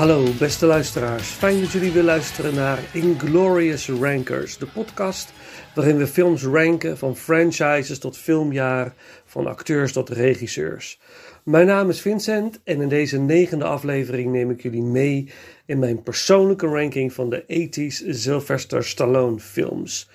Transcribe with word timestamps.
Hallo 0.00 0.24
beste 0.38 0.66
luisteraars, 0.66 1.28
fijn 1.28 1.60
dat 1.60 1.70
jullie 1.70 1.92
weer 1.92 2.02
luisteren 2.02 2.54
naar 2.54 2.78
Inglorious 2.92 3.88
Rankers, 3.88 4.58
de 4.58 4.66
podcast 4.66 5.32
waarin 5.74 5.96
we 5.96 6.06
films 6.06 6.42
ranken 6.42 6.98
van 6.98 7.16
franchises 7.16 7.98
tot 7.98 8.16
filmjaar, 8.16 8.94
van 9.24 9.46
acteurs 9.46 9.92
tot 9.92 10.08
regisseurs. 10.08 11.00
Mijn 11.44 11.66
naam 11.66 11.88
is 11.88 12.00
Vincent 12.00 12.60
en 12.64 12.80
in 12.80 12.88
deze 12.88 13.18
negende 13.18 13.64
aflevering 13.64 14.32
neem 14.32 14.50
ik 14.50 14.62
jullie 14.62 14.82
mee 14.82 15.32
in 15.66 15.78
mijn 15.78 16.02
persoonlijke 16.02 16.66
ranking 16.66 17.12
van 17.12 17.30
de 17.30 17.42
80s 17.42 18.08
Sylvester 18.08 18.84
Stallone 18.84 19.38
films. 19.38 20.10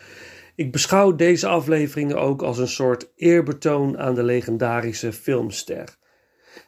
Ik 0.56 0.72
beschouw 0.72 1.16
deze 1.16 1.48
afleveringen 1.48 2.20
ook 2.20 2.42
als 2.42 2.58
een 2.58 2.68
soort 2.68 3.12
eerbetoon 3.16 3.98
aan 3.98 4.16
de 4.16 4.24
legendarische 4.24 5.14
filmster. 5.14 5.98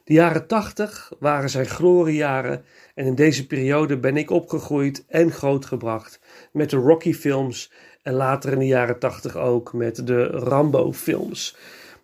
De 0.03 0.13
jaren 0.13 0.47
80 0.47 1.11
waren 1.19 1.49
zijn 1.49 1.65
gloriejaren 1.65 2.63
en 2.97 3.05
in 3.05 3.15
deze 3.15 3.47
periode 3.47 3.97
ben 3.97 4.17
ik 4.17 4.29
opgegroeid 4.29 5.05
en 5.07 5.31
grootgebracht 5.31 6.19
met 6.51 6.69
de 6.69 6.77
Rocky-films 6.77 7.71
en 8.01 8.13
later 8.13 8.51
in 8.51 8.59
de 8.59 8.65
jaren 8.65 8.99
80 8.99 9.35
ook 9.35 9.73
met 9.73 10.07
de 10.07 10.25
Rambo-films. 10.25 11.55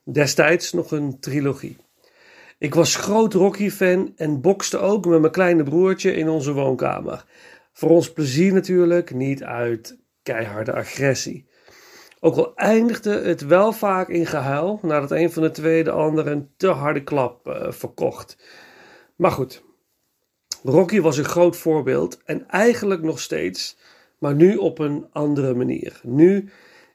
Destijds 0.04 0.74
nog 0.74 0.92
een 0.92 1.20
trilogie. 1.20 1.78
Ik 2.58 2.74
was 2.74 2.96
groot 2.96 3.34
Rocky-fan 3.34 4.14
en 4.16 4.42
bokste 4.42 4.78
ook 4.78 5.06
met 5.06 5.20
mijn 5.20 5.32
kleine 5.32 5.64
broertje 5.64 6.16
in 6.16 6.30
onze 6.30 6.54
woonkamer. 6.54 7.26
Voor 7.72 7.90
ons 7.90 8.12
plezier 8.12 8.54
natuurlijk, 8.54 9.14
niet 9.14 9.44
uit 9.44 9.98
keiharde 10.24 10.74
agressie. 10.74 11.48
Ook 12.20 12.36
al 12.36 12.56
eindigde 12.56 13.22
het 13.22 13.46
wel 13.46 13.72
vaak 13.72 14.10
in 14.10 14.26
gehuil 14.26 14.80
nadat 14.82 15.12
een 15.12 15.32
van 15.32 15.44
de 15.44 15.52
twee 15.52 15.84
de 15.84 15.92
ander 15.92 16.28
een 16.28 16.50
te 16.58 16.68
harde 16.68 17.04
klap 17.04 17.48
eh, 17.48 17.72
verkocht. 17.72 18.38
Maar 19.16 19.32
goed, 19.32 19.64
Rocky 20.64 21.02
was 21.02 21.18
een 21.18 21.26
groot 21.26 21.58
voorbeeld 21.58 22.22
en 22.26 22.50
eigenlijk 22.50 23.02
nog 23.02 23.20
steeds, 23.20 23.78
maar 24.18 24.36
nu 24.36 24.56
op 24.56 24.80
een 24.80 25.06
andere 25.12 25.54
manier. 25.54 26.00
Nu 26.04 26.50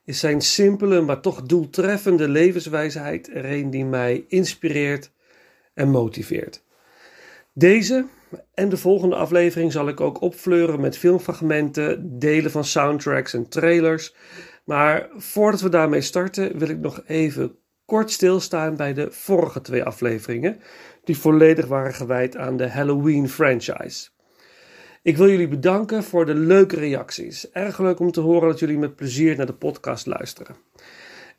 is 0.05 0.19
zijn 0.19 0.41
simpele, 0.41 1.01
maar 1.01 1.21
toch 1.21 1.43
doeltreffende 1.43 2.29
levenswijsheid 2.29 3.31
er 3.35 3.45
een 3.45 3.71
die 3.71 3.85
mij 3.85 4.25
inspireert 4.29 5.11
en 5.75 5.91
motiveert. 5.91 6.63
Deze 7.53 8.07
en 8.55 8.69
de 8.69 8.77
volgende 8.77 9.17
aflevering 9.17 9.73
zal 9.73 9.89
ik 9.89 10.01
ook 10.01 10.21
opfleuren 10.21 10.81
met 10.81 10.99
filmfragmenten, 10.99 12.19
delen 12.19 12.51
van 12.51 12.65
soundtracks 12.65 13.35
en 13.35 13.49
trailers. 13.49 14.15
Maar 14.65 15.09
voordat 15.17 15.61
we 15.61 15.69
daarmee 15.69 16.01
starten, 16.01 16.59
wil 16.59 16.69
ik 16.69 16.79
nog 16.79 17.03
even 17.07 17.57
kort 17.89 18.11
stilstaan 18.11 18.77
bij 18.77 18.95
de 18.95 19.07
vorige 19.11 19.61
twee 19.61 19.85
afleveringen, 19.85 20.61
die 21.05 21.19
volledig 21.19 21.67
waren 21.67 21.95
gewijd 21.95 22.37
aan 22.37 22.57
de 22.57 22.69
Halloween 22.69 23.29
franchise. 23.29 24.09
Ik 25.03 25.17
wil 25.17 25.29
jullie 25.29 25.49
bedanken 25.49 26.03
voor 26.03 26.27
de 26.27 26.35
leuke 26.35 26.77
reacties. 26.77 27.51
Erg 27.51 27.79
leuk 27.79 27.99
om 27.99 28.11
te 28.11 28.21
horen 28.21 28.49
dat 28.49 28.59
jullie 28.59 28.79
met 28.79 28.97
plezier 28.97 29.37
naar 29.37 29.47
de 29.47 29.55
podcast 29.55 30.07
luisteren. 30.07 30.57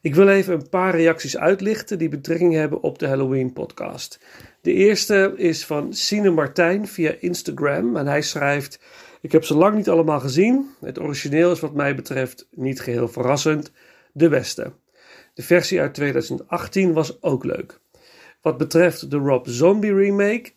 Ik 0.02 0.16
wil 0.16 0.28
even 0.28 0.54
een 0.54 0.70
paar 0.70 0.96
reacties 0.96 1.38
uitlichten 1.38 1.98
die 1.98 2.10
betrekking 2.10 2.54
hebben 2.54 2.82
op 2.82 3.00
de 3.00 3.08
Halloween 3.08 3.54
podcast. 3.54 4.20
De 4.62 4.74
eerste 4.74 5.34
is 5.36 5.66
van 5.66 5.94
Sine 5.94 6.30
Martijn 6.30 6.88
via 6.88 7.16
Instagram 7.20 7.98
en 7.98 8.08
hij 8.08 8.22
schrijft: 8.22 8.80
Ik 9.22 9.32
heb 9.32 9.44
ze 9.44 9.56
lang 9.56 9.76
niet 9.76 9.90
allemaal 9.90 10.20
gezien. 10.20 10.70
Het 10.82 11.00
origineel 11.00 11.52
is 11.52 11.60
wat 11.60 11.74
mij 11.74 11.96
betreft 11.96 12.48
niet 12.52 12.82
geheel 12.82 13.08
verrassend, 13.08 13.72
de 14.12 14.30
beste. 14.30 14.72
De 15.40 15.46
versie 15.46 15.82
uit 15.82 15.94
2018 15.94 16.94
was 16.94 17.22
ook 17.22 17.44
leuk. 17.44 17.80
Wat 18.42 18.58
betreft 18.58 19.12
de 19.12 19.18
Rob 19.18 19.48
Zombie 19.48 19.94
remake, 19.94 20.52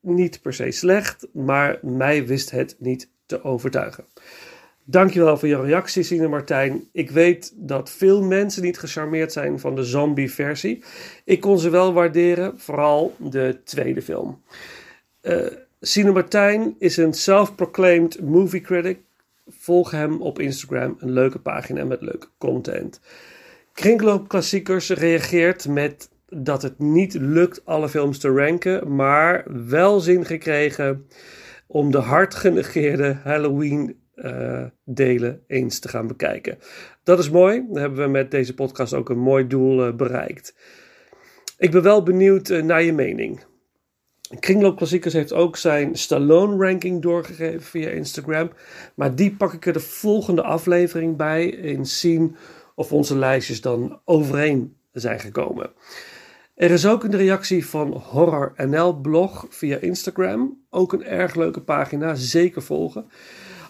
niet 0.00 0.42
per 0.42 0.54
se 0.54 0.70
slecht, 0.70 1.26
maar 1.32 1.78
mij 1.82 2.26
wist 2.26 2.50
het 2.50 2.76
niet 2.78 3.10
te 3.26 3.42
overtuigen. 3.44 4.04
Dankjewel 4.84 5.38
voor 5.38 5.48
je 5.48 5.60
reactie, 5.60 6.02
Sine 6.02 6.28
Martijn. 6.28 6.88
Ik 6.92 7.10
weet 7.10 7.52
dat 7.56 7.90
veel 7.90 8.22
mensen 8.22 8.62
niet 8.62 8.78
gecharmeerd 8.78 9.32
zijn 9.32 9.60
van 9.60 9.74
de 9.74 9.84
zombie-versie. 9.84 10.82
Ik 11.24 11.40
kon 11.40 11.58
ze 11.58 11.70
wel 11.70 11.92
waarderen, 11.92 12.58
vooral 12.60 13.14
de 13.18 13.60
tweede 13.64 14.02
film. 14.02 14.42
Uh, 15.22 16.12
Martijn 16.12 16.74
is 16.78 16.96
een 16.96 17.14
self-proclaimed 17.14 18.20
movie 18.20 18.60
critic. 18.60 18.98
Volg 19.46 19.90
hem 19.90 20.22
op 20.22 20.38
Instagram, 20.38 20.96
een 20.98 21.12
leuke 21.12 21.38
pagina 21.38 21.84
met 21.84 22.00
leuke 22.00 22.28
content. 22.38 23.00
Kringloop 23.78 24.28
Klassiekers 24.28 24.90
reageert 24.90 25.68
met 25.68 26.10
dat 26.28 26.62
het 26.62 26.78
niet 26.78 27.14
lukt 27.14 27.64
alle 27.64 27.88
films 27.88 28.18
te 28.18 28.28
ranken, 28.28 28.94
maar 28.94 29.44
wel 29.68 30.00
zin 30.00 30.24
gekregen 30.24 31.06
om 31.66 31.90
de 31.90 31.98
hard 31.98 32.34
genegeerde 32.34 33.18
Halloween 33.22 33.96
uh, 34.16 34.64
delen 34.84 35.42
eens 35.46 35.78
te 35.78 35.88
gaan 35.88 36.06
bekijken. 36.06 36.58
Dat 37.02 37.18
is 37.18 37.30
mooi. 37.30 37.64
Dan 37.68 37.80
hebben 37.80 38.04
we 38.04 38.10
met 38.10 38.30
deze 38.30 38.54
podcast 38.54 38.94
ook 38.94 39.08
een 39.08 39.18
mooi 39.18 39.46
doel 39.46 39.86
uh, 39.86 39.94
bereikt. 39.94 40.54
Ik 41.58 41.70
ben 41.70 41.82
wel 41.82 42.02
benieuwd 42.02 42.48
uh, 42.48 42.62
naar 42.62 42.82
je 42.82 42.92
mening. 42.92 43.40
Kringloop 44.40 44.76
Klassiekers 44.76 45.14
heeft 45.14 45.32
ook 45.32 45.56
zijn 45.56 45.96
Stallone 45.96 46.66
ranking 46.66 47.02
doorgegeven 47.02 47.62
via 47.62 47.88
Instagram. 47.88 48.50
Maar 48.94 49.14
die 49.14 49.36
pak 49.36 49.52
ik 49.52 49.66
er 49.66 49.72
de 49.72 49.80
volgende 49.80 50.42
aflevering 50.42 51.16
bij. 51.16 51.62
En 51.62 51.86
zien 51.86 52.36
of 52.78 52.92
onze 52.92 53.16
lijstjes 53.16 53.60
dan 53.60 54.00
overeen 54.04 54.76
zijn 54.92 55.20
gekomen. 55.20 55.70
Er 56.54 56.70
is 56.70 56.86
ook 56.86 57.04
een 57.04 57.16
reactie 57.16 57.66
van 57.66 57.92
Horror 57.92 58.52
NL 58.56 59.00
blog 59.00 59.46
via 59.48 59.76
Instagram. 59.76 60.58
Ook 60.70 60.92
een 60.92 61.04
erg 61.04 61.34
leuke 61.34 61.60
pagina, 61.60 62.14
zeker 62.14 62.62
volgen. 62.62 63.06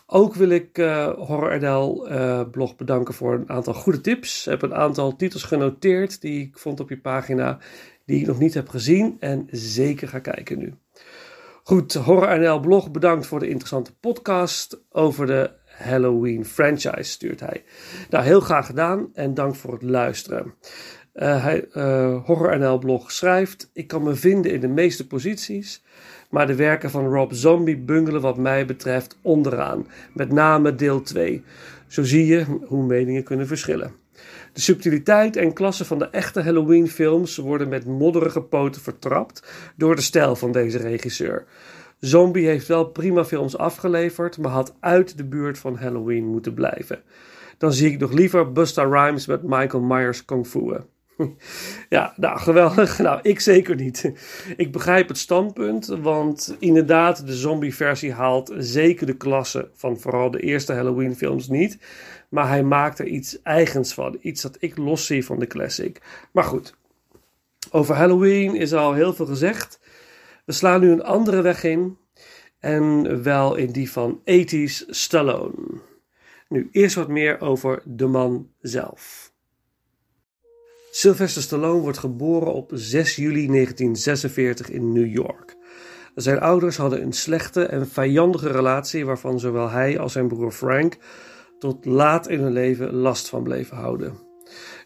Ook 0.06 0.34
wil 0.34 0.48
ik 0.48 0.78
uh, 0.78 1.08
Horror 1.08 1.60
NL 1.60 2.10
uh, 2.10 2.42
blog 2.50 2.76
bedanken 2.76 3.14
voor 3.14 3.34
een 3.34 3.50
aantal 3.50 3.74
goede 3.74 4.00
tips. 4.00 4.46
Ik 4.46 4.50
heb 4.50 4.62
een 4.62 4.74
aantal 4.74 5.16
titels 5.16 5.42
genoteerd 5.42 6.20
die 6.20 6.40
ik 6.40 6.58
vond 6.58 6.80
op 6.80 6.88
je 6.88 7.00
pagina, 7.00 7.58
die 8.04 8.20
ik 8.20 8.26
nog 8.26 8.38
niet 8.38 8.54
heb 8.54 8.68
gezien 8.68 9.16
en 9.20 9.46
zeker 9.50 10.08
ga 10.08 10.18
kijken 10.18 10.58
nu. 10.58 10.74
Goed, 11.62 11.94
Horror 11.94 12.38
NL 12.38 12.60
blog 12.60 12.90
bedankt 12.90 13.26
voor 13.26 13.40
de 13.40 13.48
interessante 13.48 13.94
podcast 13.94 14.82
over 14.90 15.26
de 15.26 15.50
Halloween 15.78 16.44
franchise, 16.44 17.10
stuurt 17.10 17.40
hij. 17.40 17.64
Nou, 18.10 18.24
heel 18.24 18.40
graag 18.40 18.66
gedaan 18.66 19.08
en 19.14 19.34
dank 19.34 19.54
voor 19.54 19.72
het 19.72 19.82
luisteren. 19.82 20.54
Uh, 21.14 21.42
hij, 21.42 21.68
uh, 21.74 22.24
Horror 22.24 22.58
NL 22.58 22.78
blog 22.78 23.12
schrijft: 23.12 23.70
Ik 23.72 23.86
kan 23.86 24.02
me 24.02 24.14
vinden 24.14 24.52
in 24.52 24.60
de 24.60 24.68
meeste 24.68 25.06
posities, 25.06 25.82
maar 26.30 26.46
de 26.46 26.54
werken 26.54 26.90
van 26.90 27.06
Rob 27.06 27.32
Zombie 27.32 27.78
bungelen 27.78 28.20
wat 28.20 28.36
mij 28.36 28.66
betreft 28.66 29.18
onderaan, 29.22 29.86
met 30.12 30.32
name 30.32 30.74
deel 30.74 31.02
2. 31.02 31.42
Zo 31.86 32.02
zie 32.02 32.26
je 32.26 32.44
hoe 32.66 32.86
meningen 32.86 33.22
kunnen 33.22 33.46
verschillen. 33.46 33.92
De 34.52 34.60
subtiliteit 34.60 35.36
en 35.36 35.52
klasse 35.52 35.84
van 35.84 35.98
de 35.98 36.08
echte 36.10 36.42
Halloween-films 36.42 37.36
worden 37.36 37.68
met 37.68 37.86
modderige 37.86 38.42
poten 38.42 38.82
vertrapt 38.82 39.42
door 39.76 39.96
de 39.96 40.02
stijl 40.02 40.36
van 40.36 40.52
deze 40.52 40.78
regisseur. 40.78 41.46
Zombie 42.00 42.46
heeft 42.46 42.66
wel 42.66 42.84
prima 42.84 43.24
films 43.24 43.56
afgeleverd, 43.56 44.38
maar 44.38 44.50
had 44.50 44.74
uit 44.80 45.16
de 45.16 45.24
buurt 45.24 45.58
van 45.58 45.76
Halloween 45.76 46.26
moeten 46.26 46.54
blijven. 46.54 47.02
Dan 47.58 47.72
zie 47.72 47.92
ik 47.92 47.98
nog 47.98 48.12
liever 48.12 48.52
Busta 48.52 48.82
Rhymes 48.82 49.26
met 49.26 49.42
Michael 49.42 49.82
Myers 49.82 50.24
kung 50.24 50.46
fu. 50.46 50.76
Ja, 51.88 52.14
nou 52.16 52.38
geweldig. 52.38 52.98
Nou, 53.08 53.20
ik 53.22 53.40
zeker 53.40 53.74
niet. 53.74 54.12
Ik 54.56 54.72
begrijp 54.72 55.08
het 55.08 55.18
standpunt, 55.18 55.86
want 55.86 56.56
inderdaad, 56.58 57.26
de 57.26 57.34
zombie-versie 57.34 58.12
haalt 58.12 58.54
zeker 58.58 59.06
de 59.06 59.16
klasse 59.16 59.70
van 59.74 59.98
vooral 59.98 60.30
de 60.30 60.40
eerste 60.40 60.72
Halloween-films 60.72 61.48
niet. 61.48 61.78
Maar 62.28 62.48
hij 62.48 62.62
maakt 62.62 62.98
er 62.98 63.06
iets 63.06 63.42
eigens 63.42 63.94
van, 63.94 64.18
iets 64.20 64.42
dat 64.42 64.56
ik 64.58 64.76
los 64.76 65.06
zie 65.06 65.24
van 65.24 65.38
de 65.38 65.46
classic. 65.46 66.00
Maar 66.32 66.44
goed, 66.44 66.74
over 67.70 67.94
Halloween 67.94 68.54
is 68.54 68.72
al 68.72 68.92
heel 68.92 69.14
veel 69.14 69.26
gezegd. 69.26 69.80
We 70.48 70.54
slaan 70.54 70.80
nu 70.80 70.90
een 70.90 71.02
andere 71.02 71.42
weg 71.42 71.64
in, 71.64 71.98
en 72.58 73.22
wel 73.22 73.54
in 73.54 73.72
die 73.72 73.90
van 73.90 74.20
80s 74.20 74.88
Stallone. 74.88 75.80
Nu, 76.48 76.68
eerst 76.72 76.94
wat 76.94 77.08
meer 77.08 77.40
over 77.40 77.82
de 77.84 78.06
man 78.06 78.48
zelf. 78.60 79.32
Sylvester 80.90 81.42
Stallone 81.42 81.80
wordt 81.80 81.98
geboren 81.98 82.52
op 82.52 82.70
6 82.74 83.16
juli 83.16 83.46
1946 83.46 84.70
in 84.70 84.92
New 84.92 85.12
York. 85.12 85.56
Zijn 86.14 86.40
ouders 86.40 86.76
hadden 86.76 87.02
een 87.02 87.12
slechte 87.12 87.64
en 87.64 87.88
vijandige 87.88 88.50
relatie 88.50 89.06
waarvan 89.06 89.40
zowel 89.40 89.68
hij 89.70 89.98
als 89.98 90.12
zijn 90.12 90.28
broer 90.28 90.52
Frank 90.52 90.96
tot 91.58 91.84
laat 91.84 92.28
in 92.28 92.40
hun 92.40 92.52
leven 92.52 92.94
last 92.94 93.28
van 93.28 93.42
bleven 93.42 93.76
houden. 93.76 94.18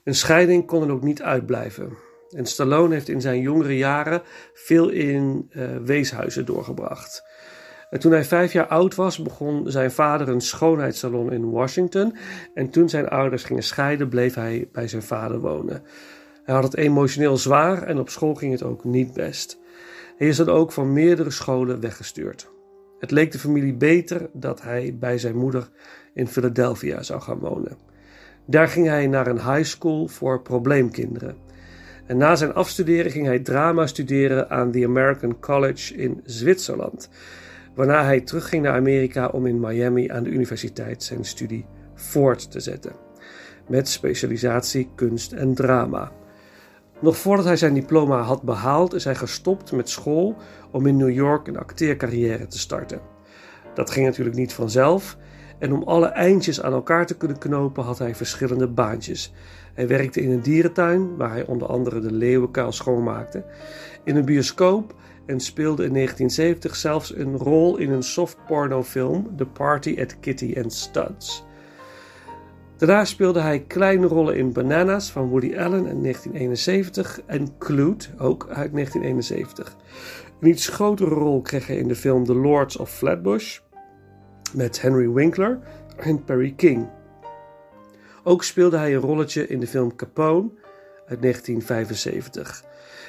Een 0.05 0.15
scheiding 0.15 0.67
kon 0.67 0.83
er 0.83 0.93
ook 0.93 1.03
niet 1.03 1.23
uitblijven. 1.23 1.97
En 2.33 2.47
Stallone 2.47 2.95
heeft 2.95 3.09
in 3.09 3.21
zijn 3.21 3.41
jongere 3.41 3.77
jaren 3.77 4.23
veel 4.55 4.89
in 4.89 5.51
uh, 5.51 5.77
weeshuizen 5.85 6.47
doorgebracht. 6.47 7.25
En 7.91 8.01
toen 8.01 8.13
hij 8.13 8.25
vijf 8.25 8.53
jaar 8.53 8.67
oud 8.67 8.95
was, 8.95 9.23
begon 9.23 9.71
zijn 9.71 9.91
vader 9.91 10.29
een 10.29 10.41
schoonheidssalon 10.41 11.33
in 11.33 11.51
Washington. 11.51 12.17
En 12.55 12.71
toen 12.71 12.89
zijn 12.89 13.09
ouders 13.09 13.45
gingen 13.45 13.63
scheiden, 13.63 14.09
bleef 14.09 14.35
hij 14.35 14.69
bij 14.73 14.89
zijn 14.89 15.03
vader 15.03 15.41
wonen. 15.41 15.83
Hij 16.45 16.55
had 16.55 16.65
het 16.65 16.77
emotioneel 16.77 17.37
zwaar 17.37 17.83
en 17.83 17.99
op 17.99 18.09
school 18.09 18.35
ging 18.35 18.53
het 18.53 18.63
ook 18.63 18.85
niet 18.85 19.13
best. 19.13 19.59
Hij 20.17 20.29
is 20.29 20.37
dan 20.37 20.49
ook 20.49 20.73
van 20.73 20.93
meerdere 20.93 21.31
scholen 21.31 21.81
weggestuurd. 21.81 22.51
Het 22.99 23.11
leek 23.11 23.33
de 23.33 23.39
familie 23.39 23.75
beter 23.75 24.31
dat 24.33 24.63
hij 24.63 24.97
bij 24.99 25.19
zijn 25.19 25.37
moeder 25.37 25.69
in 26.15 26.29
Philadelphia 26.29 27.03
zou 27.03 27.21
gaan 27.21 27.39
wonen. 27.39 27.77
Daar 28.47 28.69
ging 28.69 28.87
hij 28.87 29.07
naar 29.07 29.27
een 29.27 29.55
high 29.55 29.65
school 29.65 30.09
voor 30.09 30.43
probleemkinderen. 30.43 31.37
Na 32.15 32.37
zijn 32.37 32.55
afstuderen 32.55 33.11
ging 33.11 33.27
hij 33.27 33.39
drama 33.39 33.87
studeren 33.87 34.51
aan 34.51 34.71
the 34.71 34.85
American 34.85 35.41
College 35.41 35.95
in 35.95 36.21
Zwitserland 36.25 37.09
waarna 37.75 38.05
hij 38.05 38.21
terugging 38.21 38.63
naar 38.63 38.75
Amerika 38.75 39.27
om 39.27 39.47
in 39.47 39.61
Miami 39.61 40.09
aan 40.09 40.23
de 40.23 40.31
universiteit 40.31 41.03
zijn 41.03 41.25
studie 41.25 41.67
voort 41.95 42.51
te 42.51 42.61
zetten, 42.61 42.93
met 43.69 43.89
specialisatie 43.89 44.91
kunst 44.95 45.33
en 45.33 45.55
drama. 45.55 46.13
Nog 47.01 47.17
voordat 47.17 47.45
hij 47.45 47.57
zijn 47.57 47.75
diploma 47.75 48.21
had 48.21 48.43
behaald, 48.43 48.95
is 48.95 49.05
hij 49.05 49.15
gestopt 49.15 49.73
met 49.73 49.89
school 49.89 50.37
om 50.71 50.87
in 50.87 50.97
New 50.97 51.11
York 51.11 51.47
een 51.47 51.59
acteercarrière 51.59 52.47
te 52.47 52.59
starten. 52.59 53.01
Dat 53.75 53.91
ging 53.91 54.07
natuurlijk 54.07 54.37
niet 54.37 54.53
vanzelf 54.53 55.17
En 55.63 55.73
om 55.73 55.83
alle 55.83 56.07
eindjes 56.07 56.63
aan 56.63 56.73
elkaar 56.73 57.07
te 57.07 57.17
kunnen 57.17 57.39
knopen 57.39 57.85
had 57.85 57.99
hij 57.99 58.15
verschillende 58.15 58.69
baantjes. 58.69 59.33
Hij 59.75 59.89
werkte 59.89 60.21
in 60.21 60.31
een 60.31 60.41
dierentuin, 60.41 61.17
waar 61.17 61.31
hij 61.31 61.47
onder 61.47 61.69
andere 61.69 62.01
de 62.01 62.13
leeuwenkuil 62.13 62.73
schoonmaakte, 62.73 63.45
in 64.05 64.17
een 64.17 64.25
bioscoop 64.25 64.95
en 65.27 65.41
speelde 65.41 65.85
in 65.85 65.93
1970 65.93 66.77
zelfs 66.77 67.17
een 67.17 67.37
rol 67.37 67.77
in 67.77 67.91
een 67.91 68.03
softpornofilm 68.03 69.37
The 69.37 69.47
Party 69.47 69.97
at 70.01 70.21
Kitty 70.21 70.55
and 70.63 70.73
Studs. 70.73 71.45
Daarna 72.77 73.05
speelde 73.05 73.41
hij 73.41 73.61
kleine 73.61 74.07
rollen 74.07 74.37
in 74.37 74.53
Bananas 74.53 75.11
van 75.11 75.29
Woody 75.29 75.57
Allen 75.57 75.87
in 75.87 76.03
1971 76.03 77.21
en 77.27 77.59
Clute, 77.59 78.09
ook 78.19 78.47
uit 78.49 78.73
1971. 78.73 79.77
Een 80.41 80.49
iets 80.49 80.69
grotere 80.69 81.15
rol 81.15 81.41
kreeg 81.41 81.67
hij 81.67 81.77
in 81.77 81.89
de 81.89 81.97
film 81.97 82.25
The 82.25 82.35
Lords 82.35 82.77
of 82.77 82.91
Flatbush 82.91 83.59
met 84.55 84.81
Henry 84.81 85.11
Winkler 85.11 85.59
en 85.97 86.25
Perry 86.25 86.53
King. 86.57 86.89
Ook 88.25 88.45
speelde 88.45 88.77
hij 88.77 88.95
een 88.95 89.01
rolletje 89.01 89.47
in 89.47 89.61
de 89.61 89.67
film 89.67 89.97
Capone 89.97 90.51
uit 91.07 91.23
1975. 91.23 92.65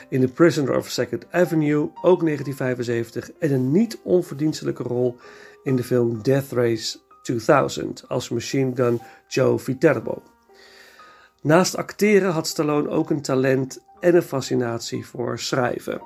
In 0.09 0.21
The 0.21 0.27
Prisoner 0.27 0.77
of 0.77 0.89
Second 0.89 1.25
Avenue, 1.31 1.91
ook 2.01 2.21
1975. 2.21 3.31
En 3.39 3.51
een 3.51 3.71
niet 3.71 3.99
onverdienstelijke 4.03 4.83
rol 4.83 5.17
in 5.63 5.75
de 5.75 5.83
film 5.83 6.21
Death 6.21 6.51
Race 6.51 6.97
2000 7.21 8.07
als 8.07 8.29
Machine 8.29 8.75
Gun 8.75 9.01
Joe 9.27 9.59
Viterbo. 9.59 10.23
Naast 11.41 11.75
acteren 11.75 12.31
had 12.31 12.47
Stallone 12.47 12.89
ook 12.89 13.09
een 13.09 13.21
talent 13.21 13.83
en 13.99 14.15
een 14.15 14.21
fascinatie 14.21 15.05
voor 15.05 15.39
schrijven. 15.39 16.01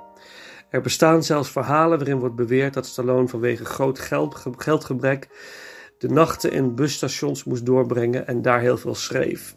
Er 0.70 0.82
bestaan 0.82 1.24
zelfs 1.24 1.52
verhalen 1.52 1.98
waarin 1.98 2.20
wordt 2.20 2.36
beweerd 2.36 2.74
dat 2.74 2.86
Stallone 2.86 3.28
vanwege 3.28 3.66
groot 3.66 4.00
geld, 4.00 4.46
geldgebrek 4.58 5.30
de 5.98 6.10
nachten 6.10 6.52
in 6.52 6.76
busstations 6.76 7.44
moest 7.44 7.66
doorbrengen 7.66 8.28
en 8.28 8.42
daar 8.42 8.60
heel 8.60 8.78
veel 8.78 8.96
schreef. 8.96 9.56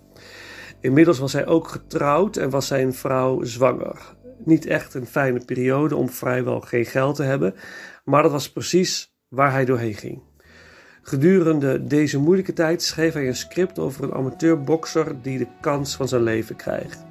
Inmiddels 0.80 1.18
was 1.18 1.32
hij 1.32 1.46
ook 1.46 1.68
getrouwd 1.68 2.36
en 2.36 2.50
was 2.50 2.66
zijn 2.66 2.94
vrouw 2.94 3.42
zwanger. 3.42 4.16
Niet 4.44 4.66
echt 4.66 4.94
een 4.94 5.06
fijne 5.06 5.44
periode 5.44 5.96
om 5.96 6.08
vrijwel 6.08 6.60
geen 6.60 6.86
geld 6.86 7.16
te 7.16 7.22
hebben, 7.22 7.54
maar 8.04 8.22
dat 8.22 8.32
was 8.32 8.52
precies 8.52 9.14
waar 9.28 9.52
hij 9.52 9.64
doorheen 9.64 9.94
ging. 9.94 10.22
Gedurende 11.02 11.84
deze 11.84 12.18
moeilijke 12.18 12.52
tijd 12.52 12.82
schreef 12.82 13.12
hij 13.12 13.26
een 13.26 13.36
script 13.36 13.78
over 13.78 14.04
een 14.04 14.14
amateurbokser 14.14 15.22
die 15.22 15.38
de 15.38 15.48
kans 15.60 15.96
van 15.96 16.08
zijn 16.08 16.22
leven 16.22 16.56
krijgt. 16.56 17.09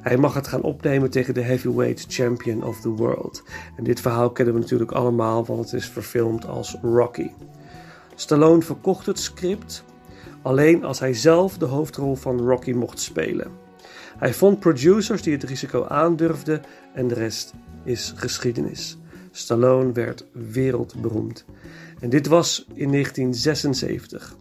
Hij 0.00 0.16
mag 0.16 0.34
het 0.34 0.46
gaan 0.46 0.62
opnemen 0.62 1.10
tegen 1.10 1.34
de 1.34 1.42
heavyweight 1.42 2.04
champion 2.08 2.64
of 2.64 2.80
the 2.80 2.88
world. 2.88 3.42
En 3.76 3.84
dit 3.84 4.00
verhaal 4.00 4.30
kennen 4.30 4.54
we 4.54 4.60
natuurlijk 4.60 4.92
allemaal, 4.92 5.44
want 5.44 5.64
het 5.64 5.72
is 5.72 5.88
verfilmd 5.88 6.46
als 6.46 6.76
Rocky. 6.82 7.30
Stallone 8.14 8.62
verkocht 8.62 9.06
het 9.06 9.18
script 9.18 9.84
alleen 10.42 10.84
als 10.84 10.98
hij 10.98 11.14
zelf 11.14 11.58
de 11.58 11.64
hoofdrol 11.64 12.14
van 12.14 12.40
Rocky 12.40 12.72
mocht 12.72 13.00
spelen. 13.00 13.50
Hij 14.18 14.34
vond 14.34 14.60
producers 14.60 15.22
die 15.22 15.32
het 15.32 15.42
risico 15.42 15.84
aandurfden 15.84 16.62
en 16.94 17.08
de 17.08 17.14
rest 17.14 17.54
is 17.84 18.12
geschiedenis. 18.16 18.98
Stallone 19.30 19.92
werd 19.92 20.26
wereldberoemd. 20.32 21.44
En 22.00 22.10
dit 22.10 22.26
was 22.26 22.66
in 22.74 22.90
1976. 22.90 24.36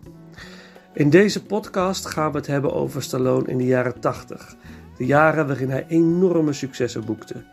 In 0.93 1.09
deze 1.09 1.43
podcast 1.43 2.05
gaan 2.05 2.31
we 2.31 2.37
het 2.37 2.47
hebben 2.47 2.73
over 2.73 3.03
Stallone 3.03 3.47
in 3.47 3.57
de 3.57 3.65
jaren 3.65 3.99
80. 3.99 4.55
De 5.01 5.07
jaren 5.07 5.47
waarin 5.47 5.69
hij 5.69 5.85
enorme 5.87 6.53
successen 6.53 7.05
boekte. 7.05 7.43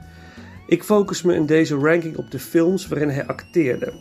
Ik 0.66 0.84
focus 0.84 1.22
me 1.22 1.34
in 1.34 1.46
deze 1.46 1.74
ranking 1.74 2.16
op 2.16 2.30
de 2.30 2.38
films 2.38 2.88
waarin 2.88 3.08
hij 3.08 3.26
acteerde. 3.26 3.92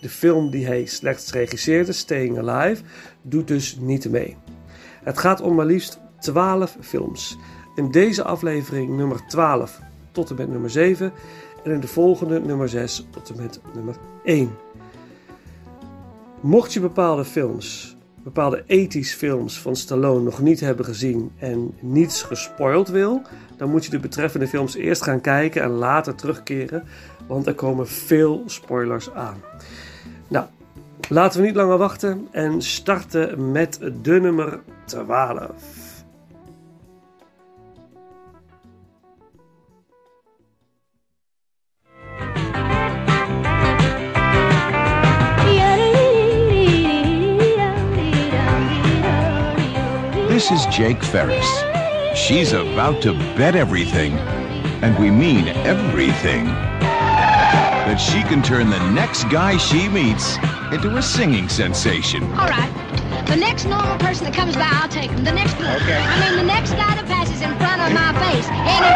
De 0.00 0.08
film 0.08 0.50
die 0.50 0.66
hij 0.66 0.86
slechts 0.86 1.32
regisseerde, 1.32 1.92
Staying 1.92 2.38
Alive, 2.38 2.82
doet 3.22 3.48
dus 3.48 3.76
niet 3.80 4.10
mee. 4.10 4.36
Het 5.02 5.18
gaat 5.18 5.40
om 5.40 5.54
maar 5.54 5.66
liefst 5.66 6.00
12 6.18 6.76
films. 6.80 7.36
In 7.74 7.90
deze 7.90 8.24
aflevering 8.24 8.96
nummer 8.96 9.26
12 9.26 9.80
tot 10.12 10.30
en 10.30 10.36
met 10.36 10.48
nummer 10.48 10.70
7 10.70 11.12
en 11.64 11.70
in 11.70 11.80
de 11.80 11.88
volgende 11.88 12.40
nummer 12.40 12.68
6 12.68 13.06
tot 13.10 13.30
en 13.30 13.36
met 13.36 13.60
nummer 13.74 13.96
1. 14.24 14.50
Mocht 16.40 16.72
je 16.72 16.80
bepaalde 16.80 17.24
films, 17.24 17.95
bepaalde 18.26 18.64
ethisch 18.66 19.14
films 19.14 19.60
van 19.60 19.76
Stallone 19.76 20.22
nog 20.22 20.40
niet 20.40 20.60
hebben 20.60 20.84
gezien 20.84 21.30
en 21.38 21.74
niets 21.80 22.22
gespoild 22.22 22.88
wil, 22.88 23.22
dan 23.56 23.70
moet 23.70 23.84
je 23.84 23.90
de 23.90 23.98
betreffende 23.98 24.48
films 24.48 24.74
eerst 24.74 25.02
gaan 25.02 25.20
kijken 25.20 25.62
en 25.62 25.70
later 25.70 26.14
terugkeren, 26.14 26.84
want 27.26 27.46
er 27.46 27.54
komen 27.54 27.88
veel 27.88 28.42
spoilers 28.46 29.10
aan. 29.10 29.36
Nou, 30.28 30.46
laten 31.08 31.40
we 31.40 31.46
niet 31.46 31.56
langer 31.56 31.78
wachten 31.78 32.28
en 32.30 32.62
starten 32.62 33.52
met 33.52 33.78
de 34.02 34.20
nummer 34.20 34.60
12. 34.84 35.85
This 50.48 50.64
is 50.64 50.72
Jake 50.76 51.02
Ferris. 51.02 51.44
She's 52.16 52.52
about 52.52 53.02
to 53.02 53.14
bet 53.36 53.56
everything, 53.56 54.12
and 54.80 54.96
we 54.96 55.10
mean 55.10 55.48
everything, 55.66 56.44
that 56.44 57.96
she 57.96 58.22
can 58.22 58.44
turn 58.44 58.70
the 58.70 58.78
next 58.90 59.24
guy 59.24 59.56
she 59.56 59.88
meets 59.88 60.36
into 60.70 60.96
a 60.96 61.02
singing 61.02 61.48
sensation. 61.48 62.22
All 62.34 62.46
right. 62.46 62.70
The 63.26 63.34
next 63.34 63.64
normal 63.64 63.98
person 63.98 64.26
that 64.26 64.34
comes 64.34 64.54
by, 64.54 64.68
I'll 64.70 64.88
take 64.88 65.10
him. 65.10 65.24
The 65.24 65.32
next, 65.32 65.54
okay. 65.54 65.98
I 65.98 66.28
mean, 66.28 66.36
the 66.36 66.44
next 66.46 66.70
guy 66.74 66.94
that 66.94 67.06
passes 67.06 67.42
in 67.42 67.50
front 67.58 67.82
of 67.82 67.92
my 67.92 68.14
face. 68.30 68.46
Any... 68.70 68.92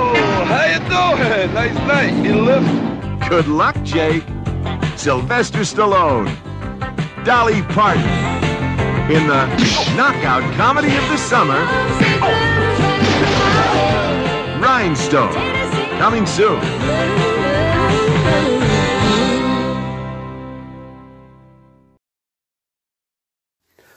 Oh, 0.00 0.44
how 0.48 0.64
you 0.72 0.80
doing? 0.88 1.52
Nice 1.52 1.76
night. 1.86 2.14
Need 2.14 2.30
a 2.30 2.40
lift? 2.40 3.28
Good 3.28 3.46
luck, 3.46 3.76
Jake. 3.82 4.24
Sylvester 4.96 5.58
Stallone. 5.58 6.34
Dolly 7.28 7.62
Parton. 7.62 8.08
In 9.10 9.26
the 9.26 9.44
knockout 9.96 10.42
comedy 10.56 10.96
of 10.96 11.06
the 11.08 11.18
summer, 11.18 11.60
Rhinestone. 14.58 15.34
Coming 15.98 16.26
soon. 16.26 16.58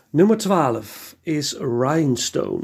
Nummer 0.10 0.38
12 0.38 1.16
is 1.22 1.58
Rhinestone, 1.58 2.64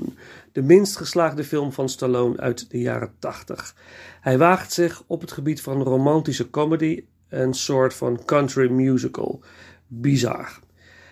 de 0.52 0.62
minst 0.62 0.98
geslaagde 0.98 1.44
film 1.44 1.72
van 1.72 1.90
Stallone 1.90 2.38
uit 2.38 2.70
de 2.70 2.80
jaren 2.80 3.14
80. 3.20 3.76
Hij 4.22 4.38
waagt 4.38 4.74
zich 4.74 5.04
op 5.06 5.22
het 5.22 5.32
gebied 5.32 5.62
van 5.62 5.84
romantische 5.84 6.50
comedy, 6.50 7.04
een 7.30 7.54
soort 7.54 7.94
van 7.94 8.26
country 8.26 8.70
musical. 8.70 9.42
Bizar. 9.88 10.60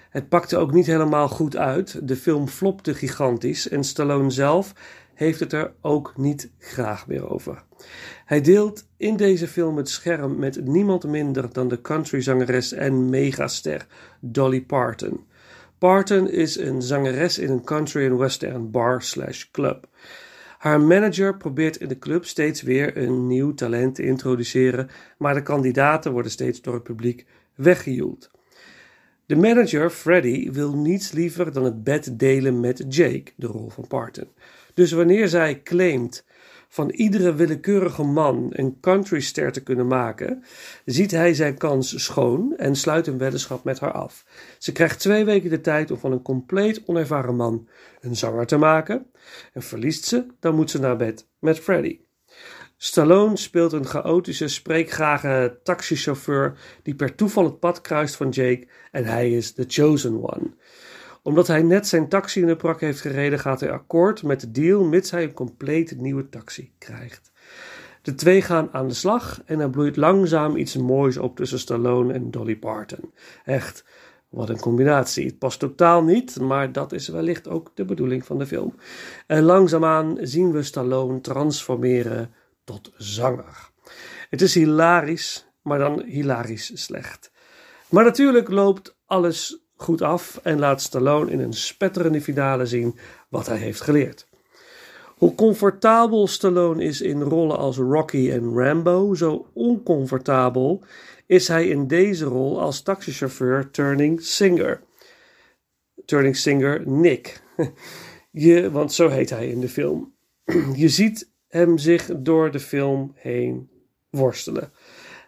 Het 0.10 0.30
pakte 0.30 0.58
ook 0.58 0.72
niet 0.72 0.86
helemaal 0.86 1.30
goed 1.30 1.58
uit. 1.58 2.08
De 2.08 2.16
film 2.16 2.48
flopte 2.48 2.94
gigantisch 2.94 3.70
en 3.70 3.84
Stallone 3.84 4.30
zelf 4.30 4.74
heeft 5.14 5.40
het 5.40 5.54
er 5.54 5.74
ook 5.82 6.14
niet 6.18 6.52
graag 6.60 7.08
meer 7.08 7.30
over. 7.30 7.64
Hij 8.26 8.42
deelt 8.42 8.88
in 8.98 9.16
deze 9.16 9.48
film 9.48 9.78
het 9.78 9.90
scherm 9.90 10.40
met 10.40 10.66
niemand 10.66 11.04
minder 11.04 11.54
dan 11.54 11.68
de 11.68 11.82
countryzangeres 11.82 12.72
en 12.72 13.10
megaster 13.10 13.86
Dolly 14.20 14.62
Parton. 14.62 15.26
Parton 15.78 16.30
is 16.30 16.58
een 16.58 16.82
zangeres 16.82 17.38
in 17.38 17.50
een 17.50 17.64
country 17.64 18.06
en 18.06 18.18
western 18.18 18.72
bar 18.72 19.02
slash 19.02 19.46
club. 19.52 19.88
Haar 20.58 20.82
manager 20.82 21.38
probeert 21.38 21.78
in 21.78 21.88
de 21.88 22.00
club 22.00 22.26
steeds 22.26 22.62
weer 22.62 22.98
een 22.98 23.28
nieuw 23.28 23.54
talent 23.54 23.96
te 23.96 24.04
introduceren, 24.04 24.90
maar 25.18 25.34
de 25.34 25.44
kandidaten 25.44 26.12
worden 26.12 26.32
steeds 26.32 26.62
door 26.62 26.74
het 26.74 26.84
publiek 26.84 27.26
weggejoeld. 27.56 28.30
De 29.28 29.36
manager, 29.36 29.90
Freddy, 29.90 30.52
wil 30.52 30.76
niets 30.76 31.12
liever 31.12 31.54
dan 31.54 31.64
het 31.64 31.84
bed 31.84 32.20
delen 32.20 32.60
met 32.60 32.86
Jake, 32.88 33.32
de 33.36 33.48
rol 33.48 33.70
van 33.70 33.88
Parton. 33.88 34.28
Dus 34.74 34.92
wanneer 34.92 35.28
zij 35.28 35.62
claimt 35.62 36.26
van 36.68 36.90
iedere 36.90 37.36
willekeurige 37.36 38.04
man 38.04 38.50
een 38.50 38.80
countryster 38.80 39.52
te 39.52 39.64
kunnen 39.64 39.88
maken, 39.88 40.44
ziet 40.86 41.12
hij 41.12 41.34
zijn 41.34 41.58
kans 41.58 42.04
schoon 42.04 42.54
en 42.58 42.76
sluit 42.76 43.08
een 43.08 43.18
weddenschap 43.18 43.64
met 43.64 43.80
haar 43.80 43.92
af. 43.92 44.26
Ze 44.60 44.72
krijgt 44.72 45.00
twee 45.00 45.26
weken 45.26 45.50
de 45.50 45.62
tijd 45.62 45.92
om 45.92 45.98
van 45.98 46.12
een 46.12 46.22
compleet 46.22 46.82
onervaren 46.86 47.36
man 47.36 47.68
een 48.00 48.16
zanger 48.16 48.46
te 48.46 48.58
maken. 48.58 49.06
En 49.54 49.62
verliest 49.62 50.06
ze, 50.06 50.26
dan 50.40 50.56
moet 50.56 50.72
ze 50.72 50.80
naar 50.80 50.98
bed 50.98 51.28
met 51.40 51.60
Freddy. 51.60 52.05
Stallone 52.78 53.38
speelt 53.38 53.74
een 53.74 53.86
chaotische, 53.86 54.48
spreekgrage 54.48 55.60
taxichauffeur 55.64 56.58
die 56.84 56.96
per 56.96 57.16
toeval 57.16 57.44
het 57.44 57.60
pad 57.60 57.82
kruist 57.82 58.16
van 58.16 58.30
Jake 58.30 58.68
en 58.92 59.06
hij 59.06 59.32
is 59.32 59.54
the 59.54 59.66
chosen 59.68 60.24
one. 60.24 60.54
Omdat 61.24 61.48
hij 61.48 61.62
net 61.62 61.88
zijn 61.88 62.10
taxi 62.10 62.42
in 62.42 62.48
de 62.48 62.56
prak 62.56 62.82
heeft 62.82 63.02
gereden, 63.02 63.40
gaat 63.40 63.60
hij 63.60 63.72
akkoord 63.72 64.24
met 64.24 64.40
de 64.42 64.52
deal 64.52 64.84
mits 64.84 65.12
hij 65.12 65.24
een 65.24 65.34
compleet 65.34 65.98
nieuwe 65.98 66.30
taxi 66.30 66.72
krijgt. 66.78 67.32
De 68.02 68.16
twee 68.16 68.42
gaan 68.42 68.70
aan 68.72 68.88
de 68.88 68.94
slag 68.94 69.42
en 69.46 69.60
er 69.60 69.70
bloeit 69.70 69.96
langzaam 69.96 70.56
iets 70.56 70.76
moois 70.76 71.18
op 71.18 71.36
tussen 71.36 71.60
Stallone 71.60 72.14
en 72.14 72.32
Dolly 72.32 72.56
Parton. 72.56 73.14
Echt, 73.46 73.86
wat 74.30 74.50
een 74.50 74.60
combinatie. 74.60 75.26
Het 75.26 75.40
past 75.40 75.60
totaal 75.60 76.04
niet, 76.04 76.40
maar 76.40 76.72
dat 76.72 76.92
is 76.92 77.08
wellicht 77.08 77.48
ook 77.48 77.72
de 77.74 77.86
bedoeling 77.86 78.26
van 78.26 78.38
de 78.38 78.46
film. 78.46 78.76
En 79.28 79.44
langzaamaan 79.44 80.18
zien 80.22 80.52
we 80.52 80.64
Stallone 80.64 81.22
transformeren 81.22 82.34
tot 82.66 82.92
zanger. 82.98 83.70
Het 84.30 84.42
is 84.42 84.54
hilarisch, 84.54 85.46
maar 85.62 85.80
dan 85.80 86.04
hilarisch 86.04 86.72
slecht. 86.74 87.32
Maar 87.90 88.04
natuurlijk 88.04 88.50
loopt 88.50 88.96
alles 89.06 89.60
goed 89.76 90.02
af 90.02 90.40
en 90.44 90.60
laat 90.60 90.82
Stallone 90.82 91.32
in 91.32 91.40
een 91.40 91.54
spetterende 91.54 92.22
finale 92.22 92.66
zien 92.66 92.98
wat 93.30 93.48
hij 93.48 93.58
heeft 93.58 93.82
geleerd. 93.82 94.28
Hoe 95.16 95.36
comfortabel 95.36 96.28
Stallone 96.28 96.84
is 96.84 97.02
in 97.02 97.22
rollen 97.22 97.58
als 97.58 97.78
Rocky 97.78 98.32
en 98.32 98.54
Rambo, 98.54 99.14
zo 99.14 99.48
oncomfortabel 99.54 100.84
is 101.26 101.48
hij 101.48 101.68
in 101.68 101.88
deze 101.88 102.26
rol 102.26 102.62
als 102.62 102.82
taxichauffeur 102.82 103.72
turning 103.72 104.22
singer. 104.22 104.82
Turning 106.06 106.38
singer 106.38 106.88
Nick. 106.88 107.42
Je, 108.32 108.72
want 108.72 108.94
zo 108.94 109.10
heet 109.10 109.30
hij 109.30 109.48
in 109.50 109.60
de 109.60 109.70
film. 109.70 110.14
Je 110.76 110.90
ziet 110.90 111.32
hem 111.56 111.78
zich 111.78 112.10
door 112.18 112.52
de 112.52 112.60
film 112.60 113.12
heen 113.16 113.70
worstelen. 114.10 114.72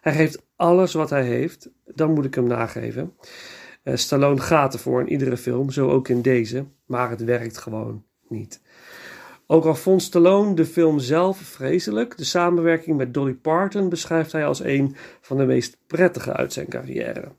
Hij 0.01 0.13
geeft 0.13 0.45
alles 0.55 0.93
wat 0.93 1.09
hij 1.09 1.23
heeft, 1.23 1.69
dan 1.85 2.13
moet 2.13 2.25
ik 2.25 2.35
hem 2.35 2.47
nageven. 2.47 3.13
Uh, 3.83 3.95
Stallone 3.95 4.41
gaat 4.41 4.73
ervoor 4.73 4.99
in 4.99 5.11
iedere 5.11 5.37
film, 5.37 5.69
zo 5.69 5.89
ook 5.89 6.07
in 6.07 6.21
deze, 6.21 6.65
maar 6.85 7.09
het 7.09 7.23
werkt 7.23 7.57
gewoon 7.57 8.03
niet. 8.27 8.61
Ook 9.47 9.65
al 9.65 9.75
vond 9.75 10.01
Stallone 10.01 10.53
de 10.53 10.65
film 10.65 10.99
zelf 10.99 11.37
vreselijk, 11.37 12.17
de 12.17 12.23
samenwerking 12.23 12.97
met 12.97 13.13
Dolly 13.13 13.33
Parton 13.33 13.89
beschrijft 13.89 14.31
hij 14.31 14.45
als 14.45 14.63
een 14.63 14.95
van 15.21 15.37
de 15.37 15.45
meest 15.45 15.77
prettige 15.87 16.33
uit 16.33 16.53
zijn 16.53 16.67
carrière. 16.67 17.31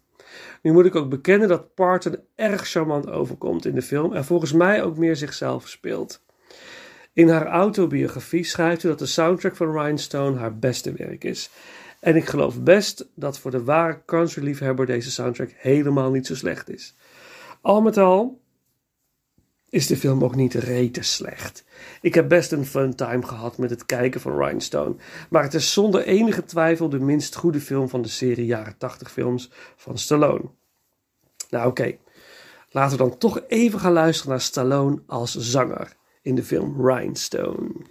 Nu 0.62 0.72
moet 0.72 0.86
ik 0.86 0.94
ook 0.94 1.08
bekennen 1.08 1.48
dat 1.48 1.74
Parton 1.74 2.16
erg 2.34 2.68
charmant 2.68 3.10
overkomt 3.10 3.64
in 3.64 3.74
de 3.74 3.82
film 3.82 4.14
en 4.14 4.24
volgens 4.24 4.52
mij 4.52 4.82
ook 4.82 4.96
meer 4.96 5.16
zichzelf 5.16 5.68
speelt. 5.68 6.26
In 7.18 7.28
haar 7.28 7.46
autobiografie 7.46 8.44
schrijft 8.44 8.80
ze 8.80 8.86
dat 8.86 8.98
de 8.98 9.06
soundtrack 9.06 9.56
van 9.56 9.78
Rhinestone 9.80 10.38
haar 10.38 10.58
beste 10.58 10.92
werk 10.92 11.24
is. 11.24 11.50
En 12.00 12.16
ik 12.16 12.26
geloof 12.26 12.62
best 12.62 13.08
dat 13.14 13.38
voor 13.38 13.50
de 13.50 13.64
ware 13.64 14.02
country-liefhebber 14.06 14.86
deze 14.86 15.10
soundtrack 15.10 15.50
helemaal 15.56 16.10
niet 16.10 16.26
zo 16.26 16.34
slecht 16.34 16.70
is. 16.70 16.94
Al 17.60 17.80
met 17.80 17.96
al 17.96 18.40
is 19.68 19.86
de 19.86 19.96
film 19.96 20.24
ook 20.24 20.34
niet 20.34 20.54
rete 20.54 21.02
slecht. 21.02 21.64
Ik 22.00 22.14
heb 22.14 22.28
best 22.28 22.52
een 22.52 22.66
fun 22.66 22.94
time 22.94 23.26
gehad 23.26 23.58
met 23.58 23.70
het 23.70 23.86
kijken 23.86 24.20
van 24.20 24.44
Rhinestone, 24.44 24.94
maar 25.30 25.42
het 25.42 25.54
is 25.54 25.72
zonder 25.72 26.04
enige 26.04 26.44
twijfel 26.44 26.88
de 26.88 27.00
minst 27.00 27.34
goede 27.36 27.60
film 27.60 27.88
van 27.88 28.02
de 28.02 28.08
serie 28.08 28.46
jaren 28.46 28.76
80 28.76 29.10
films 29.12 29.50
van 29.76 29.98
Stallone. 29.98 30.50
Nou 31.50 31.68
oké, 31.68 31.96
laten 32.70 32.98
we 32.98 33.04
dan 33.04 33.18
toch 33.18 33.40
even 33.48 33.80
gaan 33.80 33.92
luisteren 33.92 34.30
naar 34.30 34.40
Stallone 34.40 35.02
als 35.06 35.34
zanger 35.36 35.96
in 36.24 36.36
the 36.36 36.42
film 36.42 36.74
Rhinestone. 36.76 37.86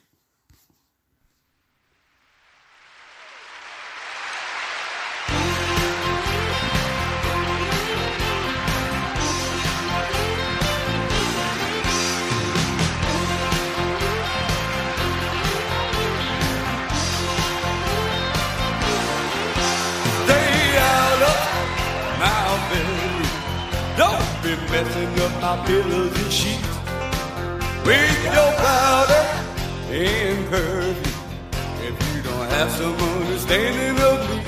Some 32.78 32.94
understanding 32.94 33.98
of 34.12 34.18
me, 34.30 34.40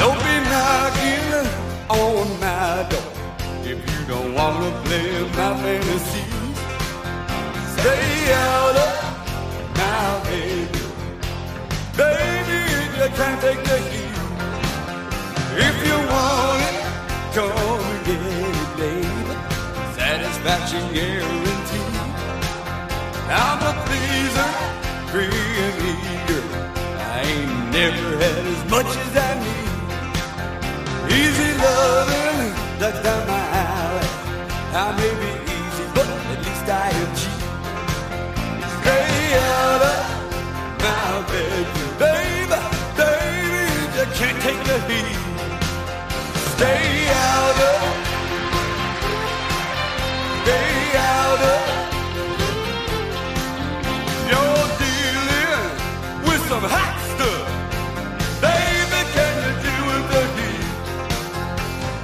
don't 0.00 0.20
be 0.26 0.36
knocking 0.50 1.28
on 1.90 2.26
my 2.40 2.86
door. 2.88 3.10
If 3.70 3.78
you 3.90 4.00
don't 4.08 4.32
wanna 4.34 4.70
play 4.84 5.10
my 5.38 5.52
fantasies, 5.62 6.56
stay 7.76 8.32
out 8.32 8.76
of 8.86 8.92
my 9.80 10.04
bedroom. 10.24 10.96
Baby, 12.00 12.58
you 12.98 13.08
can't 13.18 13.40
take 13.46 13.62
the 13.70 13.78
heat. 13.90 14.16
If 15.68 15.76
you 15.86 15.96
want 16.12 16.62
it, 16.70 16.76
come 17.34 17.80
and 17.90 18.00
get 18.06 18.22
it, 18.48 18.68
baby. 18.80 19.34
Satisfaction 19.98 20.84
guaranteed. 20.94 22.00
I'm 23.28 23.59
loving, 31.80 32.52
that's 32.80 33.00
down 33.06 33.22
my 33.26 33.44
alley. 33.64 34.08
I 34.84 34.86
may 35.00 35.12
be 35.22 35.32
easy, 35.58 35.86
but 35.96 36.08
at 36.32 36.38
least 36.46 36.66
I 36.84 36.88
am 37.00 37.10
cheap. 37.20 37.40
Stay 38.76 39.10
out 39.54 39.82
of 39.92 40.02
my 40.84 41.06
bedroom, 41.30 41.92
baby, 42.04 42.60
baby, 43.00 43.62
you 43.96 44.06
can't 44.18 44.38
take 44.46 44.62
the 44.70 44.78
heat. 44.88 45.18
Stay 46.54 46.88
out 47.28 47.58
of, 47.68 47.79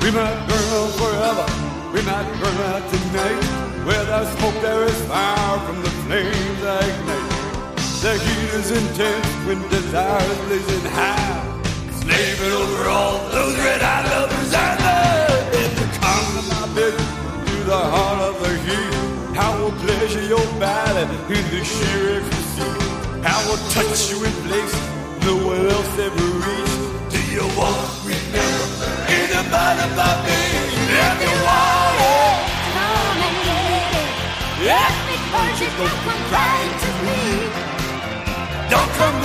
We 0.06 0.12
burn 0.12 0.22
out 0.22 0.90
forever, 1.02 1.46
we 1.92 2.00
burn 2.00 2.58
out 2.70 2.84
tonight. 2.94 3.42
Where 3.84 4.04
there's 4.04 4.28
smoke, 4.38 4.54
there 4.62 4.84
is 4.84 5.02
fire 5.06 5.58
from 5.66 5.82
the 5.82 5.90
flames 6.06 6.62
I 6.62 6.78
ignite. 6.90 7.74
The 8.02 8.14
heat 8.14 8.50
is 8.54 8.70
intense 8.70 9.26
when 9.46 9.58
desire 9.68 10.22
is 10.30 10.38
blazing 10.46 10.90
high. 10.92 11.42
Slaving 11.90 12.52
over 12.52 12.88
all 12.88 13.18
those 13.30 13.58
red 13.58 13.82
eye 13.82 14.06
lovers 14.14 14.54
I 14.54 14.78
love. 14.78 15.54
If 15.54 15.74
you 15.74 15.86
come 15.98 16.26
to 16.38 16.42
my 16.54 16.64
bed, 16.76 16.94
to 17.48 17.56
the 17.66 17.82
heart 17.94 18.20
of 18.30 18.38
the 18.46 18.52
heat, 18.62 19.36
I 19.36 19.58
will 19.58 19.72
pleasure 19.72 20.22
your 20.22 20.46
body 20.62 21.02
in 21.34 21.44
the 21.50 21.64
sheer 21.64 22.22
ecstasy. 22.22 22.70
I 23.26 23.36
will 23.48 23.58
touch 23.74 24.08
you 24.12 24.22
in 24.22 24.32
places 24.46 24.86
no 25.26 25.34
one 25.50 25.66
else 25.66 25.98
ever 25.98 26.26
reached. 26.46 27.10
Do 27.10 27.18
you 27.34 27.42
want 27.58 27.74
to 27.74 28.06
remember 28.06 28.65
anybody 29.56 29.86
but 29.96 30.16
me? 30.26 30.40
If 31.04 31.16
you 31.24 31.34
want 31.46 31.98
it, 32.02 32.38
Come 32.76 33.20
and 33.26 33.36
get 33.46 33.92
it. 34.00 34.66
yeah. 34.66 34.90
Because 35.10 35.56
you 35.62 35.70
don't 35.78 35.98
come 36.06 36.22
crying 36.30 36.74
to 36.82 36.90
me. 37.06 37.20
Don't 38.72 38.90
come 39.00 39.16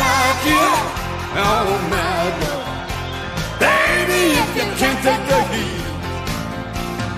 my 1.96 2.22
door. 2.42 2.64
Baby, 3.64 4.22
if 4.42 4.50
you 4.58 4.68
can't 4.80 5.00
take 5.06 5.24
the 5.32 5.40
heat, 5.54 5.86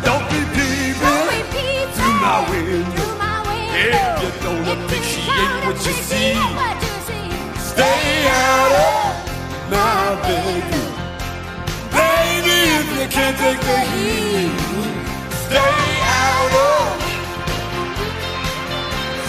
don't 0.05 0.25
be 0.31 0.39
peeping 0.55 1.27
Repeat 1.33 1.87
through 1.95 2.17
my 2.27 2.37
window. 2.49 2.91
through 2.95 3.17
my 3.17 3.37
window. 3.47 3.97
If 3.97 4.23
you 4.23 4.31
don't 4.45 4.67
appreciate 4.75 5.57
what 5.65 5.77
you 5.85 5.93
see, 6.09 6.33
what 6.59 6.77
you 6.85 6.95
see. 7.07 7.29
stay 7.71 8.27
out 8.29 8.73
of 8.87 9.71
my. 9.71 9.93
Baby, 10.23 10.92
if 12.65 12.87
you 12.97 13.07
can't 13.09 13.37
take 13.37 13.59
the 13.59 13.79
heat, 13.93 14.59
stay 15.45 15.83
out 16.23 16.53
of. 16.67 16.85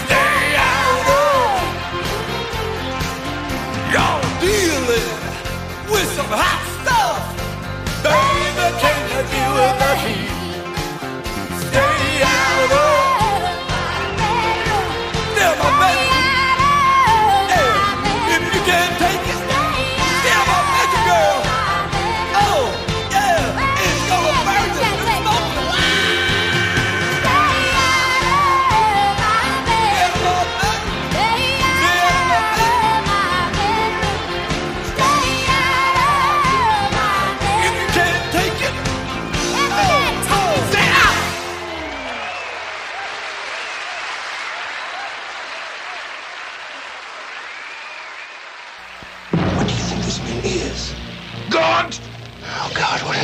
Stay 0.05 0.39
out 0.73 1.09
of. 1.23 1.85
You're 3.93 4.23
dealing 4.45 5.11
with 5.93 6.09
some 6.17 6.33
hot 6.41 6.63
stuff. 6.81 7.21
Baby, 8.05 8.67
can 8.83 9.01
you 9.13 9.23
deal 9.33 9.53
with 9.59 9.77
the 9.83 9.93
heat? 10.05 10.33
Stay 11.67 12.23
out 12.23 12.73
of. 12.87 13.67
Never 15.37 15.71
met 15.81 16.04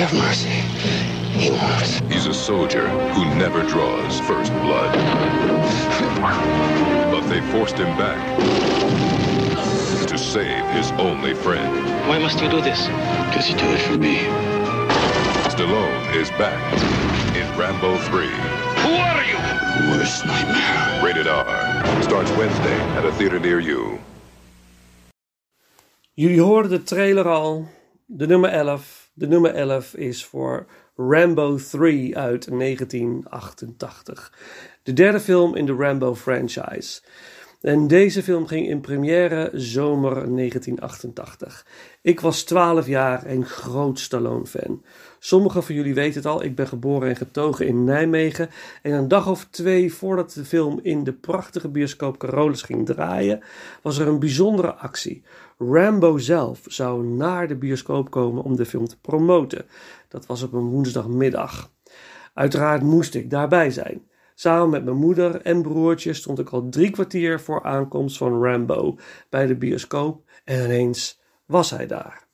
have 0.01 0.15
mercy. 0.15 0.49
He 1.39 1.51
won't. 1.51 2.11
He's 2.11 2.27
a 2.27 2.33
soldier 2.33 2.89
who 3.13 3.25
never 3.37 3.63
draws 3.69 4.19
first 4.21 4.51
blood. 4.65 4.95
But 7.13 7.29
they 7.29 7.43
forced 7.53 7.77
him 7.77 7.95
back 7.99 8.19
to 10.09 10.17
save 10.17 10.65
his 10.71 10.91
only 10.93 11.35
friend. 11.35 11.71
Why 12.09 12.19
must 12.19 12.41
you 12.41 12.49
do 12.49 12.63
this? 12.63 12.87
Because 13.29 13.51
you 13.51 13.57
do 13.59 13.67
it 13.67 13.83
for 13.83 13.99
me. 13.99 14.17
Stallone 15.53 16.15
is 16.17 16.31
back 16.31 16.61
in 17.37 17.47
Rambo 17.59 17.99
3. 17.99 18.27
Who 18.85 18.93
are 18.97 19.25
you? 19.25 19.37
Worst 19.91 20.25
nightmare. 20.25 21.05
Rated 21.05 21.27
R. 21.27 22.03
Starts 22.03 22.31
Wednesday 22.39 22.79
at 22.97 23.05
a 23.05 23.13
theater 23.13 23.39
near 23.39 23.61
you. 23.61 23.99
Jullie 26.15 26.41
hoorden 26.41 26.71
de 26.71 26.83
trailer 26.83 27.29
al. 27.29 27.69
De 28.07 28.27
nummer 28.27 28.51
11. 28.51 29.00
De 29.12 29.27
nummer 29.27 29.55
11 29.55 29.94
is 29.94 30.25
voor 30.25 30.66
Rambo 30.96 31.59
3 31.70 32.18
uit 32.18 32.59
1988. 32.59 34.33
De 34.83 34.92
derde 34.92 35.20
film 35.20 35.57
in 35.57 35.66
de 35.66 35.73
Rambo 35.73 36.14
franchise. 36.14 37.01
En 37.61 37.87
deze 37.87 38.23
film 38.23 38.46
ging 38.46 38.68
in 38.68 38.81
première 38.81 39.51
zomer 39.53 40.12
1988. 40.12 41.66
Ik 42.03 42.20
was 42.20 42.42
12 42.42 42.87
jaar 42.87 43.25
en 43.25 43.46
groot 43.46 43.99
Stallone-fan. 43.99 44.83
Sommigen 45.18 45.62
van 45.62 45.75
jullie 45.75 45.94
weten 45.94 46.14
het 46.14 46.27
al, 46.27 46.44
ik 46.44 46.55
ben 46.55 46.66
geboren 46.66 47.09
en 47.09 47.16
getogen 47.16 47.66
in 47.66 47.85
Nijmegen. 47.85 48.51
En 48.83 48.92
een 48.92 49.09
dag 49.09 49.29
of 49.29 49.46
twee 49.51 49.94
voordat 49.94 50.33
de 50.33 50.44
film 50.44 50.81
in 50.83 51.05
de 51.05 51.12
prachtige 51.12 51.68
bioscoop 51.68 52.18
Carolus 52.18 52.62
ging 52.62 52.87
draaien, 52.87 53.42
was 53.83 53.99
er 53.99 54.09
een 54.09 54.18
bijzondere 54.18 54.75
actie. 54.75 55.23
Rambo 55.68 56.18
zelf 56.18 56.61
zou 56.66 57.07
naar 57.07 57.49
de 57.49 57.57
bioscoop 57.57 58.11
komen 58.11 58.42
om 58.42 58.57
de 58.57 58.66
film 58.66 58.87
te 58.87 59.01
promoten. 59.01 59.66
Dat 60.09 60.27
was 60.27 60.42
op 60.42 60.53
een 60.53 60.68
woensdagmiddag. 60.68 61.73
Uiteraard 62.35 62.83
moest 62.83 63.14
ik 63.14 63.31
daarbij 63.31 63.70
zijn. 63.70 64.09
Samen 64.35 64.70
met 64.70 64.85
mijn 64.85 64.96
moeder 64.96 65.40
en 65.40 65.62
broertje 65.62 66.12
stond 66.12 66.38
ik 66.38 66.49
al 66.49 66.68
drie 66.68 66.90
kwartier 66.90 67.40
voor 67.40 67.62
aankomst 67.62 68.16
van 68.16 68.42
Rambo 68.42 68.99
bij 69.29 69.46
de 69.46 69.57
bioscoop 69.57 70.25
en 70.44 70.64
ineens 70.64 71.20
was 71.46 71.70
hij 71.70 71.87
daar. 71.87 72.29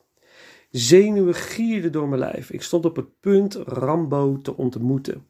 Zenuwen 0.71 1.35
gierden 1.35 1.93
door 1.93 2.09
mijn 2.09 2.21
lijf. 2.21 2.51
Ik 2.51 2.63
stond 2.63 2.85
op 2.85 2.97
het 2.97 3.21
punt 3.21 3.55
Rambo 3.55 4.41
te 4.43 4.57
ontmoeten. 4.57 5.27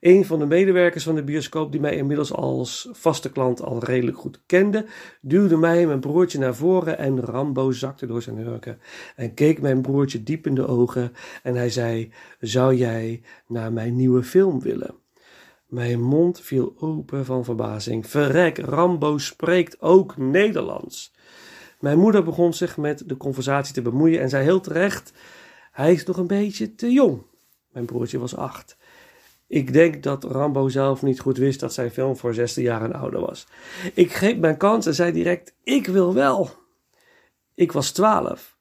Een 0.00 0.24
van 0.24 0.38
de 0.38 0.46
medewerkers 0.46 1.04
van 1.04 1.14
de 1.14 1.24
bioscoop, 1.24 1.72
die 1.72 1.80
mij 1.80 1.96
inmiddels 1.96 2.32
als 2.32 2.88
vaste 2.92 3.30
klant 3.30 3.62
al 3.62 3.84
redelijk 3.84 4.18
goed 4.18 4.40
kende, 4.46 4.86
duwde 5.20 5.56
mij 5.56 5.80
en 5.80 5.86
mijn 5.86 6.00
broertje 6.00 6.38
naar 6.38 6.54
voren 6.54 6.98
en 6.98 7.20
Rambo 7.20 7.70
zakte 7.70 8.06
door 8.06 8.22
zijn 8.22 8.36
hurken 8.36 8.80
en 9.16 9.34
keek 9.34 9.60
mijn 9.60 9.82
broertje 9.82 10.22
diep 10.22 10.46
in 10.46 10.54
de 10.54 10.66
ogen 10.66 11.12
en 11.42 11.54
hij 11.54 11.70
zei: 11.70 12.12
Zou 12.40 12.74
jij 12.74 13.22
naar 13.46 13.72
mijn 13.72 13.96
nieuwe 13.96 14.22
film 14.22 14.60
willen? 14.60 14.94
Mijn 15.66 16.02
mond 16.02 16.40
viel 16.40 16.74
open 16.78 17.24
van 17.24 17.44
verbazing. 17.44 18.06
Verrek, 18.06 18.58
Rambo 18.58 19.18
spreekt 19.18 19.80
ook 19.80 20.16
Nederlands. 20.16 21.14
Mijn 21.80 21.98
moeder 21.98 22.24
begon 22.24 22.54
zich 22.54 22.76
met 22.76 23.02
de 23.06 23.16
conversatie 23.16 23.74
te 23.74 23.82
bemoeien 23.82 24.20
en 24.20 24.28
zei 24.28 24.44
heel 24.44 24.60
terecht: 24.60 25.12
Hij 25.72 25.92
is 25.92 26.04
nog 26.04 26.16
een 26.16 26.26
beetje 26.26 26.74
te 26.74 26.92
jong. 26.92 27.22
Mijn 27.72 27.84
broertje 27.84 28.18
was 28.18 28.36
acht. 28.36 28.76
Ik 29.48 29.72
denk 29.72 30.02
dat 30.02 30.24
Rambo 30.24 30.68
zelf 30.68 31.02
niet 31.02 31.20
goed 31.20 31.36
wist 31.36 31.60
dat 31.60 31.72
zijn 31.72 31.90
film 31.90 32.16
voor 32.16 32.34
16 32.34 32.62
jaar 32.62 32.82
en 32.82 32.92
ouder 32.92 33.20
was. 33.20 33.46
Ik 33.94 34.14
greep 34.14 34.38
mijn 34.38 34.56
kans 34.56 34.86
en 34.86 34.94
zei 34.94 35.12
direct: 35.12 35.54
Ik 35.62 35.86
wil 35.86 36.14
wel. 36.14 36.50
Ik 37.54 37.72
was 37.72 37.90
12, 37.90 38.56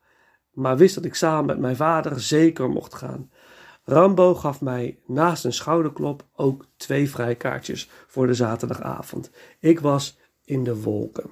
maar 0.51 0.77
wist 0.77 0.95
dat 0.95 1.05
ik 1.05 1.15
samen 1.15 1.45
met 1.45 1.59
mijn 1.59 1.75
vader 1.75 2.19
zeker 2.19 2.69
mocht 2.69 2.93
gaan. 2.93 3.31
Rambo 3.83 4.35
gaf 4.35 4.61
mij 4.61 4.99
naast 5.05 5.45
een 5.45 5.53
schouderklop 5.53 6.25
ook 6.35 6.65
twee 6.77 7.09
vrijkaartjes 7.09 7.89
voor 8.07 8.27
de 8.27 8.33
zaterdagavond. 8.33 9.31
Ik 9.59 9.79
was 9.79 10.17
in 10.45 10.63
de 10.63 10.81
wolken. 10.81 11.29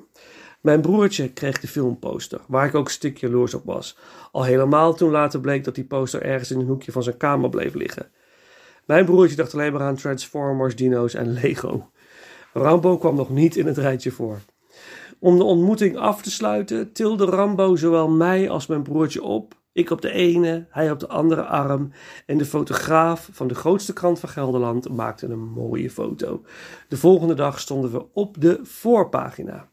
Mijn 0.62 0.82
broertje 0.82 1.34
kreeg 1.34 1.60
de 1.60 1.68
filmposter, 1.68 2.42
waar 2.48 2.68
ik 2.68 2.76
ook 2.76 2.90
stuk 2.90 3.18
jaloers 3.18 3.54
op 3.54 3.66
was. 3.66 3.98
Al 4.32 4.44
helemaal 4.44 4.94
toen 4.94 5.12
later 5.12 5.40
bleek 5.40 5.64
dat 5.64 5.76
die 5.76 5.86
poster 5.86 6.22
ergens 6.22 6.52
in 6.52 6.60
een 6.60 6.68
hoekje 6.68 6.92
van 6.92 7.04
zijn 7.04 7.18
kamer 7.18 7.50
bleef 7.50 7.74
liggen. 7.74 8.12
Mijn 8.86 9.06
broertje 9.06 9.36
dacht 9.36 9.54
alleen 9.54 9.72
maar 9.72 9.82
aan 9.82 9.96
Transformers, 9.96 10.76
dino's 10.76 11.14
en 11.14 11.34
Lego. 11.34 11.90
Rambo 12.54 12.98
kwam 12.98 13.16
nog 13.16 13.30
niet 13.30 13.56
in 13.56 13.66
het 13.66 13.78
rijtje 13.78 14.12
voor. 14.12 14.40
Om 15.20 15.38
de 15.38 15.44
ontmoeting 15.44 15.98
af 15.98 16.22
te 16.22 16.32
sluiten, 16.32 16.92
tilde 16.92 17.26
Rambo 17.26 17.76
zowel 17.76 18.10
mij 18.10 18.50
als 18.50 18.68
mijn 18.68 18.84
broertje 18.84 19.24
op. 19.24 19.54
Ik 19.72 19.90
op 19.90 20.02
de 20.02 20.12
ene, 20.12 20.68
hij 20.70 20.92
op 20.92 21.00
de 21.00 21.08
andere 21.08 21.44
arm. 21.44 21.92
En 22.26 22.38
de 22.38 22.46
fotograaf 22.46 23.30
van 23.32 23.48
de 23.48 23.56
grootste 23.56 23.94
krant 23.94 24.20
van 24.20 24.30
Gelderland 24.30 24.90
maakte 24.90 25.28
een 25.28 25.48
mooie 25.48 25.90
foto. 25.90 26.42
De 26.88 26.98
volgende 26.98 27.34
dag 27.34 27.60
stonden 27.60 27.92
we 27.92 28.06
op 28.14 28.42
de 28.42 28.60
voorpagina. 28.64 29.70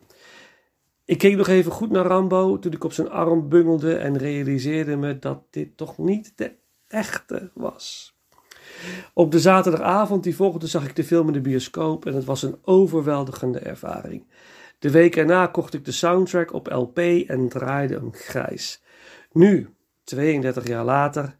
Ik 1.04 1.18
keek 1.18 1.36
nog 1.36 1.48
even 1.48 1.72
goed 1.72 1.90
naar 1.90 2.06
Rambo 2.06 2.58
toen 2.58 2.72
ik 2.72 2.84
op 2.84 2.92
zijn 2.92 3.10
arm 3.10 3.48
bungelde 3.48 3.94
en 3.94 4.18
realiseerde 4.18 4.96
me 4.96 5.18
dat 5.18 5.42
dit 5.50 5.76
toch 5.76 5.98
niet 5.98 6.32
de 6.36 6.52
echte 6.88 7.50
was. 7.54 8.11
Op 9.14 9.30
de 9.30 9.40
zaterdagavond 9.40 10.22
die 10.22 10.36
volgde 10.36 10.66
zag 10.66 10.84
ik 10.84 10.96
de 10.96 11.04
film 11.04 11.26
in 11.26 11.32
de 11.32 11.40
bioscoop 11.40 12.06
en 12.06 12.14
het 12.14 12.24
was 12.24 12.42
een 12.42 12.58
overweldigende 12.62 13.58
ervaring. 13.58 14.26
De 14.78 14.90
week 14.90 15.16
erna 15.16 15.46
kocht 15.46 15.74
ik 15.74 15.84
de 15.84 15.92
soundtrack 15.92 16.52
op 16.52 16.72
LP 16.72 16.98
en 16.98 17.48
draaide 17.48 17.94
hem 17.94 18.12
grijs. 18.12 18.82
Nu, 19.32 19.74
32 20.04 20.66
jaar 20.66 20.84
later, 20.84 21.36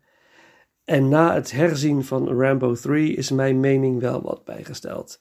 en 0.85 1.09
na 1.09 1.35
het 1.35 1.51
herzien 1.51 2.05
van 2.05 2.29
Rambo 2.29 2.75
3 2.75 3.15
is 3.15 3.31
mijn 3.31 3.61
mening 3.61 4.01
wel 4.01 4.23
wat 4.23 4.45
bijgesteld. 4.45 5.21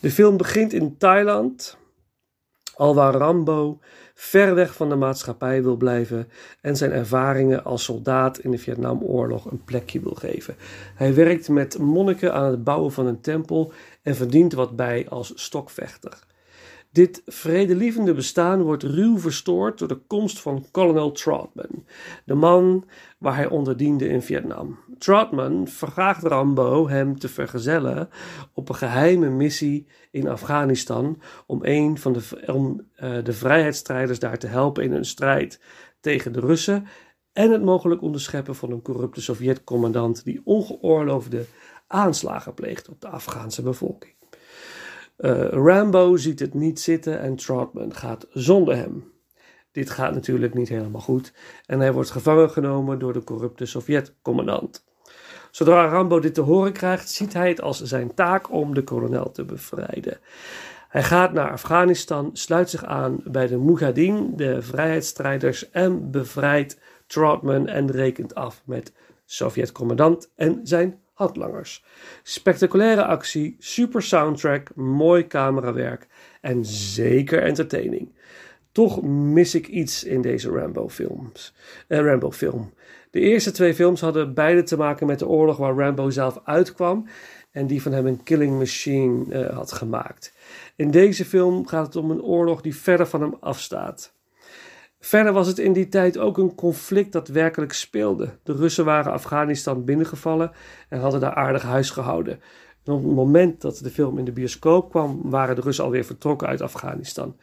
De 0.00 0.10
film 0.10 0.36
begint 0.36 0.72
in 0.72 0.96
Thailand, 0.96 1.78
alwaar 2.74 3.14
Rambo 3.14 3.78
ver 4.22 4.54
weg 4.54 4.74
van 4.74 4.88
de 4.88 4.94
maatschappij 4.94 5.62
wil 5.62 5.76
blijven 5.76 6.28
en 6.60 6.76
zijn 6.76 6.92
ervaringen 6.92 7.64
als 7.64 7.84
soldaat 7.84 8.38
in 8.38 8.50
de 8.50 8.58
Vietnamoorlog 8.58 9.50
een 9.50 9.64
plekje 9.64 10.00
wil 10.00 10.14
geven. 10.14 10.56
Hij 10.94 11.14
werkt 11.14 11.48
met 11.48 11.78
monniken 11.78 12.34
aan 12.34 12.50
het 12.50 12.64
bouwen 12.64 12.92
van 12.92 13.06
een 13.06 13.20
tempel 13.20 13.72
en 14.02 14.16
verdient 14.16 14.52
wat 14.52 14.76
bij 14.76 15.06
als 15.08 15.32
stokvechter. 15.34 16.18
Dit 16.92 17.22
vredelievende 17.26 18.14
bestaan 18.14 18.62
wordt 18.62 18.82
ruw 18.82 19.18
verstoord 19.18 19.78
door 19.78 19.88
de 19.88 20.00
komst 20.06 20.40
van 20.40 20.66
kolonel 20.70 21.12
Trotman, 21.12 21.84
de 22.24 22.34
man 22.34 22.84
waar 23.18 23.36
hij 23.36 23.48
onder 23.48 23.76
diende 23.76 24.08
in 24.08 24.22
Vietnam. 24.22 24.78
Trotman 25.00 25.68
vraagt 25.68 26.22
Rambo 26.22 26.88
hem 26.88 27.18
te 27.18 27.28
vergezellen 27.28 28.08
op 28.54 28.68
een 28.68 28.74
geheime 28.74 29.28
missie 29.28 29.86
in 30.10 30.28
Afghanistan 30.28 31.22
om 31.46 31.58
een 31.62 31.98
van 31.98 32.12
de, 32.12 32.42
om, 32.46 32.86
uh, 33.02 33.24
de 33.24 33.32
vrijheidsstrijders 33.32 34.18
daar 34.18 34.38
te 34.38 34.46
helpen 34.46 34.84
in 34.84 34.92
hun 34.92 35.04
strijd 35.04 35.60
tegen 36.00 36.32
de 36.32 36.40
Russen 36.40 36.86
en 37.32 37.50
het 37.50 37.62
mogelijk 37.62 38.02
onderscheppen 38.02 38.54
van 38.54 38.70
een 38.70 38.82
corrupte 38.82 39.20
Sovjet-commandant 39.20 40.24
die 40.24 40.40
ongeoorloofde 40.44 41.44
aanslagen 41.86 42.54
pleegt 42.54 42.88
op 42.88 43.00
de 43.00 43.08
Afghaanse 43.08 43.62
bevolking. 43.62 44.14
Uh, 45.18 45.48
Rambo 45.48 46.16
ziet 46.16 46.38
het 46.38 46.54
niet 46.54 46.80
zitten 46.80 47.20
en 47.20 47.36
Trotman 47.36 47.94
gaat 47.94 48.26
zonder 48.30 48.76
hem. 48.76 49.12
Dit 49.72 49.90
gaat 49.90 50.14
natuurlijk 50.14 50.54
niet 50.54 50.68
helemaal 50.68 51.00
goed 51.00 51.32
en 51.66 51.80
hij 51.80 51.92
wordt 51.92 52.10
gevangen 52.10 52.50
genomen 52.50 52.98
door 52.98 53.12
de 53.12 53.24
corrupte 53.24 53.66
Sovjet-commandant. 53.66 54.88
Zodra 55.50 55.88
Rambo 55.88 56.20
dit 56.20 56.34
te 56.34 56.40
horen 56.40 56.72
krijgt, 56.72 57.10
ziet 57.10 57.32
hij 57.32 57.48
het 57.48 57.60
als 57.60 57.82
zijn 57.82 58.14
taak 58.14 58.52
om 58.52 58.74
de 58.74 58.84
kolonel 58.84 59.30
te 59.30 59.44
bevrijden. 59.44 60.18
Hij 60.88 61.02
gaat 61.02 61.32
naar 61.32 61.50
Afghanistan, 61.50 62.30
sluit 62.32 62.70
zich 62.70 62.84
aan 62.84 63.20
bij 63.24 63.46
de 63.46 63.58
Mujahideen, 63.58 64.36
de 64.36 64.62
vrijheidsstrijders, 64.62 65.70
en 65.70 66.10
bevrijdt 66.10 66.78
Trotman 67.06 67.66
en 67.66 67.90
rekent 67.90 68.34
af 68.34 68.62
met 68.64 68.92
Sovjet-commandant 69.24 70.30
en 70.36 70.60
zijn 70.62 70.98
handlangers. 71.12 71.84
Spectaculaire 72.22 73.04
actie, 73.04 73.56
super 73.58 74.02
soundtrack, 74.02 74.74
mooi 74.74 75.26
camerawerk 75.26 76.06
en 76.40 76.64
zeker 76.64 77.42
entertaining. 77.42 78.12
Toch 78.72 79.02
mis 79.02 79.54
ik 79.54 79.66
iets 79.68 80.04
in 80.04 80.22
deze 80.22 80.50
Rambo-films. 80.50 81.54
Eh, 81.86 82.00
Rambo-film. 82.00 82.72
De 83.10 83.20
eerste 83.20 83.50
twee 83.50 83.74
films 83.74 84.00
hadden 84.00 84.34
beide 84.34 84.62
te 84.62 84.76
maken 84.76 85.06
met 85.06 85.18
de 85.18 85.28
oorlog 85.28 85.56
waar 85.56 85.74
Rambo 85.74 86.10
zelf 86.10 86.40
uitkwam 86.44 87.06
en 87.50 87.66
die 87.66 87.82
van 87.82 87.92
hem 87.92 88.06
een 88.06 88.22
killing 88.22 88.58
machine 88.58 89.24
uh, 89.28 89.56
had 89.56 89.72
gemaakt. 89.72 90.34
In 90.76 90.90
deze 90.90 91.24
film 91.24 91.66
gaat 91.66 91.86
het 91.86 91.96
om 91.96 92.10
een 92.10 92.22
oorlog 92.22 92.60
die 92.60 92.76
verder 92.76 93.06
van 93.06 93.20
hem 93.20 93.36
afstaat. 93.40 94.14
Verder 95.00 95.32
was 95.32 95.46
het 95.46 95.58
in 95.58 95.72
die 95.72 95.88
tijd 95.88 96.18
ook 96.18 96.38
een 96.38 96.54
conflict 96.54 97.12
dat 97.12 97.28
werkelijk 97.28 97.72
speelde. 97.72 98.38
De 98.42 98.52
Russen 98.52 98.84
waren 98.84 99.12
Afghanistan 99.12 99.84
binnengevallen 99.84 100.52
en 100.88 101.00
hadden 101.00 101.20
daar 101.20 101.34
aardig 101.34 101.62
huis 101.62 101.90
gehouden. 101.90 102.40
En 102.84 102.92
op 102.92 103.04
het 103.04 103.14
moment 103.14 103.60
dat 103.60 103.78
de 103.78 103.90
film 103.90 104.18
in 104.18 104.24
de 104.24 104.32
bioscoop 104.32 104.90
kwam, 104.90 105.20
waren 105.30 105.54
de 105.54 105.60
Russen 105.60 105.84
alweer 105.84 106.04
vertrokken 106.04 106.48
uit 106.48 106.60
Afghanistan. 106.60 107.36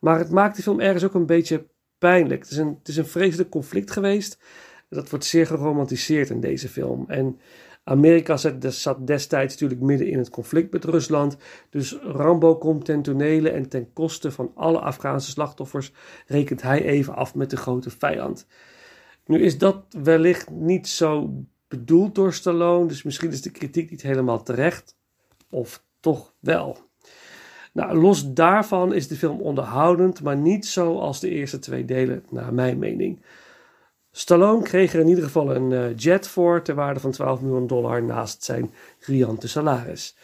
Maar 0.00 0.18
het 0.18 0.30
maakt 0.30 0.56
de 0.56 0.62
film 0.62 0.80
ergens 0.80 1.04
ook 1.04 1.14
een 1.14 1.26
beetje 1.26 1.66
pijnlijk. 1.98 2.42
Het 2.42 2.50
is 2.50 2.56
een, 2.56 2.76
het 2.78 2.88
is 2.88 2.96
een 2.96 3.06
vreselijk 3.06 3.50
conflict 3.50 3.90
geweest. 3.90 4.38
Dat 4.94 5.10
wordt 5.10 5.24
zeer 5.24 5.46
geromantiseerd 5.46 6.30
in 6.30 6.40
deze 6.40 6.68
film. 6.68 7.04
En 7.08 7.40
Amerika 7.84 8.36
zat, 8.36 8.74
zat 8.74 9.06
destijds 9.06 9.52
natuurlijk 9.52 9.80
midden 9.80 10.06
in 10.06 10.18
het 10.18 10.30
conflict 10.30 10.72
met 10.72 10.84
Rusland. 10.84 11.36
Dus 11.70 11.98
Rambo 12.02 12.56
komt 12.56 12.84
ten 12.84 13.02
tonele 13.02 13.50
en 13.50 13.68
ten 13.68 13.92
koste 13.92 14.30
van 14.30 14.52
alle 14.54 14.78
Afghaanse 14.78 15.30
slachtoffers 15.30 15.92
rekent 16.26 16.62
hij 16.62 16.84
even 16.84 17.14
af 17.14 17.34
met 17.34 17.50
de 17.50 17.56
grote 17.56 17.90
vijand. 17.90 18.46
Nu 19.26 19.42
is 19.42 19.58
dat 19.58 19.84
wellicht 20.02 20.50
niet 20.50 20.88
zo 20.88 21.30
bedoeld 21.68 22.14
door 22.14 22.32
Stallone, 22.32 22.86
dus 22.86 23.02
misschien 23.02 23.30
is 23.30 23.42
de 23.42 23.50
kritiek 23.50 23.90
niet 23.90 24.02
helemaal 24.02 24.42
terecht. 24.42 24.96
Of 25.50 25.84
toch 26.00 26.34
wel. 26.38 26.78
Nou, 27.72 27.98
los 27.98 28.32
daarvan 28.32 28.94
is 28.94 29.08
de 29.08 29.16
film 29.16 29.40
onderhoudend, 29.40 30.22
maar 30.22 30.36
niet 30.36 30.66
zo 30.66 30.98
als 30.98 31.20
de 31.20 31.28
eerste 31.28 31.58
twee 31.58 31.84
delen, 31.84 32.24
naar 32.30 32.54
mijn 32.54 32.78
mening. 32.78 33.20
Stallone 34.14 34.62
kreeg 34.62 34.92
er 34.92 35.00
in 35.00 35.08
ieder 35.08 35.24
geval 35.24 35.54
een 35.54 35.70
uh, 35.70 35.96
jet 35.96 36.28
voor 36.28 36.62
ter 36.62 36.74
waarde 36.74 37.00
van 37.00 37.10
12 37.10 37.40
miljoen 37.40 37.66
dollar 37.66 38.02
naast 38.02 38.44
zijn 38.44 38.74
riante 38.98 39.48
salaris. 39.48 40.16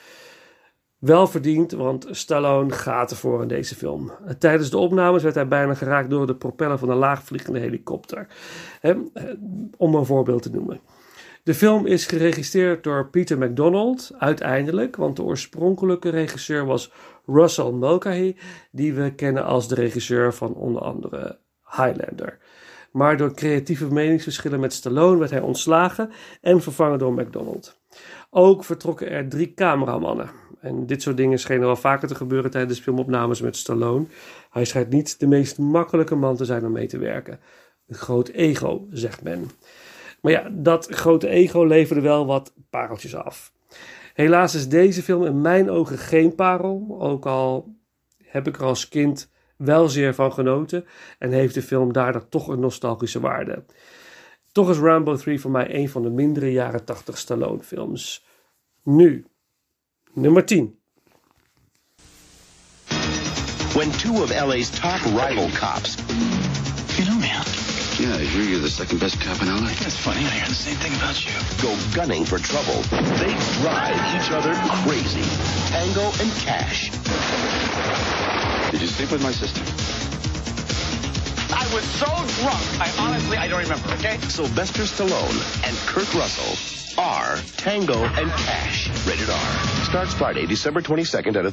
Wel 0.99 1.27
verdiend, 1.27 1.73
want 1.73 2.07
Stallone 2.11 2.73
gaat 2.73 3.11
ervoor 3.11 3.43
in 3.43 3.49
deze 3.49 3.75
film. 3.75 4.13
Tijdens 4.39 4.71
de 4.71 4.79
opnames 4.79 5.23
werd 5.23 5.35
hij 5.35 5.49
bijna 5.49 5.75
geraakt 5.75 6.11
door 6.11 6.27
de 6.27 6.37
propeller 6.37 6.79
van 6.79 6.91
een 6.91 6.97
laagvliegende 6.97 7.59
helikopter. 7.59 8.27
He, 8.81 8.95
eh, 9.15 9.25
om 9.77 9.95
een 9.95 10.07
voorbeeld 10.07 10.43
te 10.43 10.51
noemen. 10.51 10.81
De 11.43 11.55
film 11.55 11.87
is 11.87 12.07
geregisseerd 12.07 12.85
door 12.85 13.09
Peter 13.09 13.39
McDonald, 13.39 14.11
uiteindelijk, 14.19 14.97
want 14.97 15.17
de 15.17 15.23
oorspronkelijke 15.23 16.09
regisseur 16.09 16.65
was 16.65 16.93
Russell 17.27 17.71
Mulcahy, 17.71 18.37
die 18.71 18.95
we 18.95 19.15
kennen 19.15 19.45
als 19.45 19.69
de 19.69 19.75
regisseur 19.75 20.35
van 20.35 20.55
onder 20.55 20.83
andere 20.83 21.39
Highlander. 21.65 22.39
Maar 22.93 23.17
door 23.17 23.35
creatieve 23.35 23.93
meningsverschillen 23.93 24.61
met 24.61 24.73
Stallone 24.73 25.19
werd 25.19 25.31
hij 25.31 25.41
ontslagen 25.41 26.11
en 26.41 26.63
vervangen 26.63 26.99
door 26.99 27.13
McDonald. 27.13 27.81
Ook 28.31 28.65
vertrokken 28.65 29.11
er 29.11 29.29
drie 29.29 29.55
cameramannen. 29.55 30.31
En 30.61 30.87
dit 30.87 31.03
soort 31.03 31.17
dingen 31.17 31.39
schenen 31.39 31.67
wel 31.67 31.77
vaker 31.77 32.09
te 32.09 32.15
gebeuren 32.15 32.51
tijdens 32.51 32.81
filmopnames 32.81 33.41
met 33.41 33.57
Stallone. 33.57 34.07
Hij 34.51 34.65
schijnt 34.65 34.91
niet 34.91 35.21
de 35.21 35.27
meest 35.27 35.59
makkelijke 35.59 36.15
man 36.15 36.37
te 36.37 36.45
zijn 36.45 36.65
om 36.65 36.73
mee 36.73 36.87
te 36.87 36.99
werken. 36.99 37.41
Een 37.87 37.95
groot 37.95 38.29
ego, 38.29 38.87
zegt 38.91 39.23
men. 39.23 39.51
Maar 40.21 40.33
ja, 40.33 40.49
dat 40.53 40.87
grote 40.91 41.29
ego 41.29 41.65
leverde 41.65 42.01
wel 42.03 42.27
wat 42.27 42.53
pareltjes 42.71 43.15
af. 43.15 43.53
Helaas 44.15 44.55
is 44.55 44.69
deze 44.69 45.03
film 45.03 45.25
in 45.25 45.41
mijn 45.41 45.71
ogen 45.71 45.99
geen 45.99 46.35
parel, 46.35 46.97
ook 47.01 47.27
al 47.27 47.75
heb 48.25 48.47
ik 48.47 48.57
er 48.57 48.65
als 48.65 48.89
kind 48.89 49.31
wel 49.59 49.89
zeer 49.89 50.15
van 50.15 50.33
genoten 50.33 50.85
en 51.19 51.33
heeft 51.33 51.55
de 51.55 51.63
film 51.63 51.93
daardoor 51.93 52.29
toch 52.29 52.49
een 52.49 52.61
nostalgische 52.61 53.21
waarde. 53.21 53.65
Toch 54.53 54.71
is 54.71 54.79
Rambo 54.79 55.17
3 55.17 55.41
voor 55.41 55.51
mij 55.51 55.75
een 55.75 55.89
van 55.89 56.03
de 56.03 56.11
mindere 56.11 56.53
jaren 56.53 56.85
80 56.85 57.19
Stallone 57.19 57.63
films. 57.63 58.27
Nu, 58.83 59.25
nummer 60.13 60.45
10. 60.45 60.79
When 63.75 63.91
two 63.91 64.23
of 64.23 64.31
LA's 64.31 64.71
top 64.71 65.01
rival 65.05 65.49
cops 65.59 65.97
You 66.99 67.05
know 67.05 67.19
me, 67.21 67.29
huh? 67.29 67.45
Yeah, 68.01 68.17
I 68.17 68.25
hear 68.25 68.43
you're 68.43 68.61
the 68.61 68.69
second 68.69 68.99
best 68.99 69.21
cop 69.21 69.41
in 69.41 69.49
LA. 69.49 69.71
That's 69.79 69.97
funny. 69.97 70.25
I 70.25 70.31
hear 70.31 70.49
the 70.49 70.55
same 70.55 70.75
thing 70.77 70.95
about 70.95 71.25
you. 71.25 71.31
go 71.63 71.77
gunning 71.95 72.25
for 72.25 72.39
trouble, 72.39 72.83
they 73.19 73.35
drive 73.63 73.99
each 74.17 74.33
other 74.33 74.55
crazy. 74.83 75.23
Tango 75.71 76.07
and 76.21 76.33
Cash. 76.43 78.28
Did 78.71 78.83
you 78.83 78.87
sleep 78.87 79.11
with 79.11 79.23
my 79.23 79.33
sister? 79.33 79.63
I 81.57 81.65
was 81.73 81.85
so 81.85 82.07
drunk. 82.43 82.63
I 82.79 82.93
honestly, 83.01 83.39
I 83.39 83.49
don't 83.49 83.63
remember, 83.63 83.89
okay? 83.95 84.19
Sylvester 84.29 84.83
Stallone 84.83 85.67
and 85.67 85.75
Kurt 85.87 86.13
Russell 86.15 86.53
are 87.03 87.37
Tango 87.57 87.99
and 88.05 88.31
Cash. 88.31 88.91
Rated 89.07 89.31
R. 89.31 89.85
Starts 89.85 90.13
Friday, 90.13 90.45
December 90.45 90.83
22nd 90.83 91.37
at 91.37 91.47
a 91.47 91.53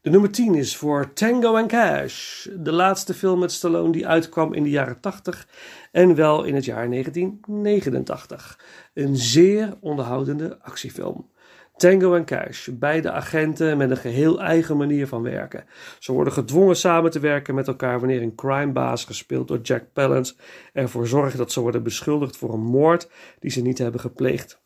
De 0.00 0.10
nummer 0.10 0.30
10 0.30 0.54
is 0.54 0.76
voor 0.76 1.12
Tango 1.12 1.56
and 1.56 1.68
Cash, 1.68 2.46
de 2.56 2.72
laatste 2.72 3.14
film 3.14 3.38
met 3.38 3.52
Stallone 3.52 3.92
die 3.92 4.06
uitkwam 4.06 4.54
in 4.54 4.62
de 4.62 4.70
jaren 4.70 5.00
80 5.00 5.48
en 5.92 6.14
wel 6.14 6.44
in 6.44 6.54
het 6.54 6.64
jaar 6.64 6.90
1989. 6.90 8.60
Een 8.94 9.16
zeer 9.16 9.76
onderhoudende 9.80 10.58
actiefilm. 10.62 11.30
Tango 11.78 12.14
en 12.14 12.24
Cash, 12.24 12.68
beide 12.68 13.10
agenten 13.10 13.76
met 13.76 13.90
een 13.90 13.96
geheel 13.96 14.40
eigen 14.40 14.76
manier 14.76 15.06
van 15.06 15.22
werken. 15.22 15.64
Ze 15.98 16.12
worden 16.12 16.32
gedwongen 16.32 16.76
samen 16.76 17.10
te 17.10 17.20
werken 17.20 17.54
met 17.54 17.68
elkaar 17.68 17.98
wanneer 17.98 18.22
een 18.22 18.34
crimebaas, 18.34 19.04
gespeeld 19.04 19.48
door 19.48 19.60
Jack 19.60 19.84
Palance, 19.92 20.34
ervoor 20.72 21.06
zorgt 21.06 21.36
dat 21.36 21.52
ze 21.52 21.60
worden 21.60 21.82
beschuldigd 21.82 22.36
voor 22.36 22.52
een 22.52 22.64
moord 22.64 23.10
die 23.38 23.50
ze 23.50 23.60
niet 23.60 23.78
hebben 23.78 24.00
gepleegd. 24.00 24.60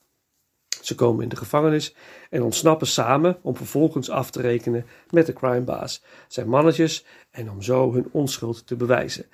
Ze 0.83 0.95
komen 0.95 1.23
in 1.23 1.29
de 1.29 1.37
gevangenis 1.37 1.97
en 2.31 2.43
ontsnappen 2.43 2.87
samen 2.87 3.39
om 3.43 3.57
vervolgens 3.57 4.11
af 4.11 4.31
te 4.31 4.41
rekenen 4.41 4.87
met 5.11 5.27
de 5.27 5.33
crimebaas, 5.33 6.05
zijn 6.29 6.49
mannetjes 6.49 7.07
en 7.31 7.51
om 7.51 7.63
zo 7.63 7.93
hun 7.93 8.09
onschuld 8.13 8.67
te 8.67 8.77
bewijzen. 8.77 9.27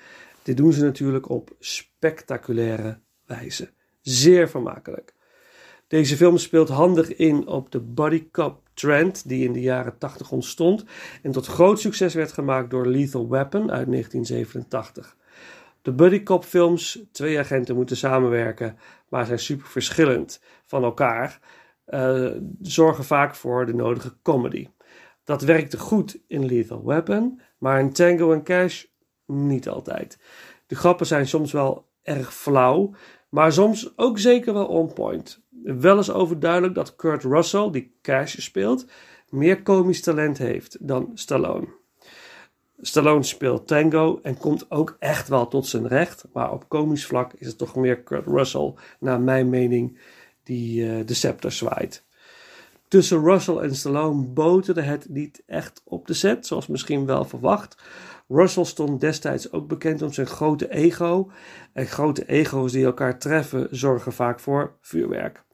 Dit 0.43 0.57
doen 0.57 0.73
ze 0.73 0.85
natuurlijk 0.85 1.29
op 1.29 1.51
spectaculaire 1.59 3.01
wijze. 3.27 3.71
Zeer 4.01 4.49
vermakelijk. 4.49 5.17
Deze 5.89 6.17
film 6.17 6.39
speelt 6.39 6.69
handig 6.69 7.17
in 7.17 7.47
op 7.47 7.71
de 7.73 7.81
body 7.81 8.31
cop 8.31 8.61
trend 8.75 9.29
die 9.29 9.45
in 9.45 9.53
de 9.53 9.61
jaren 9.61 9.99
80 9.99 10.31
ontstond 10.31 10.85
en 11.23 11.33
tot 11.33 11.47
groot 11.47 11.81
succes 11.81 12.15
werd 12.15 12.33
gemaakt 12.33 12.71
door 12.71 12.87
Lethal 12.87 13.29
Weapon 13.29 13.71
uit 13.71 13.87
1987. 13.91 15.17
De 15.83 15.93
buddy 15.93 16.23
cop 16.23 16.45
films, 16.45 17.03
twee 17.13 17.39
agenten 17.39 17.75
moeten 17.75 17.97
samenwerken, 17.97 18.79
maar 19.09 19.27
zijn 19.27 19.39
super 19.39 19.67
verschillend 19.67 20.41
van 20.65 20.85
elkaar, 20.85 21.41
eh, 21.85 22.31
zorgen 22.61 23.05
vaak 23.05 23.35
voor 23.35 23.67
de 23.67 23.75
nodige 23.75 24.17
comedy. 24.23 24.69
Dat 25.25 25.43
werkte 25.43 25.79
goed 25.79 26.19
in 26.27 26.45
Lethal 26.45 26.85
Weapon, 26.85 27.41
maar 27.59 27.81
in 27.81 27.93
Tango 27.93 28.33
and 28.33 28.45
Cash 28.45 28.85
niet 29.27 29.69
altijd. 29.69 30.19
De 30.67 30.75
grappen 30.75 31.07
zijn 31.07 31.27
soms 31.27 31.53
wel 31.53 31.87
erg 32.03 32.35
flauw, 32.35 32.95
maar 33.29 33.53
soms 33.53 33.93
ook 33.97 34.19
zeker 34.19 34.53
wel 34.53 34.67
on 34.67 34.93
point. 34.93 35.43
Wel 35.77 35.99
is 35.99 36.11
overduidelijk 36.11 36.75
dat 36.75 36.97
Kurt 36.97 37.23
Russell, 37.23 37.71
die 37.71 37.93
Cash 38.03 38.39
speelt, 38.39 38.87
meer 39.29 39.63
komisch 39.63 40.01
talent 40.01 40.39
heeft 40.39 40.77
dan 40.81 41.11
Stallone. 41.15 41.67
Stallone 42.81 43.23
speelt 43.23 43.67
tango 43.67 44.19
en 44.23 44.39
komt 44.39 44.71
ook 44.71 44.97
echt 44.99 45.29
wel 45.29 45.49
tot 45.49 45.67
zijn 45.67 45.89
recht. 45.89 46.25
Maar 46.33 46.53
op 46.53 46.69
komisch 46.69 47.07
vlak 47.07 47.33
is 47.33 47.47
het 47.47 47.59
toch 47.59 47.77
meer 47.77 48.03
Kurt 48.03 48.27
Russell, 48.27 48.75
naar 49.01 49.21
mijn 49.21 49.49
mening, 49.49 49.99
die 50.43 50.91
eh, 50.91 51.07
de 51.07 51.15
scepter 51.15 51.53
zwaait. 51.53 52.05
Tussen 52.89 53.25
Russell 53.25 53.57
en 53.57 53.75
Stallone 53.75 54.27
boterde 54.27 54.83
het 54.83 55.09
niet 55.09 55.43
echt 55.47 55.83
op 55.85 56.07
de 56.07 56.15
set, 56.15 56.47
zoals 56.47 56.67
misschien 56.67 57.07
wel 57.07 57.25
verwacht. 57.25 57.77
Russell 58.29 58.65
stond 58.65 59.01
destijds 59.01 59.53
ook 59.53 59.69
bekend 59.69 60.03
om 60.03 60.13
zijn 60.13 60.27
grote 60.27 60.71
ego. 60.71 61.31
En 61.73 61.87
grote 61.87 62.27
ego's 62.27 62.73
die 62.73 62.85
elkaar 62.85 63.19
treffen 63.19 63.69
zorgen 63.71 64.13
vaak 64.13 64.41
voor 64.41 64.77
vuurwerk. 64.81 65.47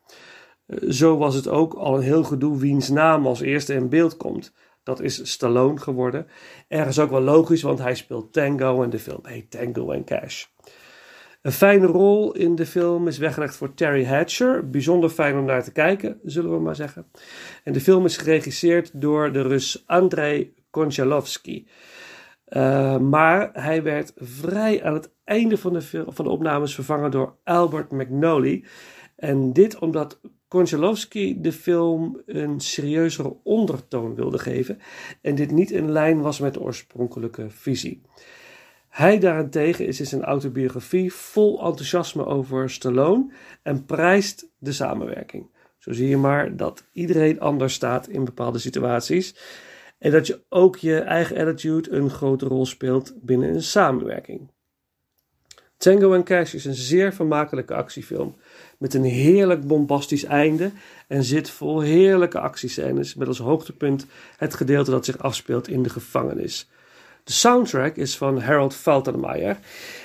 Eh, 0.66 0.90
Zo 0.90 1.16
was 1.16 1.34
het 1.34 1.48
ook 1.48 1.74
al 1.74 1.96
een 1.96 2.02
heel 2.02 2.24
gedoe 2.24 2.58
wiens 2.58 2.88
naam 2.88 3.26
als 3.26 3.40
eerste 3.40 3.74
in 3.74 3.88
beeld 3.88 4.16
komt. 4.16 4.52
Dat 4.82 5.00
is 5.00 5.30
Stallone 5.30 5.78
geworden. 5.78 6.26
Ergens 6.68 6.98
ook 6.98 7.10
wel 7.10 7.20
logisch, 7.20 7.62
want 7.62 7.78
hij 7.78 7.94
speelt 7.94 8.32
tango 8.32 8.82
en 8.82 8.90
de 8.90 8.98
film 8.98 9.20
heet 9.22 9.50
Tango 9.50 9.92
and 9.92 10.04
Cash. 10.04 10.44
Een 11.42 11.52
fijne 11.52 11.86
rol 11.86 12.32
in 12.32 12.54
de 12.54 12.66
film 12.66 13.08
is 13.08 13.18
weggelegd 13.18 13.56
voor 13.56 13.74
Terry 13.74 14.04
Hatcher. 14.04 14.70
Bijzonder 14.70 15.10
fijn 15.10 15.38
om 15.38 15.44
naar 15.44 15.64
te 15.64 15.72
kijken, 15.72 16.20
zullen 16.24 16.50
we 16.50 16.60
maar 16.60 16.76
zeggen. 16.76 17.06
En 17.64 17.72
de 17.72 17.80
film 17.80 18.04
is 18.04 18.16
geregisseerd 18.16 19.00
door 19.00 19.32
de 19.32 19.42
Rus 19.42 19.82
Andrei 19.86 20.54
Konchalovsky. 20.70 21.66
Uh, 22.48 22.98
maar 22.98 23.50
hij 23.52 23.82
werd 23.82 24.12
vrij 24.16 24.84
aan 24.84 24.94
het 24.94 25.10
einde 25.24 25.58
van 25.58 25.72
de, 25.72 26.04
van 26.06 26.24
de 26.24 26.30
opnames 26.30 26.74
vervangen 26.74 27.10
door 27.10 27.36
Albert 27.44 27.90
McNally. 27.90 28.64
En 29.16 29.52
dit 29.52 29.78
omdat 29.78 30.20
Konchalovsky 30.54 31.40
de 31.40 31.52
film 31.52 32.22
een 32.26 32.60
serieuzere 32.60 33.36
ondertoon 33.42 34.14
wilde 34.14 34.38
geven 34.38 34.78
en 35.20 35.34
dit 35.34 35.50
niet 35.50 35.70
in 35.70 35.90
lijn 35.90 36.20
was 36.20 36.38
met 36.38 36.54
de 36.54 36.60
oorspronkelijke 36.60 37.50
visie. 37.50 38.02
Hij 38.88 39.18
daarentegen 39.18 39.86
is 39.86 40.00
in 40.00 40.06
zijn 40.06 40.22
autobiografie 40.22 41.12
vol 41.12 41.64
enthousiasme 41.64 42.26
over 42.26 42.70
Stallone 42.70 43.32
en 43.62 43.84
prijst 43.84 44.50
de 44.58 44.72
samenwerking. 44.72 45.50
Zo 45.78 45.92
zie 45.92 46.08
je 46.08 46.16
maar 46.16 46.56
dat 46.56 46.84
iedereen 46.92 47.40
anders 47.40 47.74
staat 47.74 48.08
in 48.08 48.24
bepaalde 48.24 48.58
situaties 48.58 49.36
en 49.98 50.10
dat 50.10 50.26
je 50.26 50.42
ook 50.48 50.76
je 50.76 50.98
eigen 50.98 51.36
attitude 51.36 51.90
een 51.90 52.10
grote 52.10 52.46
rol 52.46 52.66
speelt 52.66 53.14
binnen 53.20 53.54
een 53.54 53.62
samenwerking. 53.62 54.50
Tango 55.76 56.14
and 56.14 56.24
Cash 56.24 56.54
is 56.54 56.64
een 56.64 56.74
zeer 56.74 57.12
vermakelijke 57.12 57.74
actiefilm 57.74 58.36
met 58.84 58.94
een 58.94 59.04
heerlijk 59.04 59.66
bombastisch 59.66 60.24
einde 60.24 60.70
en 61.06 61.24
zit 61.24 61.50
vol 61.50 61.80
heerlijke 61.80 62.38
actiescènes 62.38 63.14
met 63.14 63.28
als 63.28 63.38
hoogtepunt 63.38 64.06
het 64.36 64.54
gedeelte 64.54 64.90
dat 64.90 65.04
zich 65.04 65.18
afspeelt 65.18 65.68
in 65.68 65.82
de 65.82 65.88
gevangenis. 65.88 66.68
De 67.24 67.32
soundtrack 67.32 67.96
is 67.96 68.16
van 68.16 68.40
Harold 68.40 68.74
Faltermeyer. 68.74 69.58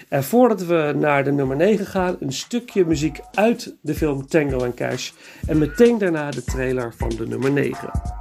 En 0.09 0.23
voordat 0.23 0.65
we 0.65 0.93
naar 0.95 1.23
de 1.23 1.31
nummer 1.31 1.55
9 1.55 1.85
gaan, 1.85 2.17
een 2.19 2.33
stukje 2.33 2.85
muziek 2.85 3.19
uit 3.33 3.75
de 3.81 3.95
film 3.95 4.27
Tango 4.27 4.71
Cash. 4.75 5.11
En 5.47 5.57
meteen 5.57 5.97
daarna 5.97 6.31
de 6.31 6.43
trailer 6.43 6.93
van 6.97 7.09
de 7.09 7.27
nummer 7.27 7.51
9. 7.51 8.18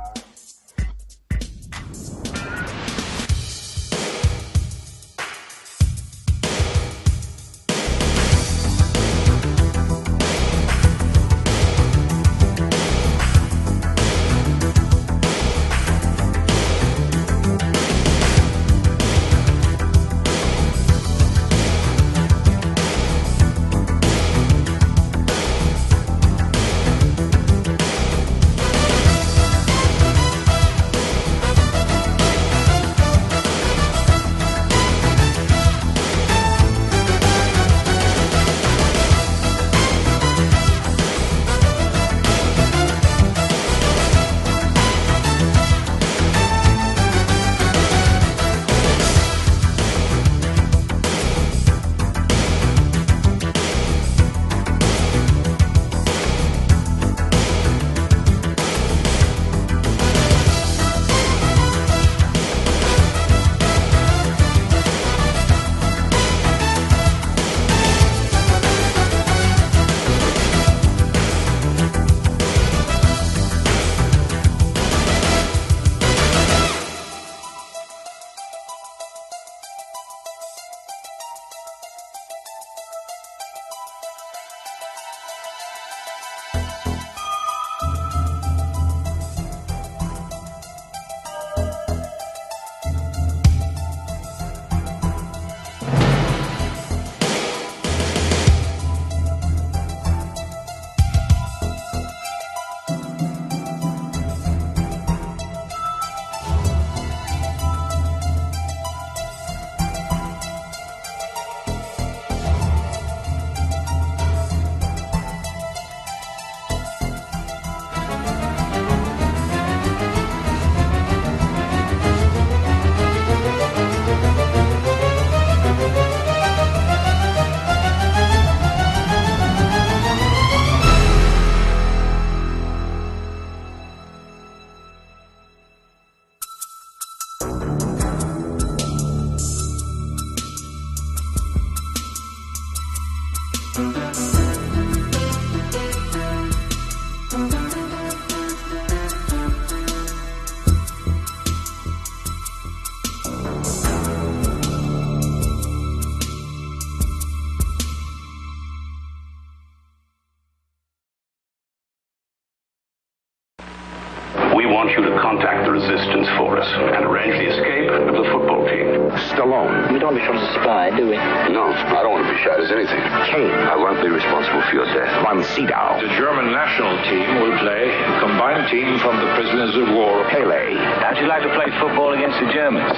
Want 164.78 164.94
you 164.94 165.02
to 165.02 165.10
contact 165.18 165.66
the 165.66 165.74
resistance 165.74 166.30
for 166.38 166.54
us 166.54 166.70
and 166.94 167.02
arrange 167.02 167.34
the 167.34 167.50
escape 167.50 167.90
of 167.90 168.14
the 168.14 168.22
football 168.30 168.62
team. 168.62 169.10
Stallone. 169.34 169.90
We 169.90 169.98
don't 169.98 170.14
become 170.14 170.38
a 170.38 170.46
spy, 170.54 170.94
do 170.94 171.10
we? 171.10 171.18
No, 171.50 171.74
I 171.74 172.06
don't 172.06 172.14
want 172.14 172.22
to 172.22 172.30
be 172.30 172.38
shot 172.46 172.62
as 172.62 172.70
anything. 172.70 173.02
Kane. 173.26 173.50
I 173.50 173.74
won't 173.74 173.98
be 173.98 174.06
responsible 174.06 174.62
for 174.70 174.78
your 174.78 174.86
death. 174.94 175.10
Von 175.26 175.42
Sydow. 175.42 175.98
The 175.98 176.14
German 176.14 176.54
national 176.54 176.94
team 177.10 177.42
will 177.42 177.58
play 177.58 177.90
a 177.90 178.22
combined 178.22 178.70
team 178.70 179.02
from 179.02 179.18
the 179.18 179.26
prisoners 179.34 179.74
of 179.74 179.90
war. 179.98 180.22
Pele. 180.30 180.78
How'd 181.02 181.18
you 181.18 181.26
like 181.26 181.42
to 181.42 181.50
play 181.58 181.74
football 181.82 182.14
against 182.14 182.38
the 182.38 182.46
Germans? 182.54 182.94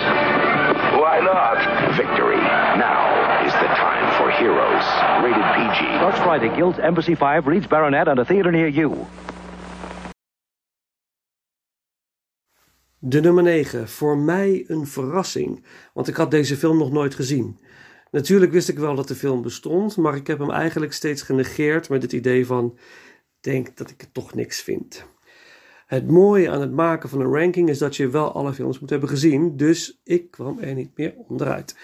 Why 1.01 1.25
not? 1.25 1.65
Victory. 1.97 2.45
Now 2.77 3.09
is 3.49 3.57
the 3.57 3.73
time 3.81 4.05
for 4.21 4.29
heroes. 4.37 4.85
Rated 5.25 5.49
PG. 5.57 5.97
Starts 5.97 6.21
Friday. 6.21 6.53
Guilds 6.53 6.77
Embassy 6.77 7.17
5, 7.17 7.49
Reeds 7.49 7.65
Baronet, 7.73 8.05
and 8.05 8.21
a 8.21 8.25
theater 8.29 8.53
near 8.53 8.69
you. 8.69 9.09
De 13.03 13.21
nummer 13.21 13.43
9. 13.43 13.89
Voor 13.89 14.19
mij 14.19 14.65
een 14.67 14.87
verrassing, 14.87 15.65
want 15.95 16.09
ik 16.09 16.17
had 16.17 16.31
deze 16.31 16.57
film 16.57 16.79
nog 16.79 16.93
nooit 16.93 17.15
gezien. 17.15 17.59
Natuurlijk 18.11 18.53
wist 18.53 18.69
ik 18.69 18.79
wel 18.79 18.95
dat 18.95 19.09
de 19.09 19.15
film 19.15 19.43
bestond, 19.43 19.97
maar 19.97 20.17
ik 20.17 20.27
heb 20.27 20.39
hem 20.39 20.51
eigenlijk 20.51 20.93
steeds 20.93 21.23
genegeerd 21.23 21.89
met 21.89 22.03
het 22.03 22.13
idee 22.13 22.47
van: 22.47 22.79
denk 23.41 23.77
dat 23.77 23.91
ik 23.91 24.01
het 24.01 24.15
toch 24.15 24.35
niks 24.35 24.61
vind. 24.63 25.05
Het 25.87 26.11
mooie 26.11 26.51
aan 26.51 26.61
het 26.61 26.73
maken 26.73 27.09
van 27.09 27.21
een 27.21 27.33
ranking 27.33 27.69
is 27.69 27.79
dat 27.79 27.97
je 27.97 28.09
wel 28.09 28.33
alle 28.33 28.53
films 28.53 28.79
moet 28.79 28.91
hebben 28.91 29.09
gezien, 29.09 29.57
dus 29.57 30.01
ik 30.05 30.31
kwam 30.31 30.59
er 30.59 30.75
niet 30.75 30.97
meer 30.97 31.15
onderuit. 31.29 31.77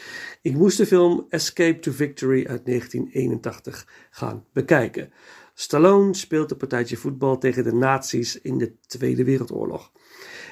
Ik 0.42 0.54
moest 0.54 0.76
de 0.76 0.86
film 0.86 1.26
Escape 1.28 1.78
to 1.78 1.92
Victory 1.92 2.46
uit 2.46 2.66
1981 2.66 3.88
gaan 4.10 4.44
bekijken. 4.52 5.12
Stallone 5.54 6.14
speelt 6.14 6.50
een 6.50 6.56
partijtje 6.56 6.96
voetbal 6.96 7.38
tegen 7.38 7.64
de 7.64 7.72
nazi's 7.72 8.40
in 8.40 8.58
de 8.58 8.72
Tweede 8.86 9.24
Wereldoorlog. 9.24 9.92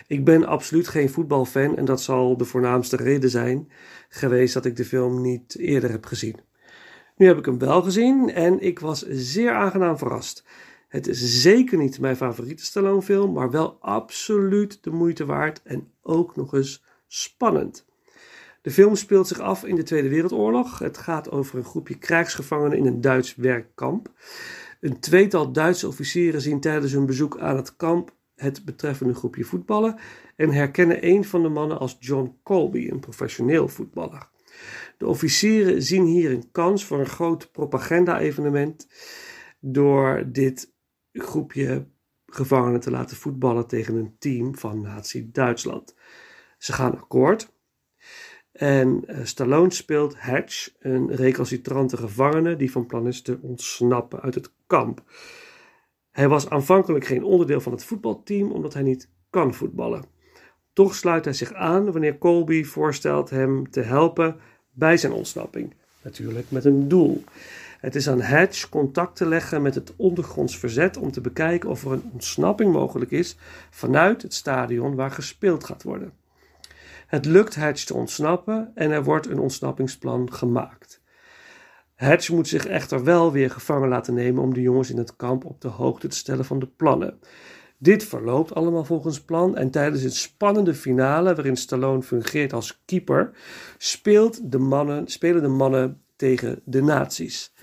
Ik 0.06 0.24
ben 0.24 0.44
absoluut 0.44 0.88
geen 0.88 1.10
voetbalfan 1.10 1.76
en 1.76 1.84
dat 1.84 2.02
zal 2.02 2.36
de 2.36 2.44
voornaamste 2.44 2.96
reden 2.96 3.30
zijn 3.30 3.70
geweest 4.08 4.54
dat 4.54 4.64
ik 4.64 4.76
de 4.76 4.84
film 4.84 5.20
niet 5.20 5.58
eerder 5.58 5.90
heb 5.90 6.06
gezien. 6.06 6.36
Nu 7.16 7.26
heb 7.26 7.38
ik 7.38 7.44
hem 7.44 7.58
wel 7.58 7.82
gezien 7.82 8.30
en 8.30 8.60
ik 8.60 8.78
was 8.78 9.06
zeer 9.08 9.52
aangenaam 9.52 9.98
verrast. 9.98 10.44
Het 10.88 11.06
is 11.06 11.42
zeker 11.42 11.78
niet 11.78 12.00
mijn 12.00 12.16
favoriete 12.16 12.64
Stallone 12.64 13.02
film, 13.02 13.32
maar 13.32 13.50
wel 13.50 13.76
absoluut 13.80 14.78
de 14.82 14.90
moeite 14.90 15.24
waard 15.24 15.60
en 15.62 15.92
ook 16.02 16.36
nog 16.36 16.54
eens 16.54 16.84
spannend. 17.06 17.86
De 18.62 18.70
film 18.70 18.96
speelt 18.96 19.28
zich 19.28 19.38
af 19.38 19.64
in 19.64 19.76
de 19.76 19.82
Tweede 19.82 20.08
Wereldoorlog. 20.08 20.78
Het 20.78 20.98
gaat 20.98 21.30
over 21.30 21.58
een 21.58 21.64
groepje 21.64 21.98
krijgsgevangenen 21.98 22.78
in 22.78 22.86
een 22.86 23.00
Duits 23.00 23.34
werkkamp. 23.34 24.10
Een 24.80 25.00
tweetal 25.00 25.52
Duitse 25.52 25.88
officieren 25.88 26.40
zien 26.40 26.60
tijdens 26.60 26.92
hun 26.92 27.06
bezoek 27.06 27.38
aan 27.38 27.56
het 27.56 27.76
kamp 27.76 28.13
het 28.34 28.64
betreffende 28.64 29.14
groepje 29.14 29.44
voetballen 29.44 29.98
en 30.36 30.50
herkennen 30.50 31.06
een 31.06 31.24
van 31.24 31.42
de 31.42 31.48
mannen 31.48 31.78
als 31.78 31.96
John 32.00 32.38
Colby, 32.42 32.88
een 32.88 33.00
professioneel 33.00 33.68
voetballer. 33.68 34.28
De 34.98 35.06
officieren 35.06 35.82
zien 35.82 36.04
hier 36.04 36.30
een 36.30 36.50
kans 36.50 36.84
voor 36.84 36.98
een 36.98 37.06
groot 37.06 37.52
propaganda-evenement 37.52 38.88
door 39.60 40.24
dit 40.26 40.72
groepje 41.12 41.86
gevangenen 42.26 42.80
te 42.80 42.90
laten 42.90 43.16
voetballen 43.16 43.66
tegen 43.66 43.94
een 43.94 44.16
team 44.18 44.56
van 44.56 44.80
Nazi-Duitsland. 44.80 45.94
Ze 46.58 46.72
gaan 46.72 46.98
akkoord. 47.00 47.52
En 48.52 49.04
Stallone 49.22 49.72
speelt 49.72 50.18
Hatch, 50.18 50.70
een 50.78 51.14
recalcitrante 51.14 51.96
gevangene 51.96 52.56
die 52.56 52.70
van 52.70 52.86
plan 52.86 53.06
is 53.06 53.22
te 53.22 53.38
ontsnappen 53.42 54.20
uit 54.20 54.34
het 54.34 54.52
kamp. 54.66 55.02
Hij 56.14 56.28
was 56.28 56.50
aanvankelijk 56.50 57.04
geen 57.04 57.24
onderdeel 57.24 57.60
van 57.60 57.72
het 57.72 57.84
voetbalteam 57.84 58.50
omdat 58.50 58.74
hij 58.74 58.82
niet 58.82 59.08
kan 59.30 59.54
voetballen. 59.54 60.04
Toch 60.72 60.94
sluit 60.94 61.24
hij 61.24 61.34
zich 61.34 61.52
aan 61.52 61.92
wanneer 61.92 62.18
Colby 62.18 62.64
voorstelt 62.64 63.30
hem 63.30 63.70
te 63.70 63.80
helpen 63.80 64.36
bij 64.70 64.96
zijn 64.96 65.12
ontsnapping. 65.12 65.74
Natuurlijk 66.02 66.50
met 66.50 66.64
een 66.64 66.88
doel. 66.88 67.24
Het 67.80 67.94
is 67.94 68.08
aan 68.08 68.20
Hatch 68.20 68.68
contact 68.68 69.16
te 69.16 69.26
leggen 69.26 69.62
met 69.62 69.74
het 69.74 69.92
ondergronds 69.96 70.58
verzet 70.58 70.96
om 70.96 71.12
te 71.12 71.20
bekijken 71.20 71.70
of 71.70 71.84
er 71.84 71.92
een 71.92 72.10
ontsnapping 72.12 72.72
mogelijk 72.72 73.10
is 73.10 73.36
vanuit 73.70 74.22
het 74.22 74.34
stadion 74.34 74.94
waar 74.94 75.10
gespeeld 75.10 75.64
gaat 75.64 75.82
worden. 75.82 76.12
Het 77.06 77.24
lukt 77.24 77.54
Hatch 77.54 77.84
te 77.84 77.94
ontsnappen 77.94 78.72
en 78.74 78.90
er 78.90 79.04
wordt 79.04 79.26
een 79.26 79.38
ontsnappingsplan 79.38 80.32
gemaakt. 80.32 81.02
Hatch 81.94 82.30
moet 82.30 82.48
zich 82.48 82.66
echter 82.66 83.04
wel 83.04 83.32
weer 83.32 83.50
gevangen 83.50 83.88
laten 83.88 84.14
nemen 84.14 84.42
om 84.42 84.54
de 84.54 84.60
jongens 84.60 84.90
in 84.90 84.98
het 84.98 85.16
kamp 85.16 85.44
op 85.44 85.60
de 85.60 85.68
hoogte 85.68 86.08
te 86.08 86.16
stellen 86.16 86.44
van 86.44 86.58
de 86.58 86.66
plannen. 86.66 87.18
Dit 87.78 88.04
verloopt 88.04 88.54
allemaal 88.54 88.84
volgens 88.84 89.24
plan 89.24 89.56
en 89.56 89.70
tijdens 89.70 90.02
het 90.02 90.14
spannende 90.14 90.74
finale, 90.74 91.34
waarin 91.34 91.56
Stallone 91.56 92.02
fungeert 92.02 92.52
als 92.52 92.82
keeper, 92.84 93.30
speelt 93.78 94.52
de 94.52 94.58
mannen, 94.58 95.06
spelen 95.06 95.42
de 95.42 95.48
mannen 95.48 96.02
tegen 96.16 96.60
de 96.64 96.82
nazi's. 96.82 97.54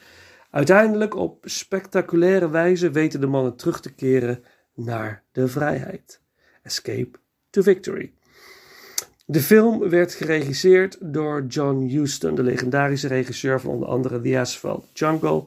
Uiteindelijk 0.49 1.15
op 1.15 1.37
spectaculaire 1.41 2.49
wijze 2.49 2.91
weten 2.91 3.19
de 3.19 3.27
mannen 3.27 3.55
terug 3.55 3.81
te 3.81 3.93
keren 3.93 4.43
naar 4.75 5.23
de 5.31 5.47
vrijheid. 5.47 6.21
Escape 6.63 7.11
to 7.49 7.61
Victory. 7.61 8.13
De 9.31 9.41
film 9.41 9.89
werd 9.89 10.13
geregisseerd 10.13 10.97
door 10.99 11.45
John 11.47 11.87
Huston, 11.87 12.35
de 12.35 12.43
legendarische 12.43 13.07
regisseur 13.07 13.61
van 13.61 13.71
onder 13.71 13.87
andere 13.87 14.21
The 14.21 14.39
Asphalt 14.39 14.85
Jungle, 14.93 15.43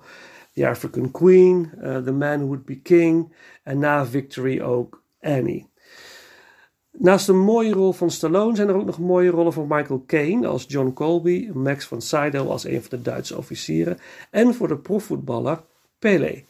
The 0.52 0.68
African 0.68 1.10
Queen, 1.10 1.70
uh, 1.82 1.96
The 1.96 2.12
Man 2.12 2.38
Who 2.38 2.46
Would 2.46 2.64
Be 2.64 2.80
King 2.80 3.32
en 3.62 3.78
na 3.78 4.06
Victory 4.06 4.60
ook 4.60 5.02
Annie. 5.20 5.66
Naast 6.90 7.28
een 7.28 7.38
mooie 7.38 7.72
rol 7.72 7.92
van 7.92 8.10
Stallone 8.10 8.56
zijn 8.56 8.68
er 8.68 8.74
ook 8.74 8.84
nog 8.84 8.98
mooie 8.98 9.30
rollen 9.30 9.52
van 9.52 9.66
Michael 9.68 10.04
Caine 10.06 10.46
als 10.46 10.64
John 10.68 10.92
Colby, 10.92 11.50
Max 11.54 11.86
van 11.86 12.02
Sydow 12.02 12.50
als 12.50 12.64
een 12.64 12.80
van 12.80 12.98
de 12.98 13.02
Duitse 13.02 13.36
officieren 13.36 13.98
en 14.30 14.54
voor 14.54 14.68
de 14.68 14.78
profvoetballer 14.78 15.62
Pelé. 15.98 16.44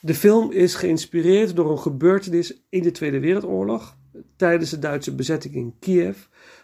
De 0.00 0.14
film 0.14 0.52
is 0.52 0.74
geïnspireerd 0.74 1.56
door 1.56 1.70
een 1.70 1.78
gebeurtenis 1.78 2.62
in 2.68 2.82
de 2.82 2.90
Tweede 2.90 3.20
Wereldoorlog. 3.20 3.98
Tijdens 4.36 4.70
de 4.70 4.78
Duitse 4.78 5.14
bezetting 5.14 5.54
in 5.54 5.74
Kiev 5.78 6.18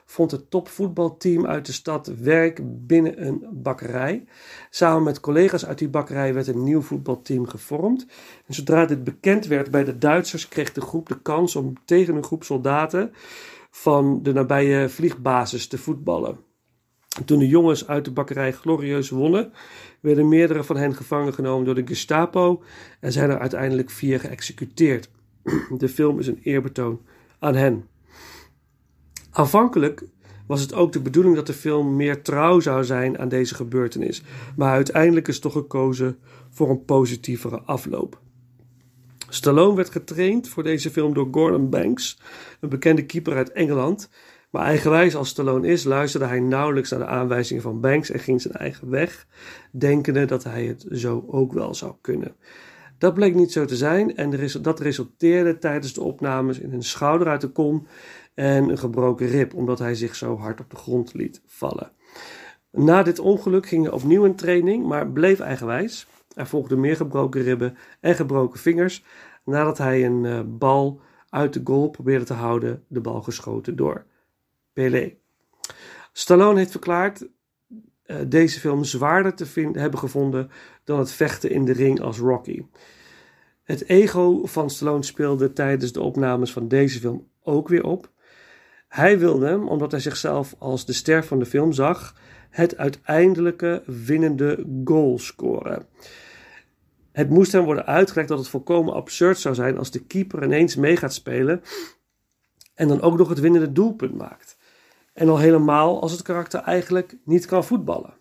vond 0.05 0.31
het 0.31 0.51
topvoetbalteam 0.51 1.47
uit 1.47 1.67
de 1.67 1.73
stad 1.73 2.07
werk 2.07 2.61
binnen 2.87 3.27
een 3.27 3.47
bakkerij. 3.53 4.25
Samen 4.71 5.03
met 5.03 5.21
collega's 5.21 5.67
uit 5.67 5.79
die 5.79 5.89
bakkerij 5.89 6.35
werd 6.35 6.47
een 6.47 6.65
nieuw 6.65 6.81
voetbalteam 6.81 7.47
gevormd. 7.47 8.07
Zodra 8.49 8.87
dit 8.87 9.05
bekend 9.05 9.47
werd 9.47 9.71
bij 9.71 9.85
de 9.85 9.99
Duitsers, 9.99 10.49
kreeg 10.49 10.73
de 10.73 10.81
groep 10.81 11.09
de 11.09 11.21
kans 11.21 11.57
om 11.57 11.73
tegen 11.85 12.15
een 12.15 12.25
groep 12.25 12.45
soldaten 12.45 13.13
van 13.71 14.23
de 14.23 14.33
nabije 14.33 14.89
vliegbasis 14.89 15.67
te 15.67 15.79
voetballen. 15.79 16.39
Toen 17.25 17.39
de 17.39 17.49
jongens 17.49 17.87
uit 17.87 18.05
de 18.05 18.11
bakkerij 18.11 18.53
glorieus 18.53 19.11
wonnen, 19.11 19.53
werden 20.01 20.29
meerdere 20.29 20.65
van 20.65 20.77
hen 20.77 20.95
gevangen 20.95 21.35
genomen 21.35 21.65
door 21.65 21.75
de 21.75 21.87
Gestapo 21.87 22.63
en 23.01 23.13
zijn 23.13 23.31
er 23.31 23.39
uiteindelijk 23.39 23.91
vier 23.91 24.21
geëxecuteerd. 24.21 25.11
De 25.79 25.89
film 25.89 26.19
is 26.19 26.27
een 26.27 26.41
eerbetoon 26.43 27.01
aan 27.39 27.55
hen. 27.55 27.89
Aanvankelijk 29.31 30.05
was 30.47 30.61
het 30.61 30.75
ook 30.75 30.93
de 30.93 31.01
bedoeling 31.01 31.35
dat 31.35 31.47
de 31.47 31.53
film 31.53 31.97
meer 31.97 32.23
trouw 32.23 32.61
zou 32.61 32.85
zijn 32.85 33.19
aan 33.19 33.29
deze 33.29 33.55
gebeurtenis, 33.55 34.23
maar 34.57 34.73
uiteindelijk 34.73 35.29
is 35.29 35.39
toch 35.39 35.53
gekozen 35.53 36.19
voor 36.51 36.71
een 36.71 36.85
positievere 36.85 37.61
afloop. 37.61 38.21
Stallone 39.29 39.77
werd 39.77 39.91
getraind 39.91 40.49
voor 40.49 40.63
deze 40.63 40.91
film 40.91 41.15
door 41.15 41.29
Gordon 41.31 41.71
Banks, 41.71 42.19
een 42.61 42.69
bekende 42.69 43.07
keeper 43.07 43.37
uit 43.37 43.53
Engeland. 43.53 44.09
Maar 44.51 44.65
eigenwijs 44.65 45.17
als 45.17 45.29
Stallone 45.29 45.69
is, 45.69 45.85
luisterde 45.85 46.27
hij 46.27 46.41
nauwelijks 46.41 46.91
naar 46.91 46.99
de 46.99 47.07
aanwijzingen 47.07 47.63
van 47.63 47.81
Banks 47.81 48.11
en 48.11 48.19
ging 48.19 48.41
zijn 48.41 48.55
eigen 48.55 48.91
weg, 48.91 49.27
denkende 49.71 50.25
dat 50.25 50.45
hij 50.45 50.65
het 50.65 50.87
zo 50.91 51.25
ook 51.29 51.53
wel 51.53 51.75
zou 51.75 51.95
kunnen. 52.01 52.37
Dat 52.99 53.15
bleek 53.15 53.35
niet 53.35 53.53
zo 53.53 53.65
te 53.65 53.77
zijn 53.77 54.17
en 54.17 54.51
dat 54.63 54.81
resulteerde 54.81 55.59
tijdens 55.59 55.93
de 55.93 56.03
opnames 56.03 56.59
in 56.59 56.73
een 56.73 56.83
schouder 56.83 57.29
uit 57.29 57.41
de 57.41 57.49
kom 57.49 57.87
en 58.35 58.69
een 58.69 58.79
gebroken 58.79 59.27
rib, 59.27 59.55
omdat 59.55 59.79
hij 59.79 59.95
zich 59.95 60.15
zo 60.15 60.37
hard 60.37 60.61
op 60.61 60.71
de 60.71 60.77
grond 60.77 61.15
liet 61.15 61.43
vallen. 61.47 61.93
Na 62.71 63.03
dit 63.03 63.19
ongeluk 63.19 63.67
ging 63.67 63.83
hij 63.85 63.93
opnieuw 63.93 64.25
in 64.25 64.35
training, 64.35 64.87
maar 64.87 65.09
bleef 65.09 65.41
eigenwijs. 65.41 66.07
Er 66.35 66.47
volgden 66.47 66.81
meer 66.81 66.97
gebroken 66.97 67.43
ribben 67.43 67.77
en 68.01 68.15
gebroken 68.15 68.61
vingers 68.61 69.05
nadat 69.45 69.79
hij 69.79 70.05
een 70.05 70.25
uh, 70.25 70.41
bal 70.47 71.01
uit 71.31 71.53
de 71.53 71.61
goal 71.65 71.91
probeerde 71.91 72.25
te 72.25 72.33
houden, 72.33 72.85
de 72.89 73.01
bal 73.01 73.23
geschoten 73.23 73.77
door 73.77 74.05
Pelé. 74.73 75.17
Stallone 76.13 76.59
heeft 76.59 76.71
verklaard 76.71 77.27
uh, 78.07 78.17
deze 78.27 78.61
film 78.61 78.85
zwaarder 78.85 79.35
te 79.35 79.47
vinden, 79.47 79.81
hebben 79.81 80.01
gevonden 80.01 80.51
dan 80.85 80.99
het 80.99 81.13
vechten 81.13 81.51
in 81.51 81.65
de 81.65 81.73
ring 81.73 82.01
als 82.01 82.19
Rocky. 82.19 82.63
Het 83.63 83.89
ego 83.89 84.47
van 84.47 84.71
Stallone 84.71 85.03
speelde 85.03 85.53
tijdens 85.53 85.93
de 85.93 86.01
opnames 86.01 86.53
van 86.53 86.69
deze 86.69 87.01
film 87.01 87.29
ook 87.43 87.69
weer 87.69 87.85
op. 87.85 88.11
Hij 88.89 89.19
wilde, 89.19 89.59
omdat 89.59 89.91
hij 89.91 90.01
zichzelf 90.01 90.55
als 90.59 90.87
de 90.87 90.93
ster 90.93 91.25
van 91.25 91.39
de 91.39 91.47
film 91.47 91.73
zag, 91.73 92.15
het 92.51 92.77
uiteindelijke 92.77 93.83
winnende 93.87 94.67
goal 94.85 95.19
scoren. 95.19 95.87
Het 97.13 97.31
moest 97.31 97.53
hem 97.53 97.65
worden 97.65 97.87
uitgelegd 97.87 98.29
dat 98.29 98.39
het 98.39 98.49
volkomen 98.49 98.95
absurd 98.95 99.39
zou 99.39 99.55
zijn 99.55 99.79
als 99.79 99.91
de 99.91 100.05
keeper 100.05 100.45
ineens 100.45 100.77
mee 100.77 100.97
gaat 100.97 101.15
spelen 101.15 101.63
en 102.75 102.89
dan 102.89 103.01
ook 103.01 103.19
nog 103.19 103.29
het 103.29 103.41
winnende 103.41 103.73
doelpunt 103.73 104.15
maakt. 104.15 104.56
En 105.17 105.29
al 105.29 105.39
helemaal 105.39 106.01
als 106.01 106.13
het 106.13 106.23
karakter 106.23 106.61
eigenlijk 106.61 107.17
niet 107.25 107.47
kan 107.47 107.65
voetballen. 107.65 108.15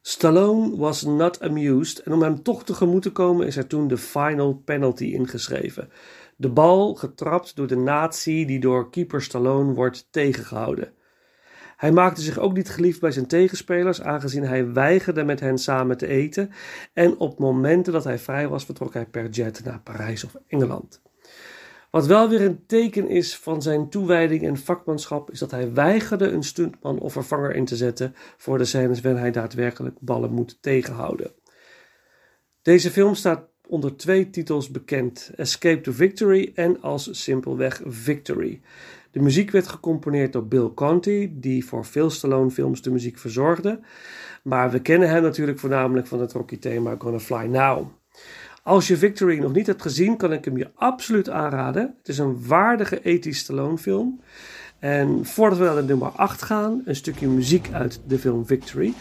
Stallone 0.00 0.76
was 0.76 1.02
not 1.02 1.40
amused 1.40 1.98
en 1.98 2.12
om 2.12 2.22
hem 2.22 2.42
toch 2.42 2.64
tegemoet 2.64 3.02
te 3.02 3.12
komen 3.12 3.46
is 3.46 3.56
er 3.56 3.66
toen 3.66 3.88
de 3.88 3.96
final 3.96 4.54
penalty 4.54 5.04
ingeschreven. 5.04 5.90
De 6.36 6.48
bal 6.48 6.94
getrapt 6.94 7.56
door 7.56 7.66
de 7.66 7.76
nazi 7.76 8.44
die 8.44 8.60
door 8.60 8.90
keeper 8.90 9.22
Stallone 9.22 9.74
wordt 9.74 10.08
tegengehouden. 10.10 10.92
Hij 11.76 11.92
maakte 11.92 12.22
zich 12.22 12.38
ook 12.38 12.52
niet 12.52 12.70
geliefd 12.70 13.00
bij 13.00 13.10
zijn 13.10 13.26
tegenspelers, 13.26 14.02
aangezien 14.02 14.44
hij 14.44 14.72
weigerde 14.72 15.24
met 15.24 15.40
hen 15.40 15.58
samen 15.58 15.96
te 15.96 16.06
eten. 16.06 16.50
En 16.92 17.18
op 17.18 17.38
momenten 17.38 17.92
dat 17.92 18.04
hij 18.04 18.18
vrij 18.18 18.48
was, 18.48 18.64
vertrok 18.64 18.94
hij 18.94 19.06
per 19.06 19.28
jet 19.28 19.64
naar 19.64 19.80
Parijs 19.80 20.24
of 20.24 20.36
Engeland. 20.46 21.02
Wat 21.92 22.06
wel 22.06 22.28
weer 22.28 22.40
een 22.40 22.66
teken 22.66 23.08
is 23.08 23.36
van 23.36 23.62
zijn 23.62 23.88
toewijding 23.88 24.42
en 24.42 24.56
vakmanschap, 24.56 25.30
is 25.30 25.38
dat 25.38 25.50
hij 25.50 25.72
weigerde 25.72 26.28
een 26.28 26.42
stuntman 26.42 26.98
of 26.98 27.12
vervanger 27.12 27.54
in 27.54 27.64
te 27.64 27.76
zetten 27.76 28.14
voor 28.36 28.58
de 28.58 28.64
scènes 28.64 29.00
waarin 29.00 29.20
hij 29.20 29.30
daadwerkelijk 29.30 29.96
ballen 30.00 30.32
moet 30.32 30.58
tegenhouden. 30.60 31.30
Deze 32.62 32.90
film 32.90 33.14
staat 33.14 33.48
onder 33.66 33.96
twee 33.96 34.30
titels 34.30 34.70
bekend: 34.70 35.30
Escape 35.36 35.80
to 35.80 35.92
Victory 35.92 36.52
en 36.54 36.80
als 36.80 37.22
simpelweg 37.22 37.80
Victory. 37.86 38.60
De 39.10 39.20
muziek 39.20 39.50
werd 39.50 39.68
gecomponeerd 39.68 40.32
door 40.32 40.46
Bill 40.46 40.70
Conti, 40.74 41.40
die 41.40 41.64
voor 41.64 41.84
veel 41.84 42.10
Stallone-films 42.10 42.82
de 42.82 42.90
muziek 42.90 43.18
verzorgde. 43.18 43.80
Maar 44.42 44.70
we 44.70 44.82
kennen 44.82 45.08
hem 45.08 45.22
natuurlijk 45.22 45.58
voornamelijk 45.58 46.06
van 46.06 46.20
het 46.20 46.32
Rocky-thema 46.32 46.94
Gonna 46.98 47.18
Fly 47.18 47.46
Now. 47.46 47.86
Als 48.64 48.88
je 48.88 48.96
Victory 48.96 49.38
nog 49.38 49.52
niet 49.52 49.66
hebt 49.66 49.82
gezien, 49.82 50.16
kan 50.16 50.32
ik 50.32 50.44
hem 50.44 50.56
je 50.56 50.70
absoluut 50.74 51.30
aanraden. 51.30 51.94
Het 51.98 52.08
is 52.08 52.18
een 52.18 52.46
waardige 52.46 53.02
ethisch 53.02 53.38
Stallone-film. 53.38 54.20
En 54.78 55.24
voordat 55.24 55.58
we 55.58 55.64
naar 55.64 55.74
de 55.74 55.82
nummer 55.82 56.08
8 56.08 56.42
gaan, 56.42 56.82
een 56.84 56.96
stukje 56.96 57.28
muziek 57.28 57.72
uit 57.72 58.00
de 58.06 58.18
film 58.18 58.46
Victory. 58.46 58.92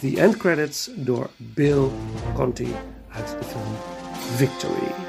The 0.00 0.20
End 0.20 0.36
Credits 0.36 0.90
door 0.96 1.30
Bill 1.36 1.88
Conti 2.34 2.68
uit 3.12 3.36
de 3.38 3.44
film 3.44 3.74
Victory. 4.36 5.05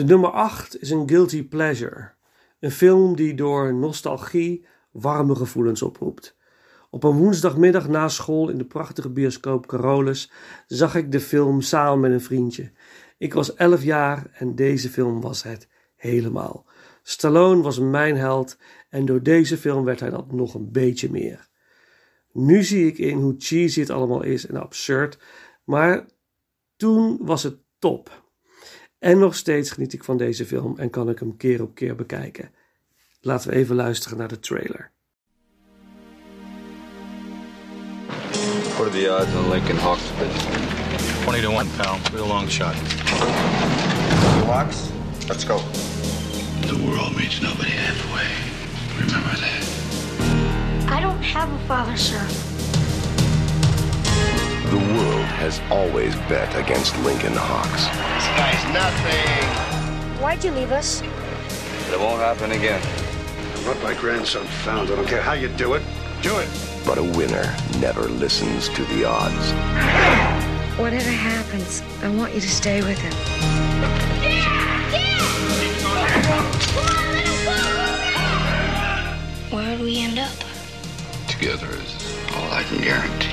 De 0.00 0.06
nummer 0.06 0.30
8 0.30 0.80
is 0.80 0.90
een 0.90 1.08
guilty 1.08 1.48
pleasure. 1.48 2.10
Een 2.60 2.70
film 2.70 3.16
die 3.16 3.34
door 3.34 3.74
nostalgie 3.74 4.66
warme 4.90 5.34
gevoelens 5.34 5.82
oproept. 5.82 6.36
Op 6.90 7.04
een 7.04 7.16
woensdagmiddag 7.16 7.88
na 7.88 8.08
school 8.08 8.48
in 8.48 8.58
de 8.58 8.64
prachtige 8.64 9.10
bioscoop 9.10 9.66
Carolus 9.66 10.30
zag 10.66 10.94
ik 10.94 11.12
de 11.12 11.20
film 11.20 11.60
samen 11.60 12.00
met 12.00 12.10
een 12.10 12.20
vriendje. 12.20 12.72
Ik 13.18 13.34
was 13.34 13.54
11 13.54 13.82
jaar 13.82 14.30
en 14.32 14.54
deze 14.54 14.88
film 14.88 15.20
was 15.20 15.42
het 15.42 15.68
helemaal. 15.96 16.66
Stallone 17.02 17.62
was 17.62 17.78
mijn 17.78 18.16
held 18.16 18.58
en 18.88 19.04
door 19.04 19.22
deze 19.22 19.56
film 19.56 19.84
werd 19.84 20.00
hij 20.00 20.10
dat 20.10 20.32
nog 20.32 20.54
een 20.54 20.72
beetje 20.72 21.10
meer. 21.10 21.48
Nu 22.32 22.62
zie 22.62 22.86
ik 22.86 22.98
in 22.98 23.18
hoe 23.18 23.34
cheesy 23.38 23.80
het 23.80 23.90
allemaal 23.90 24.22
is 24.22 24.46
en 24.46 24.56
absurd, 24.56 25.18
maar 25.64 26.06
toen 26.76 27.18
was 27.22 27.42
het 27.42 27.58
top. 27.78 28.29
En 29.00 29.18
nog 29.18 29.34
steeds 29.34 29.70
geniet 29.70 29.92
ik 29.92 30.04
van 30.04 30.16
deze 30.16 30.46
film 30.46 30.78
en 30.78 30.90
kan 30.90 31.08
ik 31.08 31.18
hem 31.18 31.36
keer 31.36 31.62
op 31.62 31.74
keer 31.74 31.94
bekijken. 31.94 32.50
Laten 33.20 33.50
we 33.50 33.56
even 33.56 33.76
luisteren 33.76 34.18
naar 34.18 34.28
de 34.28 34.38
trailer. 34.38 34.90
What 38.76 38.86
are 38.86 38.90
the 38.90 39.10
odds 39.20 39.34
on 39.34 39.50
Lincoln 39.50 39.76
Hawks 39.76 40.02
pitch? 40.18 40.44
20 41.22 41.42
to 41.42 41.50
1, 41.50 41.66
pal. 41.76 41.98
Real 42.12 42.26
long 42.26 42.50
shot. 42.50 42.74
Hawks, 44.46 44.88
let's 45.28 45.44
go. 45.44 45.56
The 46.66 46.78
world 46.86 47.16
meets 47.16 47.40
nobody 47.40 47.70
halfway. 47.70 48.28
Remember 48.98 49.36
that. 49.40 49.64
I 50.88 51.00
don't 51.00 51.22
have 51.22 51.52
a 51.52 51.58
father, 51.66 51.96
sir. 51.96 52.59
The 54.70 54.76
world 54.76 55.26
has 55.42 55.60
always 55.68 56.14
bet 56.30 56.54
against 56.54 56.96
Lincoln 56.98 57.32
Hawks. 57.34 57.86
This 57.86 58.26
guy's 58.38 58.64
nothing. 58.72 60.22
Why'd 60.22 60.44
you 60.44 60.52
leave 60.52 60.70
us? 60.70 61.02
It 61.90 61.98
won't 61.98 62.20
happen 62.20 62.52
again. 62.52 62.80
I 62.80 63.66
want 63.66 63.82
my 63.82 63.94
grandson 63.94 64.46
found. 64.62 64.92
I 64.92 64.94
don't 64.94 65.08
care 65.08 65.20
how 65.20 65.32
you 65.32 65.48
do 65.48 65.74
it. 65.74 65.82
Do 66.22 66.38
it. 66.38 66.48
But 66.86 66.98
a 66.98 67.02
winner 67.02 67.52
never 67.80 68.02
listens 68.02 68.68
to 68.68 68.84
the 68.84 69.04
odds. 69.04 69.50
Whatever 70.78 71.10
happens, 71.10 71.82
I 72.04 72.08
want 72.14 72.32
you 72.32 72.40
to 72.40 72.48
stay 72.48 72.80
with 72.80 72.98
him. 73.00 73.12
Where'd 79.50 79.80
we 79.80 79.98
end 79.98 80.20
up? 80.20 80.30
Together 81.26 81.66
is 81.70 82.30
all 82.36 82.52
I 82.52 82.62
can 82.62 82.80
guarantee. 82.82 83.29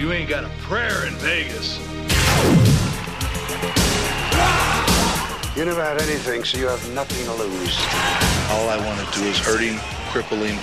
You 0.00 0.12
ain't 0.12 0.30
got 0.30 0.44
a 0.44 0.48
prayer 0.60 1.04
in 1.06 1.12
Vegas. 1.16 1.78
You 5.54 5.66
never 5.66 5.84
had 5.84 6.00
anything, 6.00 6.42
so 6.42 6.56
you 6.56 6.68
have 6.68 6.80
nothing 6.94 7.22
to 7.26 7.34
lose. 7.34 7.76
All 8.48 8.70
I 8.70 8.78
want 8.82 8.98
to 8.98 9.04
do 9.20 9.26
is 9.26 9.36
hurt 9.38 9.60
him, 9.60 9.76
cripple 10.08 10.40
him, 10.42 10.56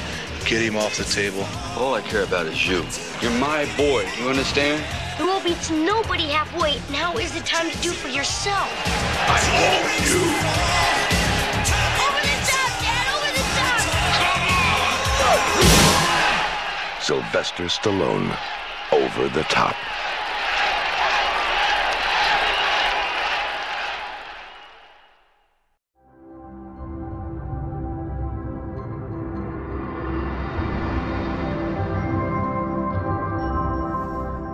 get 0.44 0.64
him 0.64 0.76
off 0.76 0.98
the 0.98 1.04
table. 1.04 1.46
All 1.78 1.94
I 1.94 2.02
care 2.02 2.24
about 2.24 2.48
is 2.48 2.68
you. 2.68 2.84
You're 3.22 3.40
my 3.40 3.68
boy. 3.78 4.10
You 4.18 4.28
understand? 4.28 4.84
The 5.20 5.26
world 5.28 5.44
beats 5.44 5.70
nobody 5.70 6.30
halfway. 6.30 6.82
Now 6.92 7.16
is 7.18 7.32
the 7.32 7.42
time 7.42 7.70
to 7.70 7.78
do 7.78 7.92
for 7.92 8.08
yourself. 8.08 8.68
I'm 9.30 9.54
all 9.54 9.86
you. 10.02 10.18
Over 12.02 12.22
the 12.26 12.38
top, 12.50 12.74
Dad! 12.82 13.06
Over 13.14 13.32
the 13.38 13.46
top! 13.54 13.86
Sylvester 17.04 17.66
Stallone, 17.66 18.36
over 19.08 19.30
the 19.30 19.44
top. 19.48 19.76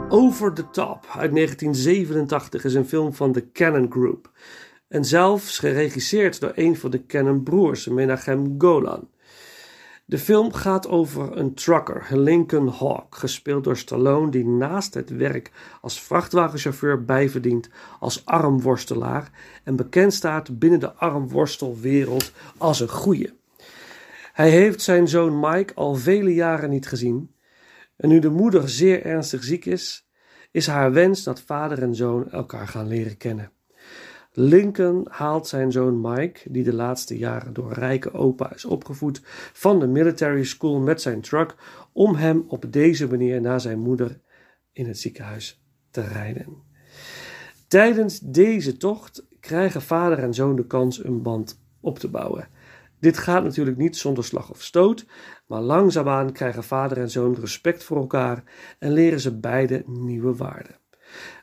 Over 0.10 0.54
the 0.54 0.70
Top 0.70 1.06
uit 1.16 1.34
1987 1.34 2.64
is 2.64 2.74
een 2.74 2.86
film 2.86 3.14
van 3.14 3.32
de 3.32 3.51
Cannon 3.51 3.91
Group. 3.91 4.32
En 4.88 5.06
zelfs 5.06 5.60
geregisseerd 5.60 6.39
door 6.39 6.51
een 6.56 6.78
van 6.78 6.91
de 6.91 7.06
Cannon 7.06 7.43
broers, 7.43 7.88
Menachem 7.88 8.56
Golan. 8.58 9.08
De 10.06 10.18
film 10.18 10.54
gaat 10.54 10.88
over 10.88 11.38
een 11.38 11.54
trucker, 11.54 12.08
Lincoln 12.10 12.68
Hawk, 12.68 13.16
gespeeld 13.16 13.64
door 13.64 13.78
Stallone, 13.78 14.32
die 14.32 14.45
naast 14.45 14.93
het 14.93 15.10
werk 15.10 15.51
als 15.82 16.01
vrachtwagenchauffeur 16.01 17.06
bijverdient 17.06 17.70
als 17.99 18.26
armworstelaar 18.26 19.32
en 19.64 19.76
bekend 19.76 20.14
staat 20.14 20.60
binnen 20.60 20.80
de 20.80 20.93
armworstelwereld 20.93 22.32
als 22.58 22.80
een 22.80 22.89
goeie. 22.89 23.34
Hij 24.34 24.49
heeft 24.49 24.82
zijn 24.82 25.08
zoon 25.08 25.39
Mike 25.39 25.74
al 25.74 25.95
vele 25.95 26.34
jaren 26.34 26.70
niet 26.70 26.88
gezien. 26.88 27.36
En 27.95 28.10
nu 28.10 28.20
de 28.20 28.30
moeder 28.30 28.70
zeer 28.70 29.06
ernstig 29.06 29.43
ziek 29.43 29.66
is, 29.66 30.08
is 30.51 30.68
haar 30.68 30.91
wens 30.91 31.24
dat 31.24 31.41
vader 31.41 31.82
en 31.82 31.95
zoon 31.95 32.32
elkaar 32.32 32.68
gaan 32.68 32.88
leren 32.88 33.18
kennen. 33.18 33.51
Lincoln 34.36 35.08
haalt 35.10 35.48
zijn 35.48 35.72
zoon 35.72 36.02
Mike, 36.02 36.52
die 36.52 36.64
de 36.64 36.74
laatste 36.74 37.18
jaren 37.18 37.54
door 37.54 37.74
rijke 37.74 38.14
opa 38.14 38.54
is 38.54 38.66
opgevoed, 38.66 39.22
van 39.54 39.80
de 39.80 39.88
military 39.88 40.44
school 40.44 40.80
met 40.80 41.02
zijn 41.02 41.22
truck 41.22 41.56
om 41.92 42.16
hem 42.16 42.44
op 42.48 42.66
deze 42.70 43.08
manier 43.08 43.42
naar 43.42 43.62
zijn 43.62 43.80
moeder 43.80 44.20
in 44.72 44.88
het 44.88 45.00
ziekenhuis 45.00 45.64
te 45.92 46.02
rijden. 46.02 46.48
Tijdens 47.68 48.20
deze 48.20 48.78
tocht 48.78 49.26
krijgen 49.40 49.82
vader 49.82 50.20
en 50.20 50.34
zoon 50.34 50.56
de 50.56 50.68
kans 50.68 51.04
een 51.04 51.22
band 51.22 51.62
op 51.80 52.00
te 52.00 52.10
bouwen. 52.10 52.48
Dit 53.00 53.18
gaat 53.18 53.44
natuurlijk 53.44 53.78
niet 53.78 53.98
zonder 53.98 54.24
slag 54.24 54.50
of 54.50 54.62
stoot, 54.62 55.06
maar 55.48 55.62
langzaamaan 55.62 56.32
krijgen 56.32 56.64
vader 56.64 56.98
en 56.98 57.10
zoon 57.10 57.36
respect 57.36 57.84
voor 57.84 57.98
elkaar 57.98 58.44
en 58.80 58.92
leren 58.92 59.20
ze 59.20 59.40
beide 59.40 59.84
nieuwe 59.88 60.36
waarden. 60.36 60.82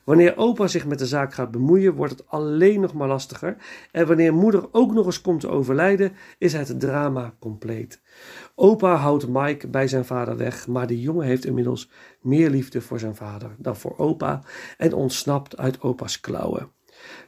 Wanneer 0.03 0.37
opa 0.37 0.67
zich 0.67 0.85
met 0.85 0.99
de 0.99 1.05
zaak 1.05 1.33
gaat 1.33 1.51
bemoeien, 1.51 1.93
wordt 1.93 2.13
het 2.13 2.27
alleen 2.27 2.79
nog 2.79 2.93
maar 2.93 3.07
lastiger. 3.07 3.55
En 3.91 4.07
wanneer 4.07 4.33
moeder 4.33 4.67
ook 4.71 4.93
nog 4.93 5.05
eens 5.05 5.21
komt 5.21 5.39
te 5.39 5.49
overlijden, 5.49 6.13
is 6.37 6.53
het 6.53 6.79
drama 6.79 7.33
compleet. 7.39 8.01
Opa 8.55 8.95
houdt 8.95 9.27
Mike 9.27 9.67
bij 9.67 9.87
zijn 9.87 10.05
vader 10.05 10.37
weg, 10.37 10.67
maar 10.67 10.87
de 10.87 11.01
jongen 11.01 11.25
heeft 11.25 11.45
inmiddels 11.45 11.89
meer 12.21 12.49
liefde 12.49 12.81
voor 12.81 12.99
zijn 12.99 13.15
vader 13.15 13.55
dan 13.57 13.75
voor 13.75 13.97
opa 13.97 14.43
en 14.77 14.93
ontsnapt 14.93 15.57
uit 15.57 15.81
opa's 15.81 16.19
klauwen. 16.19 16.71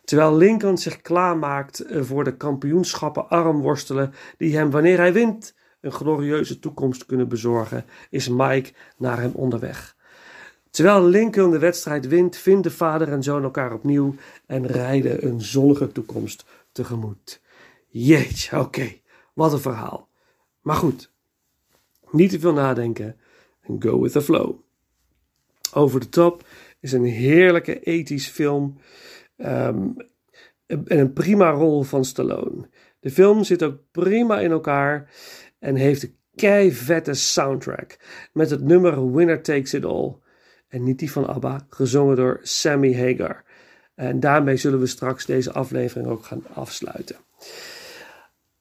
Terwijl 0.03 0.35
Lincoln 0.37 0.77
zich 0.77 1.01
klaarmaakt 1.01 1.85
voor 1.89 2.23
de 2.23 2.37
kampioenschappen 2.37 3.29
armworstelen, 3.29 4.13
die 4.37 4.57
hem 4.57 4.71
wanneer 4.71 4.97
hij 4.97 5.13
wint 5.13 5.55
een 5.81 5.91
glorieuze 5.91 6.59
toekomst 6.59 7.05
kunnen 7.05 7.27
bezorgen, 7.27 7.85
is 8.09 8.29
Mike 8.29 8.73
naar 8.97 9.19
hem 9.19 9.31
onderweg. 9.33 9.95
Terwijl 10.73 11.03
Lincoln 11.03 11.51
de 11.51 11.59
wedstrijd 11.59 12.07
wint, 12.07 12.37
vinden 12.37 12.71
vader 12.71 13.11
en 13.11 13.23
zoon 13.23 13.43
elkaar 13.43 13.73
opnieuw 13.73 14.15
en 14.45 14.67
rijden 14.67 15.25
een 15.25 15.41
zonnige 15.41 15.91
toekomst 15.91 16.45
tegemoet. 16.71 17.41
Jeetje, 17.87 18.59
oké, 18.59 18.93
wat 19.33 19.53
een 19.53 19.59
verhaal. 19.59 20.09
Maar 20.61 20.75
goed, 20.75 21.11
niet 22.11 22.29
te 22.29 22.39
veel 22.39 22.53
nadenken 22.53 23.17
en 23.61 23.81
go 23.81 24.01
with 24.01 24.11
the 24.11 24.21
flow. 24.21 24.55
Over 25.73 25.99
the 25.99 26.09
Top 26.09 26.45
is 26.79 26.91
een 26.91 27.05
heerlijke 27.05 27.79
ethisch 27.79 28.27
film 28.27 28.77
ehm, 29.35 29.89
en 30.65 30.99
een 30.99 31.13
prima 31.13 31.49
rol 31.49 31.83
van 31.83 32.05
Stallone. 32.05 32.69
De 32.99 33.11
film 33.11 33.43
zit 33.43 33.63
ook 33.63 33.77
prima 33.91 34.39
in 34.39 34.51
elkaar 34.51 35.09
en 35.59 35.75
heeft 35.75 36.03
een 36.03 36.15
kei 36.35 36.71
vette 36.71 37.13
soundtrack 37.13 37.97
met 38.31 38.49
het 38.49 38.61
nummer 38.61 39.13
Winner 39.13 39.41
Takes 39.41 39.73
It 39.73 39.85
All. 39.85 40.21
En 40.73 40.83
niet 40.83 40.99
die 40.99 41.11
van 41.11 41.27
ABBA, 41.27 41.65
gezongen 41.69 42.15
door 42.15 42.39
Sammy 42.41 42.95
Hagar. 42.95 43.43
En 43.95 44.19
daarmee 44.19 44.57
zullen 44.57 44.79
we 44.79 44.85
straks 44.85 45.25
deze 45.25 45.51
aflevering 45.51 46.07
ook 46.07 46.25
gaan 46.25 46.43
afsluiten. 46.53 47.15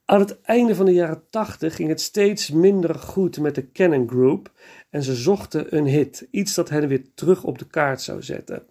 Aan 0.04 0.20
het 0.20 0.40
einde 0.40 0.74
van 0.74 0.86
de 0.86 0.92
jaren 0.92 1.22
80 1.30 1.74
ging 1.74 1.88
het 1.88 2.00
steeds 2.00 2.50
minder 2.50 2.94
goed 2.94 3.40
met 3.40 3.54
de 3.54 3.72
Cannon 3.72 4.08
Group 4.08 4.50
en 4.90 5.02
ze 5.02 5.14
zochten 5.14 5.76
een 5.76 5.86
hit, 5.86 6.26
iets 6.30 6.54
dat 6.54 6.68
hen 6.68 6.88
weer 6.88 7.04
terug 7.14 7.44
op 7.44 7.58
de 7.58 7.66
kaart 7.66 8.00
zou 8.00 8.22
zetten. 8.22 8.62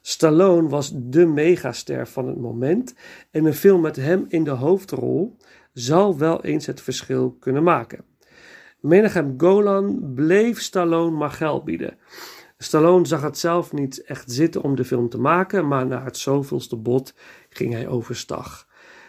Stallone 0.00 0.68
was 0.68 0.92
de 0.94 1.26
megaster 1.26 2.08
van 2.08 2.28
het 2.28 2.38
moment 2.38 2.94
en 3.30 3.44
een 3.44 3.54
film 3.54 3.80
met 3.80 3.96
hem 3.96 4.24
in 4.28 4.44
de 4.44 4.50
hoofdrol 4.50 5.36
zal 5.72 6.18
wel 6.18 6.44
eens 6.44 6.66
het 6.66 6.80
verschil 6.80 7.36
kunnen 7.40 7.62
maken. 7.62 8.04
Menachem 8.80 9.34
Golan 9.36 10.12
bleef 10.14 10.60
Stallone 10.60 11.16
maar 11.16 11.30
geld 11.30 11.64
bieden. 11.64 11.98
Stallone 12.58 13.06
zag 13.06 13.22
het 13.22 13.38
zelf 13.38 13.72
niet 13.72 14.02
echt 14.04 14.32
zitten 14.32 14.62
om 14.62 14.74
de 14.76 14.84
film 14.84 15.08
te 15.08 15.18
maken, 15.18 15.68
maar 15.68 15.86
na 15.86 16.04
het 16.04 16.16
zoveelste 16.16 16.76
bod 16.76 17.14
ging 17.48 17.72
hij 17.72 17.88
overstag. 17.88 18.66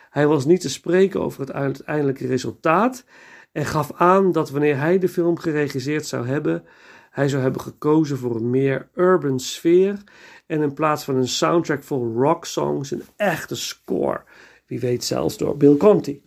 Hij 0.09 0.27
was 0.27 0.45
niet 0.45 0.61
te 0.61 0.69
spreken 0.69 1.21
over 1.21 1.39
het 1.39 1.51
uiteindelijke 1.51 2.27
resultaat 2.27 3.05
en 3.51 3.65
gaf 3.65 3.91
aan 3.93 4.31
dat 4.31 4.49
wanneer 4.49 4.77
hij 4.77 4.99
de 4.99 5.09
film 5.09 5.37
geregisseerd 5.37 6.05
zou 6.05 6.27
hebben, 6.27 6.63
hij 7.11 7.29
zou 7.29 7.41
hebben 7.41 7.61
gekozen 7.61 8.17
voor 8.17 8.35
een 8.35 8.49
meer 8.49 8.89
urban 8.93 9.39
sfeer 9.39 10.03
en 10.45 10.61
in 10.61 10.73
plaats 10.73 11.03
van 11.03 11.15
een 11.15 11.27
soundtrack 11.27 11.83
vol 11.83 12.13
rock 12.13 12.45
songs 12.45 12.91
een 12.91 13.03
echte 13.15 13.55
score 13.55 14.23
Wie 14.65 14.79
weet 14.79 15.03
zelfs 15.03 15.37
door 15.37 15.57
Bill 15.57 15.77
Conti. 15.77 16.21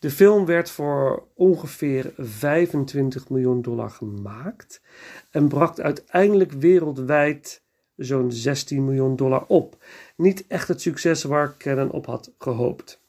De 0.00 0.10
film 0.10 0.46
werd 0.46 0.70
voor 0.70 1.26
ongeveer 1.34 2.12
25 2.16 3.28
miljoen 3.28 3.62
dollar 3.62 3.90
gemaakt 3.90 4.80
en 5.30 5.48
bracht 5.48 5.80
uiteindelijk 5.80 6.52
wereldwijd 6.52 7.62
zo'n 7.96 8.32
16 8.32 8.84
miljoen 8.84 9.16
dollar 9.16 9.44
op. 9.46 9.84
Niet 10.16 10.46
echt 10.46 10.68
het 10.68 10.80
succes 10.80 11.22
waar 11.22 11.56
Cannon 11.56 11.90
op 11.90 12.06
had 12.06 12.32
gehoopt. 12.38 13.02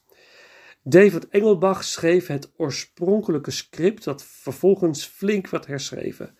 David 0.82 1.28
Engelbach 1.28 1.84
schreef 1.84 2.26
het 2.26 2.52
oorspronkelijke 2.56 3.50
script 3.50 4.04
dat 4.04 4.24
vervolgens 4.24 5.04
flink 5.04 5.48
werd 5.48 5.66
herschreven. 5.66 6.36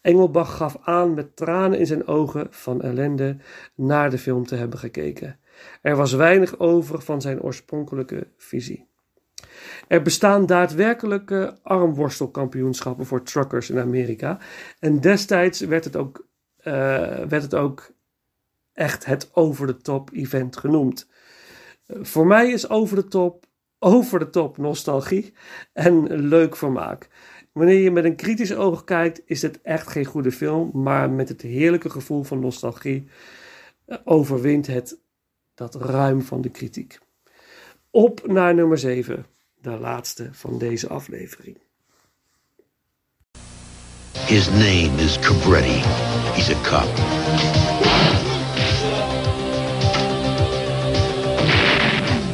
Engelbach 0.00 0.56
gaf 0.56 0.76
aan 0.80 1.14
met 1.14 1.36
tranen 1.36 1.78
in 1.78 1.86
zijn 1.86 2.06
ogen 2.06 2.46
van 2.50 2.82
ellende 2.82 3.36
naar 3.74 4.10
de 4.10 4.18
film 4.18 4.46
te 4.46 4.54
hebben 4.54 4.78
gekeken. 4.78 5.38
Er 5.82 5.96
was 5.96 6.12
weinig 6.12 6.58
over 6.58 7.02
van 7.02 7.20
zijn 7.20 7.42
oorspronkelijke 7.42 8.26
visie. 8.36 8.90
Er 9.88 10.02
bestaan 10.02 10.46
daadwerkelijke 10.46 11.58
armworstelkampioenschappen 11.62 13.06
voor 13.06 13.22
truckers 13.22 13.70
in 13.70 13.78
Amerika. 13.78 14.38
En 14.78 15.00
destijds 15.00 15.60
werd 15.60 15.84
het 15.84 15.96
ook, 15.96 16.26
uh, 16.58 16.64
werd 17.24 17.42
het 17.42 17.54
ook 17.54 17.92
echt 18.72 19.04
het 19.04 19.30
over-the-top 19.32 20.10
event 20.12 20.56
genoemd. 20.56 21.10
Voor 21.86 22.26
mij 22.26 22.50
is 22.50 22.68
over 22.68 22.96
the 22.96 23.08
top 23.08 23.46
over 23.78 24.18
de 24.18 24.30
top 24.30 24.56
nostalgie 24.56 25.34
en 25.72 26.16
leuk 26.16 26.56
vermaak. 26.56 27.08
Wanneer 27.52 27.78
je 27.78 27.90
met 27.90 28.04
een 28.04 28.16
kritisch 28.16 28.54
oog 28.54 28.84
kijkt, 28.84 29.22
is 29.24 29.42
het 29.42 29.60
echt 29.60 29.88
geen 29.88 30.04
goede 30.04 30.32
film, 30.32 30.70
maar 30.74 31.10
met 31.10 31.28
het 31.28 31.42
heerlijke 31.42 31.90
gevoel 31.90 32.22
van 32.22 32.40
nostalgie 32.40 33.08
uh, 33.86 33.96
overwint 34.04 34.66
het 34.66 35.00
dat 35.54 35.74
ruim 35.74 36.22
van 36.22 36.40
de 36.40 36.50
kritiek. 36.50 36.98
Op 37.90 38.26
naar 38.26 38.54
nummer 38.54 38.78
7 38.78 39.26
de 39.62 39.78
laatste 39.78 40.28
van 40.32 40.58
deze 40.58 40.88
aflevering. 40.88 41.56
His 44.12 44.48
name 44.48 44.96
is 44.98 45.18
Cabretti. 45.18 45.82
He's 46.34 46.48
a 46.50 46.60
cop. 46.62 46.88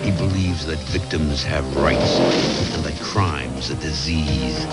He 0.04 0.10
believes 0.12 0.64
that 0.66 0.78
victims 0.90 1.44
have 1.44 1.64
rights 1.76 2.18
and 2.74 2.84
that 2.84 2.98
crime's 3.00 3.70
a 3.70 3.74
disease. 3.74 4.66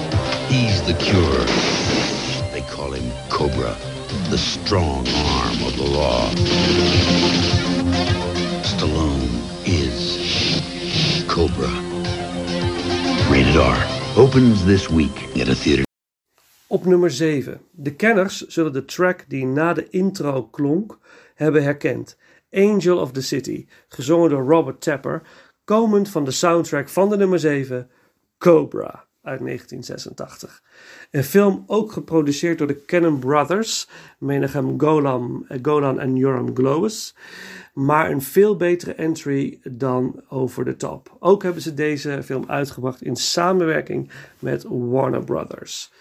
He's 0.48 0.82
the 0.84 0.94
cure. 0.94 1.46
They 2.52 2.62
call 2.62 2.92
him 2.94 3.12
Cobra, 3.30 3.76
the 4.30 4.38
strong 4.38 5.08
arm 5.08 5.64
of 5.64 5.76
the 5.78 5.90
law. 5.90 6.30
Stallone 8.64 9.42
is 9.66 11.26
Cobra. 11.28 11.85
Opens 14.16 14.66
this 14.66 14.88
week 14.88 15.42
at 15.42 15.48
a 15.48 15.54
theater. 15.54 15.84
Op 16.68 16.86
nummer 16.86 17.12
7. 17.12 17.62
De 17.72 17.96
kenners 17.96 18.42
zullen 18.42 18.74
de 18.74 18.86
track 18.86 19.26
die 19.28 19.46
na 19.46 19.74
de 19.74 19.90
intro 19.90 20.44
klonk 20.44 20.98
hebben 21.34 21.64
herkend. 21.64 22.18
Angel 22.52 22.98
of 22.98 23.12
the 23.12 23.22
City, 23.22 23.68
gezongen 23.88 24.30
door 24.30 24.44
Robert 24.44 24.82
Tapper, 24.82 25.22
komend 25.64 26.10
van 26.10 26.24
de 26.24 26.32
soundtrack 26.32 26.90
van 26.90 27.10
de 27.10 27.18
nummer 27.18 27.40
7, 27.40 27.90
Cobra 28.38 29.05
uit 29.26 29.40
1986. 29.40 30.64
Een 31.12 31.24
film 31.24 31.64
ook 31.68 31.92
geproduceerd 31.92 32.58
door 32.58 32.68
de 32.68 32.86
Cannon 32.86 33.20
Brothers, 33.20 33.88
menigem 34.20 34.80
Golan, 34.80 35.46
Golan 35.62 36.00
en 36.00 36.16
Joram 36.16 36.56
Glowes 36.56 37.14
maar 37.76 38.12
een 38.12 38.22
veel 38.22 38.56
betere 38.56 38.94
entry 38.94 39.60
dan 39.64 40.24
Over 40.30 40.66
the 40.66 40.76
Top. 40.76 41.16
Ook 41.20 41.44
hebben 41.44 41.62
ze 41.62 41.74
deze 41.74 42.24
film 42.24 42.44
uitgebracht 42.48 43.02
in 43.02 43.16
samenwerking 43.16 44.12
met 44.40 44.66
Warner 44.68 45.24
Brothers. 45.24 45.92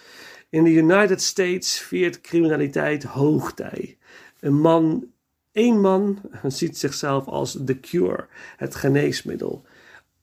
In 0.49 0.65
de 0.65 0.71
United 0.71 1.23
States 1.23 1.81
viert 1.81 2.21
criminaliteit 2.21 3.05
hoogtij. 3.05 3.99
Een 4.41 4.61
man, 4.61 5.07
één 5.53 5.81
man, 5.81 6.21
ziet 6.47 6.79
zichzelf 6.79 7.27
als 7.27 7.59
The 7.65 7.81
Cure, 7.81 8.27
het 8.57 8.75
geneesmiddel. 8.75 9.65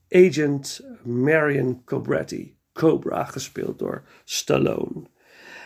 Agent 0.09 0.81
Marion 1.03 1.81
Cobretti, 1.85 2.55
Cobra, 2.73 3.23
gespeeld 3.23 3.79
door 3.79 4.03
Stallone. 4.23 5.03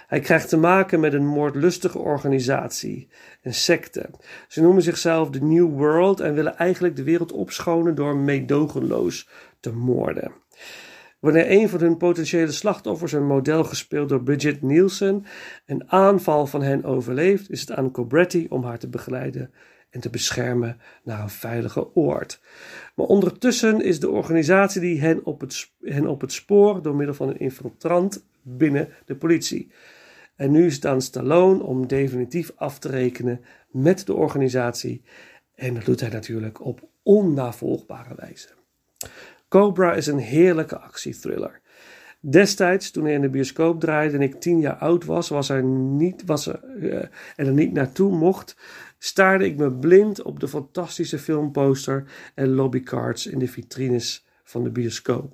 Hij 0.07 0.19
krijgt 0.19 0.49
te 0.49 0.57
maken 0.57 0.99
met 0.99 1.13
een 1.13 1.25
moordlustige 1.25 1.97
organisatie, 1.97 3.07
een 3.41 3.53
secte. 3.53 4.09
Ze 4.47 4.61
noemen 4.61 4.83
zichzelf 4.83 5.29
de 5.29 5.41
New 5.41 5.69
World 5.69 6.19
en 6.19 6.33
willen 6.33 6.57
eigenlijk 6.57 6.95
de 6.95 7.03
wereld 7.03 7.31
opschonen 7.31 7.95
door 7.95 8.17
meedogenloos 8.17 9.29
te 9.59 9.71
moorden. 9.71 10.31
Wanneer 11.19 11.51
een 11.51 11.69
van 11.69 11.79
hun 11.79 11.97
potentiële 11.97 12.51
slachtoffers, 12.51 13.11
een 13.11 13.27
model 13.27 13.63
gespeeld 13.63 14.09
door 14.09 14.23
Bridget 14.23 14.61
Nielsen, 14.61 15.25
een 15.65 15.91
aanval 15.91 16.47
van 16.47 16.61
hen 16.61 16.83
overleeft, 16.83 17.49
is 17.49 17.59
het 17.59 17.71
aan 17.71 17.91
Cobretti 17.91 18.45
om 18.49 18.63
haar 18.63 18.79
te 18.79 18.89
begeleiden 18.89 19.51
en 19.95 20.01
te 20.01 20.09
beschermen 20.09 20.77
naar 21.03 21.21
een 21.21 21.29
veilige 21.29 21.95
oord. 21.95 22.41
Maar 22.95 23.05
ondertussen 23.05 23.81
is 23.81 23.99
de 23.99 24.09
organisatie 24.09 24.81
die 24.81 25.01
hen 25.01 25.25
op 25.25 25.41
het, 25.41 25.71
hen 25.81 26.07
op 26.07 26.21
het 26.21 26.31
spoor 26.31 26.81
door 26.81 26.95
middel 26.95 27.15
van 27.15 27.29
een 27.29 27.39
infiltrant 27.39 28.25
binnen 28.41 28.89
de 29.05 29.15
politie. 29.15 29.71
En 30.35 30.51
nu 30.51 30.65
is 30.65 30.75
het 30.75 30.85
aan 30.85 31.01
Stallone 31.01 31.63
om 31.63 31.87
definitief 31.87 32.51
af 32.55 32.79
te 32.79 32.89
rekenen 32.89 33.41
met 33.69 34.05
de 34.05 34.13
organisatie. 34.13 35.01
En 35.55 35.73
dat 35.73 35.85
doet 35.85 35.99
hij 35.99 36.09
natuurlijk 36.09 36.65
op 36.65 36.87
onnavolgbare 37.03 38.15
wijze. 38.15 38.49
Cobra 39.49 39.93
is 39.93 40.07
een 40.07 40.19
heerlijke 40.19 40.79
actiethriller. 40.79 41.61
Destijds, 42.29 42.91
toen 42.91 43.03
hij 43.03 43.13
in 43.13 43.21
de 43.21 43.29
bioscoop 43.29 43.79
draaide 43.79 44.15
en 44.15 44.21
ik 44.21 44.39
tien 44.39 44.59
jaar 44.59 44.75
oud 44.75 45.05
was, 45.05 45.29
was 45.29 45.49
er 45.49 45.63
niet, 45.63 46.23
was 46.25 46.47
er, 46.47 46.59
uh, 46.79 46.93
en 47.35 47.45
er 47.45 47.53
niet 47.53 47.73
naartoe 47.73 48.15
mocht, 48.15 48.57
staarde 49.05 49.45
ik 49.45 49.57
me 49.57 49.71
blind 49.71 50.21
op 50.21 50.39
de 50.39 50.47
fantastische 50.47 51.19
filmposter 51.19 52.03
en 52.35 52.49
lobbycards 52.49 53.27
in 53.27 53.39
de 53.39 53.47
vitrines 53.47 54.25
van 54.43 54.63
de 54.63 54.69
bioscoop. 54.69 55.33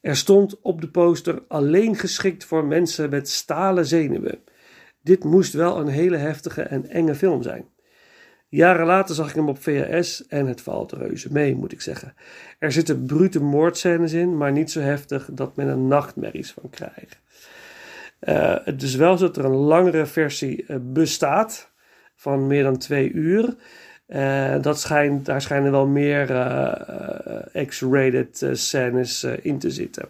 Er 0.00 0.16
stond 0.16 0.60
op 0.60 0.80
de 0.80 0.88
poster 0.88 1.42
alleen 1.48 1.96
geschikt 1.96 2.44
voor 2.44 2.64
mensen 2.64 3.10
met 3.10 3.28
stalen 3.28 3.86
zenuwen. 3.86 4.38
Dit 5.02 5.24
moest 5.24 5.52
wel 5.52 5.80
een 5.80 5.88
hele 5.88 6.16
heftige 6.16 6.62
en 6.62 6.88
enge 6.88 7.14
film 7.14 7.42
zijn. 7.42 7.64
Jaren 8.48 8.86
later 8.86 9.14
zag 9.14 9.28
ik 9.28 9.34
hem 9.34 9.48
op 9.48 9.62
VHS 9.62 10.26
en 10.26 10.46
het 10.46 10.60
valt 10.60 10.92
reuze 10.92 11.32
mee, 11.32 11.54
moet 11.54 11.72
ik 11.72 11.80
zeggen. 11.80 12.14
Er 12.58 12.72
zitten 12.72 13.04
brute 13.04 13.40
moordscènes 13.40 14.12
in, 14.12 14.36
maar 14.36 14.52
niet 14.52 14.70
zo 14.70 14.80
heftig 14.80 15.28
dat 15.32 15.56
men 15.56 15.68
er 15.68 15.78
nachtmerries 15.78 16.52
van 16.52 16.70
krijgt. 16.70 17.20
Uh, 18.20 18.56
het 18.64 18.82
is 18.82 18.94
wel 18.94 19.18
zo 19.18 19.26
dat 19.26 19.36
er 19.36 19.44
een 19.44 19.56
langere 19.56 20.06
versie 20.06 20.64
uh, 20.68 20.76
bestaat, 20.80 21.71
van 22.22 22.46
meer 22.46 22.62
dan 22.62 22.78
twee 22.78 23.12
uur. 23.12 23.56
Uh, 24.08 24.60
dat 24.60 24.80
schijnt, 24.80 25.26
daar 25.26 25.42
schijnen 25.42 25.70
wel 25.70 25.86
meer 25.86 26.30
uh, 26.30 27.66
X-rated 27.66 28.48
scènes 28.52 29.24
in 29.24 29.58
te 29.58 29.70
zitten. 29.70 30.08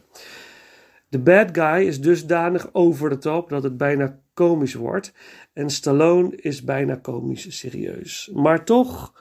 De 1.09 1.19
bad 1.19 1.49
guy 1.53 1.87
is 1.87 2.01
dusdanig 2.01 2.69
over 2.73 3.11
de 3.11 3.19
top 3.19 3.49
dat 3.49 3.63
het 3.63 3.77
bijna 3.77 4.19
komisch 4.35 4.75
wordt. 4.75 5.13
En 5.53 5.71
Stallone 5.71 6.37
is 6.37 6.65
bijna 6.65 6.99
komisch 7.03 7.59
serieus. 7.59 8.31
Maar 8.35 8.65
toch, 8.65 9.13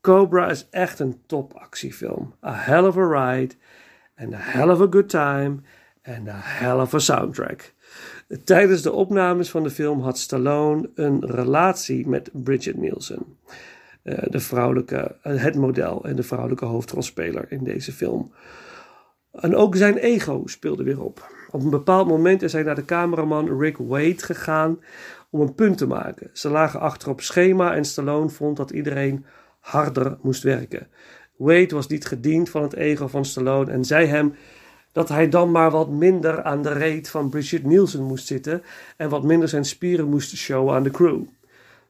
Cobra 0.00 0.50
is 0.50 0.66
echt 0.70 0.98
een 0.98 1.20
topactiefilm. 1.26 2.34
A 2.44 2.54
hell 2.54 2.84
of 2.84 2.96
a 2.96 3.08
ride. 3.08 3.54
And 4.16 4.34
a 4.34 4.38
hell 4.40 4.68
of 4.68 4.80
a 4.80 4.86
good 4.90 5.08
time. 5.08 5.60
And 6.06 6.28
a 6.28 6.40
hell 6.40 6.80
of 6.80 6.94
a 6.94 6.98
soundtrack. 6.98 7.72
Tijdens 8.44 8.82
de 8.82 8.92
opnames 8.92 9.50
van 9.50 9.62
de 9.62 9.70
film 9.70 10.00
had 10.00 10.18
Stallone 10.18 10.90
een 10.94 11.26
relatie 11.26 12.08
met 12.08 12.30
Bridget 12.32 12.76
Nielsen. 12.76 13.38
Uh, 14.02 14.18
de 14.28 14.40
vrouwelijke, 14.40 15.16
uh, 15.24 15.42
het 15.42 15.54
model 15.54 16.04
en 16.04 16.16
de 16.16 16.22
vrouwelijke 16.22 16.64
hoofdrolspeler 16.64 17.44
in 17.48 17.64
deze 17.64 17.92
film. 17.92 18.32
En 19.32 19.56
ook 19.56 19.76
zijn 19.76 19.96
ego 19.96 20.42
speelde 20.44 20.82
weer 20.82 21.02
op. 21.02 21.32
Op 21.50 21.62
een 21.62 21.70
bepaald 21.70 22.08
moment 22.08 22.42
is 22.42 22.52
hij 22.52 22.62
naar 22.62 22.74
de 22.74 22.84
cameraman 22.84 23.60
Rick 23.60 23.76
Wade 23.76 24.18
gegaan 24.18 24.78
om 25.30 25.40
een 25.40 25.54
punt 25.54 25.78
te 25.78 25.86
maken. 25.86 26.30
Ze 26.32 26.48
lagen 26.48 26.80
achter 26.80 27.08
op 27.08 27.20
schema 27.20 27.74
en 27.74 27.84
Stallone 27.84 28.28
vond 28.28 28.56
dat 28.56 28.70
iedereen 28.70 29.24
harder 29.60 30.18
moest 30.22 30.42
werken. 30.42 30.88
Wade 31.36 31.74
was 31.74 31.86
niet 31.86 32.06
gediend 32.06 32.50
van 32.50 32.62
het 32.62 32.74
ego 32.74 33.06
van 33.06 33.24
Stallone 33.24 33.72
en 33.72 33.84
zei 33.84 34.06
hem 34.06 34.34
dat 34.96 35.08
hij 35.08 35.28
dan 35.28 35.50
maar 35.50 35.70
wat 35.70 35.88
minder 35.88 36.42
aan 36.42 36.62
de 36.62 36.72
reet 36.72 37.08
van 37.08 37.28
Bridget 37.28 37.64
Nielsen 37.64 38.02
moest 38.02 38.26
zitten 38.26 38.62
en 38.96 39.08
wat 39.08 39.22
minder 39.22 39.48
zijn 39.48 39.64
spieren 39.64 40.08
moest 40.08 40.36
showen 40.36 40.74
aan 40.74 40.82
de 40.82 40.90
crew. 40.90 41.22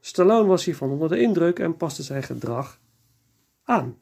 Stallone 0.00 0.48
was 0.48 0.64
hiervan 0.64 0.90
onder 0.90 1.09
de 1.09 1.20
indruk 1.20 1.59
en 1.59 1.76
paste 1.76 2.02
zijn 2.02 2.22
gedrag 2.22 2.78
aan. 3.64 3.98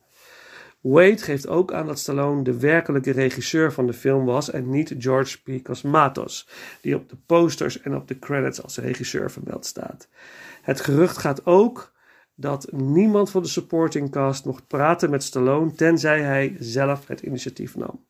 Wade 0.81 1.19
geeft 1.19 1.49
ook 1.49 1.73
aan 1.73 1.87
dat 1.87 1.99
Stallone 1.99 2.43
de 2.43 2.59
werkelijke 2.59 3.11
regisseur 3.11 3.73
van 3.73 3.87
de 3.87 3.93
film 3.93 4.25
was 4.25 4.51
en 4.51 4.71
niet 4.71 4.95
George 4.99 5.39
P. 5.43 5.65
Cosmatos, 5.65 6.49
die 6.81 6.97
op 6.97 7.09
de 7.09 7.17
posters 7.27 7.81
en 7.81 7.97
op 7.97 8.09
de 8.09 8.19
credits 8.19 8.63
als 8.63 8.79
regisseur 8.79 9.31
vermeld 9.31 9.67
staat. 9.67 10.09
Het 10.63 10.81
gerucht 10.81 11.17
gaat 11.17 11.47
ook 11.47 11.93
dat 12.35 12.73
niemand 12.73 13.31
van 13.31 13.43
de 13.43 13.49
supporting 13.49 14.11
cast 14.11 14.45
mocht 14.45 14.67
praten 14.67 15.11
met 15.11 15.23
Stallone 15.23 15.75
tenzij 15.75 16.21
hij 16.21 16.57
zelf 16.59 17.07
het 17.07 17.21
initiatief 17.21 17.77
nam. 17.77 18.05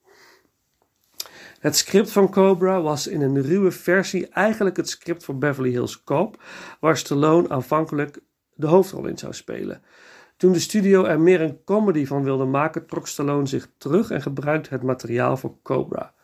Het 1.65 1.77
script 1.77 2.11
van 2.11 2.31
Cobra 2.31 2.83
was 2.83 3.07
in 3.07 3.23
een 3.23 3.43
ruwe 3.43 3.71
versie 3.71 4.29
eigenlijk 4.29 4.77
het 4.77 4.89
script 4.89 5.25
voor 5.25 5.39
Beverly 5.39 5.71
Hills 5.71 6.05
Cop, 6.05 6.43
waar 6.81 6.97
Stallone 6.97 7.49
aanvankelijk 7.49 8.21
de 8.55 8.67
hoofdrol 8.67 9.07
in 9.07 9.19
zou 9.19 9.33
spelen. 9.33 9.83
Toen 10.37 10.53
de 10.53 10.59
studio 10.59 11.05
er 11.05 11.21
meer 11.21 11.41
een 11.41 11.65
comedy 11.65 12.07
van 12.07 12.23
wilde 12.23 12.45
maken, 12.45 12.87
trok 12.87 13.09
Stallone 13.09 13.47
zich 13.47 13.69
terug 13.79 14.11
en 14.11 14.23
gebruikte 14.23 14.71
het 14.71 14.83
materiaal 14.83 15.37
voor 15.37 15.57
Cobra. 15.63 16.15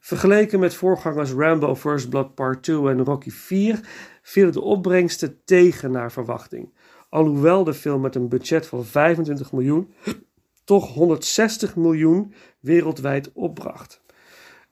Vergeleken 0.00 0.60
met 0.60 0.74
voorgangers 0.74 1.32
Rambo 1.32 1.76
First 1.76 2.08
Blood 2.08 2.34
Part 2.34 2.62
2 2.62 2.88
en 2.88 3.04
Rocky 3.04 3.30
4 3.30 3.80
vielen 4.22 4.52
de 4.52 4.60
opbrengsten 4.60 5.44
tegen 5.44 5.90
naar 5.90 6.12
verwachting. 6.12 6.74
Alhoewel 7.08 7.64
de 7.64 7.74
film 7.74 8.00
met 8.00 8.14
een 8.14 8.28
budget 8.28 8.66
van 8.66 8.84
25 8.84 9.52
miljoen 9.52 9.92
toch 10.64 10.94
160 10.94 11.76
miljoen 11.76 12.34
wereldwijd 12.60 13.32
opbracht. 13.32 14.02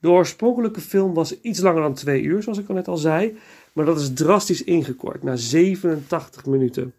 De 0.00 0.10
oorspronkelijke 0.10 0.80
film 0.80 1.14
was 1.14 1.40
iets 1.40 1.60
langer 1.60 1.82
dan 1.82 1.94
twee 1.94 2.22
uur, 2.22 2.42
zoals 2.42 2.58
ik 2.58 2.68
al 2.68 2.74
net 2.74 2.88
al 2.88 2.96
zei, 2.96 3.38
maar 3.72 3.84
dat 3.84 4.00
is 4.00 4.12
drastisch 4.12 4.64
ingekort 4.64 5.22
naar 5.22 5.38
87 5.38 6.46
minuten. 6.46 6.94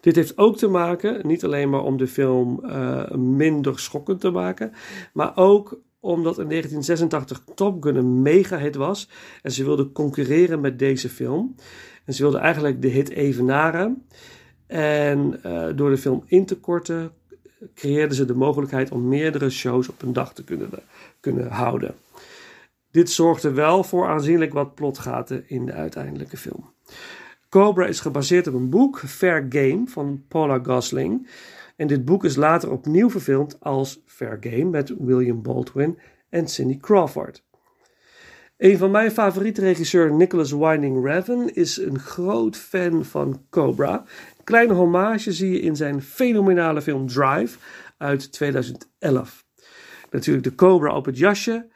Dit 0.00 0.16
heeft 0.16 0.38
ook 0.38 0.56
te 0.56 0.68
maken, 0.68 1.26
niet 1.26 1.44
alleen 1.44 1.70
maar 1.70 1.82
om 1.82 1.96
de 1.96 2.06
film 2.06 2.60
uh, 2.64 3.10
minder 3.10 3.78
schokkend 3.78 4.20
te 4.20 4.30
maken, 4.30 4.72
maar 5.12 5.36
ook 5.36 5.80
omdat 6.00 6.38
in 6.38 6.48
1986 6.48 7.42
Top 7.54 7.82
Gun 7.82 7.96
een 7.96 8.22
mega-hit 8.22 8.74
was 8.74 9.08
en 9.42 9.52
ze 9.52 9.64
wilden 9.64 9.92
concurreren 9.92 10.60
met 10.60 10.78
deze 10.78 11.08
film. 11.08 11.54
En 12.04 12.14
ze 12.14 12.22
wilden 12.22 12.40
eigenlijk 12.40 12.82
de 12.82 12.88
hit 12.88 13.08
evenaren. 13.08 14.06
En 14.66 15.40
uh, 15.46 15.66
door 15.74 15.90
de 15.90 15.98
film 15.98 16.22
in 16.26 16.46
te 16.46 16.56
korten, 16.56 17.12
creëerden 17.74 18.16
ze 18.16 18.24
de 18.24 18.34
mogelijkheid 18.34 18.90
om 18.90 19.08
meerdere 19.08 19.50
shows 19.50 19.88
op 19.88 20.02
een 20.02 20.12
dag 20.12 20.34
te 20.34 20.44
kunnen, 20.44 20.68
kunnen 21.20 21.50
houden. 21.50 21.94
Dit 22.90 23.10
zorgde 23.10 23.50
wel 23.50 23.84
voor 23.84 24.06
aanzienlijk 24.06 24.52
wat 24.52 24.74
plotgaten 24.74 25.44
in 25.48 25.66
de 25.66 25.72
uiteindelijke 25.72 26.36
film. 26.36 26.72
Cobra 27.48 27.86
is 27.86 28.00
gebaseerd 28.00 28.46
op 28.46 28.54
een 28.54 28.70
boek, 28.70 28.98
Fair 28.98 29.46
Game, 29.48 29.82
van 29.86 30.24
Paula 30.28 30.60
Gosling. 30.62 31.28
En 31.76 31.86
dit 31.86 32.04
boek 32.04 32.24
is 32.24 32.36
later 32.36 32.70
opnieuw 32.70 33.10
verfilmd 33.10 33.56
als 33.60 34.02
Fair 34.06 34.36
Game 34.40 34.64
met 34.64 34.94
William 34.98 35.42
Baldwin 35.42 35.98
en 36.28 36.48
Cindy 36.48 36.76
Crawford. 36.76 37.42
Een 38.56 38.78
van 38.78 38.90
mijn 38.90 39.10
favoriete 39.10 39.60
regisseur, 39.60 40.12
Nicholas 40.12 40.52
Winding 40.52 41.04
Refn, 41.04 41.50
is 41.52 41.76
een 41.76 41.98
groot 41.98 42.56
fan 42.56 43.04
van 43.04 43.42
Cobra. 43.50 44.04
Kleine 44.48 44.74
hommage 44.74 45.32
zie 45.32 45.50
je 45.50 45.60
in 45.60 45.76
zijn 45.76 46.02
fenomenale 46.02 46.82
film 46.82 47.06
Drive 47.06 47.58
uit 47.96 48.32
2011. 48.32 49.44
Natuurlijk 50.10 50.44
de 50.44 50.54
Cobra 50.54 50.96
op 50.96 51.04
het 51.04 51.18
jasje 51.18 51.66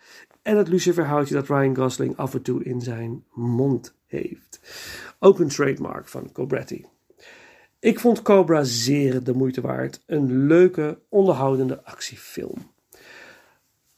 en 0.42 0.56
het 0.56 0.68
luciferhoutje 0.68 1.34
dat 1.34 1.48
Ryan 1.48 1.76
Gosling 1.76 2.16
af 2.16 2.34
en 2.34 2.42
toe 2.42 2.64
in 2.64 2.80
zijn 2.80 3.24
mond 3.34 3.94
heeft. 4.06 4.60
Ook 5.18 5.38
een 5.38 5.48
trademark 5.48 6.08
van 6.08 6.32
Cobretti. 6.32 6.86
Ik 7.78 8.00
vond 8.00 8.22
Cobra 8.22 8.64
zeer 8.64 9.22
de 9.22 9.34
moeite 9.34 9.60
waard. 9.60 10.02
Een 10.06 10.46
leuke, 10.46 10.98
onderhoudende 11.08 11.84
actiefilm. 11.84 12.72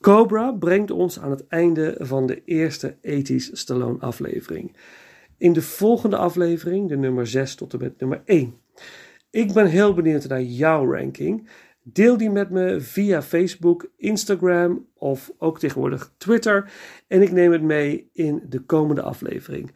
Cobra 0.01 0.53
brengt 0.53 0.91
ons 0.91 1.21
aan 1.21 1.31
het 1.31 1.47
einde 1.47 1.95
van 1.99 2.27
de 2.27 2.45
eerste 2.45 2.97
80s 2.97 3.53
Stallone 3.53 3.99
aflevering. 3.99 4.77
In 5.37 5.53
de 5.53 5.63
volgende 5.63 6.17
aflevering, 6.17 6.89
de 6.89 6.97
nummer 6.97 7.27
6 7.27 7.55
tot 7.55 7.73
en 7.73 7.79
met 7.79 8.01
nummer 8.01 8.23
1. 8.25 8.63
Ik 9.31 9.53
ben 9.53 9.67
heel 9.67 9.95
benieuwd 9.95 10.29
naar 10.29 10.43
jouw 10.43 10.93
ranking. 10.93 11.49
Deel 11.83 12.17
die 12.17 12.31
met 12.31 12.51
me 12.51 12.81
via 12.81 13.23
Facebook, 13.23 13.91
Instagram 13.97 14.87
of 14.95 15.33
ook 15.39 15.59
tegenwoordig 15.59 16.13
Twitter. 16.17 16.71
En 17.09 17.23
ik 17.23 17.33
neem 17.33 17.53
het 17.53 17.63
mee 17.63 18.11
in 18.13 18.43
de 18.49 18.61
komende 18.61 19.03
aflevering. 19.03 19.73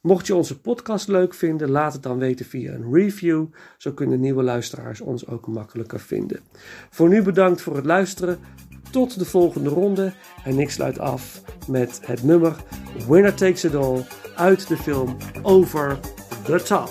Mocht 0.00 0.26
je 0.26 0.34
onze 0.34 0.60
podcast 0.60 1.08
leuk 1.08 1.34
vinden, 1.34 1.70
laat 1.70 1.92
het 1.92 2.02
dan 2.02 2.18
weten 2.18 2.46
via 2.46 2.72
een 2.72 2.92
review. 2.92 3.46
Zo 3.78 3.92
kunnen 3.92 4.20
nieuwe 4.20 4.42
luisteraars 4.42 5.00
ons 5.00 5.26
ook 5.26 5.46
makkelijker 5.46 6.00
vinden. 6.00 6.40
Voor 6.90 7.08
nu 7.08 7.22
bedankt 7.22 7.62
voor 7.62 7.76
het 7.76 7.84
luisteren. 7.84 8.38
Tot 8.90 9.18
de 9.18 9.24
volgende 9.24 9.70
ronde. 9.70 10.12
En 10.44 10.58
ik 10.58 10.70
sluit 10.70 10.98
af 10.98 11.42
met 11.68 12.00
het 12.04 12.22
nummer 12.22 12.56
Winner 13.08 13.34
Takes 13.34 13.64
It 13.64 13.74
All 13.74 14.04
uit 14.36 14.68
de 14.68 14.76
film 14.76 15.16
Over 15.42 15.98
the 16.44 16.62
Top. 16.62 16.90